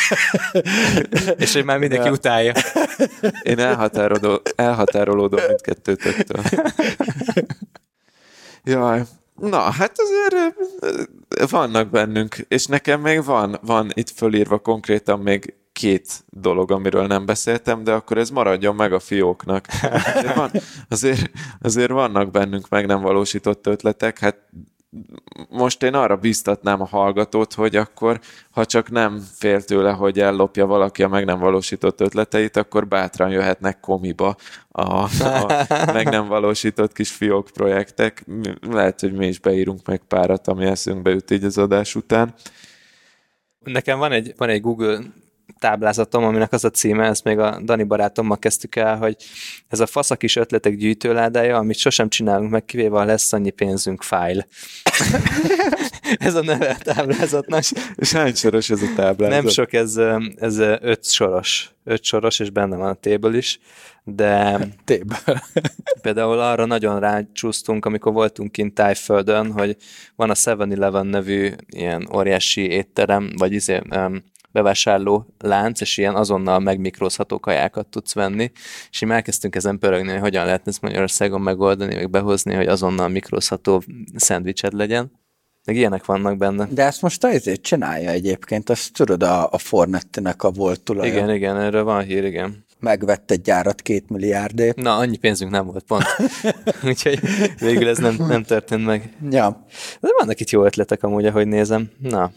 És 1.37 1.53
hogy 1.53 1.63
már 1.65 1.77
mindenki 1.77 2.05
Ja. 2.05 2.11
utálja. 2.11 2.53
Én 3.43 3.59
elhatárolódó, 3.59 4.41
elhatárolódom 4.55 5.39
mindkettőtöktől. 5.47 6.43
Jaj, 8.67 9.01
na, 9.35 9.59
hát 9.59 9.95
azért 9.97 10.55
vannak 11.49 11.89
bennünk, 11.89 12.35
és 12.47 12.65
nekem 12.65 13.01
még 13.01 13.23
van, 13.23 13.59
van 13.61 13.91
itt 13.93 14.09
fölírva 14.09 14.57
konkrétan 14.59 15.19
még 15.19 15.53
két 15.73 16.23
dolog, 16.29 16.71
amiről 16.71 17.07
nem 17.07 17.25
beszéltem, 17.25 17.83
de 17.83 17.93
akkor 17.93 18.17
ez 18.17 18.29
maradjon 18.29 18.75
meg 18.75 18.93
a 18.93 18.99
fióknak. 18.99 19.65
Azért, 20.15 20.35
van, 20.35 20.51
azért, 20.89 21.31
azért 21.61 21.91
vannak 21.91 22.31
bennünk 22.31 22.69
meg 22.69 22.85
nem 22.85 23.01
valósított 23.01 23.67
ötletek, 23.67 24.19
hát 24.19 24.37
most 25.49 25.83
én 25.83 25.93
arra 25.93 26.15
biztatnám 26.15 26.81
a 26.81 26.85
hallgatót, 26.85 27.53
hogy 27.53 27.75
akkor, 27.75 28.19
ha 28.51 28.65
csak 28.65 28.89
nem 28.89 29.23
fél 29.33 29.61
tőle, 29.61 29.91
hogy 29.91 30.19
ellopja 30.19 30.65
valaki 30.65 31.03
a 31.03 31.07
meg 31.07 31.25
nem 31.25 31.39
valósított 31.39 32.01
ötleteit, 32.01 32.57
akkor 32.57 32.87
bátran 32.87 33.29
jöhetnek 33.29 33.79
komiba 33.79 34.35
a, 34.69 35.03
a 35.23 35.65
meg 35.93 36.09
nem 36.09 36.27
valósított 36.27 36.93
kis 36.93 37.11
fiók 37.11 37.49
projektek. 37.53 38.25
Lehet, 38.69 38.99
hogy 38.99 39.13
mi 39.13 39.27
is 39.27 39.39
beírunk 39.39 39.85
meg 39.85 40.01
párat, 40.07 40.47
ami 40.47 40.65
eszünkbe 40.65 41.09
jut 41.09 41.31
így 41.31 41.43
az 41.43 41.57
adás 41.57 41.95
után. 41.95 42.33
Nekem 43.59 43.99
van 43.99 44.11
egy, 44.11 44.33
van 44.37 44.49
egy 44.49 44.61
Google 44.61 44.99
táblázatom, 45.59 46.23
aminek 46.23 46.51
az 46.53 46.63
a 46.63 46.69
címe, 46.69 47.05
ezt 47.05 47.23
még 47.23 47.39
a 47.39 47.61
Dani 47.63 47.83
barátommal 47.83 48.39
kezdtük 48.39 48.75
el, 48.75 48.97
hogy 48.97 49.15
ez 49.67 49.79
a 49.79 49.85
faszakis 49.85 50.35
ötletek 50.35 50.75
gyűjtőládája, 50.75 51.57
amit 51.57 51.77
sosem 51.77 52.09
csinálunk 52.09 52.51
meg, 52.51 52.65
kivéve 52.65 52.97
a 52.97 53.03
lesz 53.03 53.33
annyi 53.33 53.49
pénzünk 53.49 54.03
fájl. 54.03 54.45
ez 56.17 56.35
a 56.35 56.41
neve 56.41 56.69
a 56.69 56.93
táblázatnak. 56.93 57.63
És 57.95 58.11
hány 58.11 58.33
soros 58.33 58.69
ez 58.69 58.81
a 58.81 58.93
táblázat? 58.95 59.41
Nem 59.41 59.47
sok, 59.47 59.73
ez, 59.73 59.99
ez 60.35 60.57
öt 60.81 61.05
soros. 61.05 61.71
Öt 61.83 62.03
soros, 62.03 62.39
és 62.39 62.49
benne 62.49 62.75
van 62.75 62.89
a 62.89 62.93
table 62.93 63.37
is, 63.37 63.59
de 64.03 64.57
Téből. 64.85 65.17
például 66.01 66.39
arra 66.39 66.65
nagyon 66.65 66.99
rácsúsztunk, 66.99 67.85
amikor 67.85 68.13
voltunk 68.13 68.51
kint 68.51 68.73
Tájföldön, 68.73 69.51
hogy 69.51 69.75
van 70.15 70.29
a 70.29 70.33
7-Eleven 70.33 71.05
nevű 71.05 71.51
ilyen 71.69 72.09
óriási 72.15 72.69
étterem, 72.69 73.31
vagy 73.37 73.51
izé, 73.51 73.81
um, 73.95 74.23
bevásárló 74.57 75.25
lánc, 75.39 75.81
és 75.81 75.97
ilyen 75.97 76.15
azonnal 76.15 76.59
megmikrózható 76.59 77.39
kajákat 77.39 77.87
tudsz 77.87 78.13
venni, 78.13 78.51
és 78.89 79.01
így 79.01 79.09
elkezdtünk 79.09 79.55
ezen 79.55 79.79
pörögni, 79.79 80.11
hogy 80.11 80.19
hogyan 80.19 80.45
lehetne 80.45 80.71
ezt 80.71 80.81
Magyarországon 80.81 81.41
megoldani, 81.41 81.95
meg 81.95 82.09
behozni, 82.09 82.53
hogy 82.53 82.67
azonnal 82.67 83.07
mikrózható 83.07 83.83
szendvicsed 84.15 84.73
legyen. 84.73 85.11
Meg 85.65 85.75
ilyenek 85.75 86.05
vannak 86.05 86.37
benne. 86.37 86.67
De 86.71 86.83
ezt 86.83 87.01
most 87.01 87.23
azért 87.23 87.61
csinálja 87.61 88.09
egyébként, 88.09 88.69
azt 88.69 88.93
tudod, 88.93 89.23
a, 89.23 89.51
a 89.51 89.57
Fornettinek 89.57 90.43
a 90.43 90.51
volt 90.51 90.81
tulaja. 90.81 91.13
Igen, 91.13 91.33
igen, 91.33 91.57
erről 91.57 91.83
van 91.83 92.03
hír, 92.03 92.23
igen. 92.23 92.65
Megvett 92.79 93.31
egy 93.31 93.41
gyárat 93.41 93.81
két 93.81 94.09
milliárdért. 94.09 94.77
Na, 94.77 94.95
annyi 94.95 95.17
pénzünk 95.17 95.51
nem 95.51 95.65
volt 95.65 95.83
pont. 95.83 96.03
Úgyhogy 96.89 97.19
végül 97.59 97.87
ez 97.87 97.97
nem, 97.97 98.15
nem 98.27 98.43
történt 98.43 98.85
meg. 98.85 99.13
Ja. 99.29 99.65
De 99.99 100.09
vannak 100.17 100.39
itt 100.39 100.49
jó 100.49 100.65
ötletek 100.65 101.03
amúgy, 101.03 101.25
ahogy 101.25 101.47
nézem. 101.47 101.89
Na. 101.99 102.31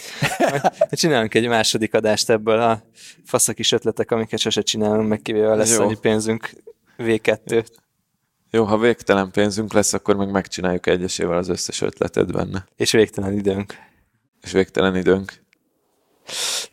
Csinálunk 0.90 1.34
egy 1.34 1.48
második 1.48 1.94
adást 1.94 2.30
ebből 2.30 2.60
a 2.60 2.82
faszakis 3.24 3.72
ötletek, 3.72 4.10
amiket 4.10 4.38
sose 4.38 4.62
csinálunk, 4.62 5.08
meg 5.08 5.22
kivéve 5.22 5.54
lesz 5.54 5.76
Jó. 5.76 5.82
annyi 5.82 5.98
pénzünk 5.98 6.50
V2. 6.98 7.64
Jó, 8.50 8.64
ha 8.64 8.78
végtelen 8.78 9.30
pénzünk 9.30 9.72
lesz, 9.72 9.92
akkor 9.92 10.16
meg 10.16 10.30
megcsináljuk 10.30 10.86
egyesével 10.86 11.36
az 11.36 11.48
összes 11.48 11.80
ötletet 11.80 12.32
benne. 12.32 12.66
És 12.76 12.92
végtelen 12.92 13.32
időnk. 13.32 13.74
És 14.40 14.52
végtelen 14.52 14.96
időnk. 14.96 15.32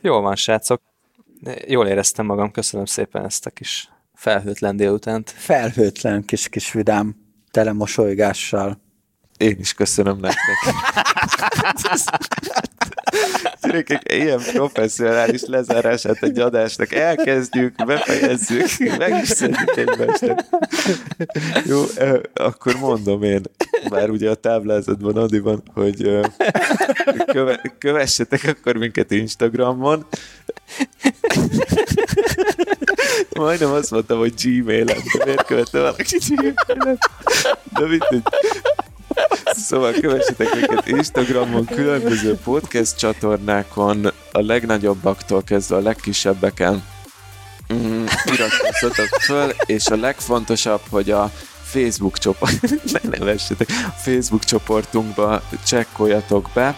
Jó 0.01 0.19
van, 0.19 0.35
srácok. 0.35 0.81
Jól 1.67 1.87
éreztem 1.87 2.25
magam, 2.25 2.51
köszönöm 2.51 2.85
szépen 2.85 3.25
ezt 3.25 3.45
a 3.45 3.49
kis 3.49 3.89
felhőtlen 4.13 4.75
délutánt. 4.75 5.29
Felhőtlen 5.29 6.25
kis-kis 6.25 6.71
vidám, 6.71 7.15
tele 7.51 7.71
mosolygással. 7.71 8.81
Én 9.39 9.55
is 9.59 9.73
köszönöm 9.73 10.19
nektek. 10.19 10.57
Gyerekek, 13.61 14.13
ilyen 14.13 14.39
professzionális 14.53 15.41
lezárását 15.45 16.23
egy 16.23 16.39
adásnak. 16.39 16.93
Elkezdjük, 16.93 17.85
befejezzük, 17.85 18.97
meg 18.97 19.21
is 19.21 19.27
szedjük 19.27 19.77
egymásnak. 19.77 20.39
Jó, 21.65 21.83
akkor 22.33 22.75
mondom 22.75 23.23
én, 23.23 23.41
már 23.89 24.09
ugye 24.09 24.29
a 24.29 24.35
táblázatban 24.35 25.17
Adi 25.17 25.39
van, 25.39 25.63
hogy 25.73 26.19
köve, 27.25 27.75
kövessetek 27.77 28.43
akkor 28.43 28.75
minket 28.75 29.11
Instagramon. 29.11 30.05
Majdnem 33.29 33.71
azt 33.71 33.91
mondtam, 33.91 34.17
hogy 34.17 34.33
Gmail-en, 34.43 34.97
de 35.17 35.25
miért 35.25 35.45
követte 35.45 35.79
valaki 35.79 36.17
Gmail-en? 36.27 36.97
De 37.73 37.87
mindegy. 37.87 38.23
Szóval 39.45 39.91
kövessetek 39.91 40.55
minket 40.55 40.87
Instagramon, 40.87 41.65
különböző 41.65 42.35
podcast 42.43 42.97
csatornákon, 42.97 44.05
a 44.31 44.41
legnagyobbaktól 44.41 45.43
kezdve 45.43 45.75
a 45.75 45.79
legkisebbeken 45.79 46.83
mm, 47.73 48.05
iratkozzatok 48.25 49.19
föl, 49.21 49.51
és 49.65 49.87
a 49.87 49.95
legfontosabb, 49.95 50.81
hogy 50.89 51.11
a 51.11 51.31
Facebook 51.63 52.17
csoport, 52.17 52.61
ne 52.93 53.17
nevessetek, 53.17 53.67
a 53.69 53.93
Facebook 53.95 54.43
csoportunkba 54.43 55.41
csekkoljatok 55.65 56.49
be. 56.53 56.75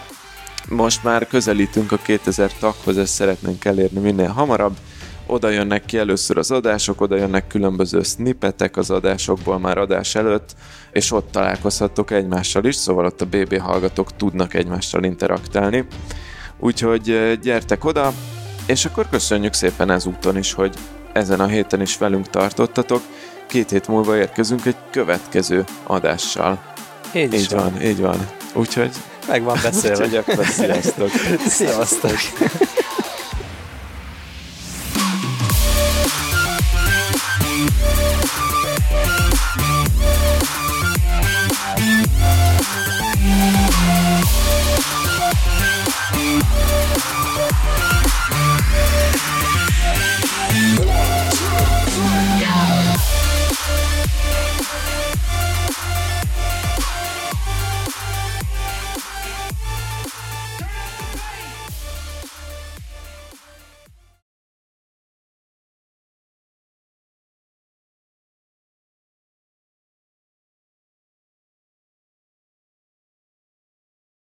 Most 0.68 1.02
már 1.02 1.26
közelítünk 1.26 1.92
a 1.92 1.96
2000 1.96 2.52
taghoz, 2.58 2.98
ezt 2.98 3.12
szeretnénk 3.12 3.64
elérni 3.64 4.00
minél 4.00 4.28
hamarabb. 4.28 4.76
Oda 5.26 5.48
jönnek 5.48 5.84
ki 5.84 5.98
először 5.98 6.38
az 6.38 6.50
adások, 6.50 7.00
oda 7.00 7.16
jönnek 7.16 7.46
különböző 7.46 8.02
snippetek 8.02 8.76
az 8.76 8.90
adásokból 8.90 9.58
már 9.58 9.78
adás 9.78 10.14
előtt, 10.14 10.54
és 10.92 11.12
ott 11.12 11.30
találkozhattok 11.30 12.10
egymással 12.10 12.64
is, 12.64 12.74
szóval 12.74 13.04
ott 13.04 13.20
a 13.20 13.26
BB 13.26 13.58
hallgatók 13.58 14.16
tudnak 14.16 14.54
egymással 14.54 15.04
interaktálni. 15.04 15.86
Úgyhogy 16.58 17.38
gyertek 17.42 17.84
oda, 17.84 18.12
és 18.66 18.84
akkor 18.84 19.08
köszönjük 19.08 19.52
szépen 19.52 19.90
ezúton 19.90 20.36
is, 20.36 20.52
hogy 20.52 20.74
ezen 21.12 21.40
a 21.40 21.46
héten 21.46 21.80
is 21.80 21.98
velünk 21.98 22.30
tartottatok. 22.30 23.02
Két 23.46 23.70
hét 23.70 23.88
múlva 23.88 24.16
érkezünk 24.16 24.66
egy 24.66 24.76
következő 24.90 25.64
adással. 25.82 26.62
Így, 27.14 27.34
így 27.34 27.50
van. 27.50 27.72
van, 27.72 27.82
így 27.82 28.00
van. 28.00 28.28
Úgyhogy 28.54 28.90
meg 29.28 29.42
van 29.42 29.58
beszélve. 29.62 30.04
Úgyhogy 30.04 30.16
akkor 30.16 30.46
sziasztok. 30.46 31.10
sziasztok. 31.46 32.16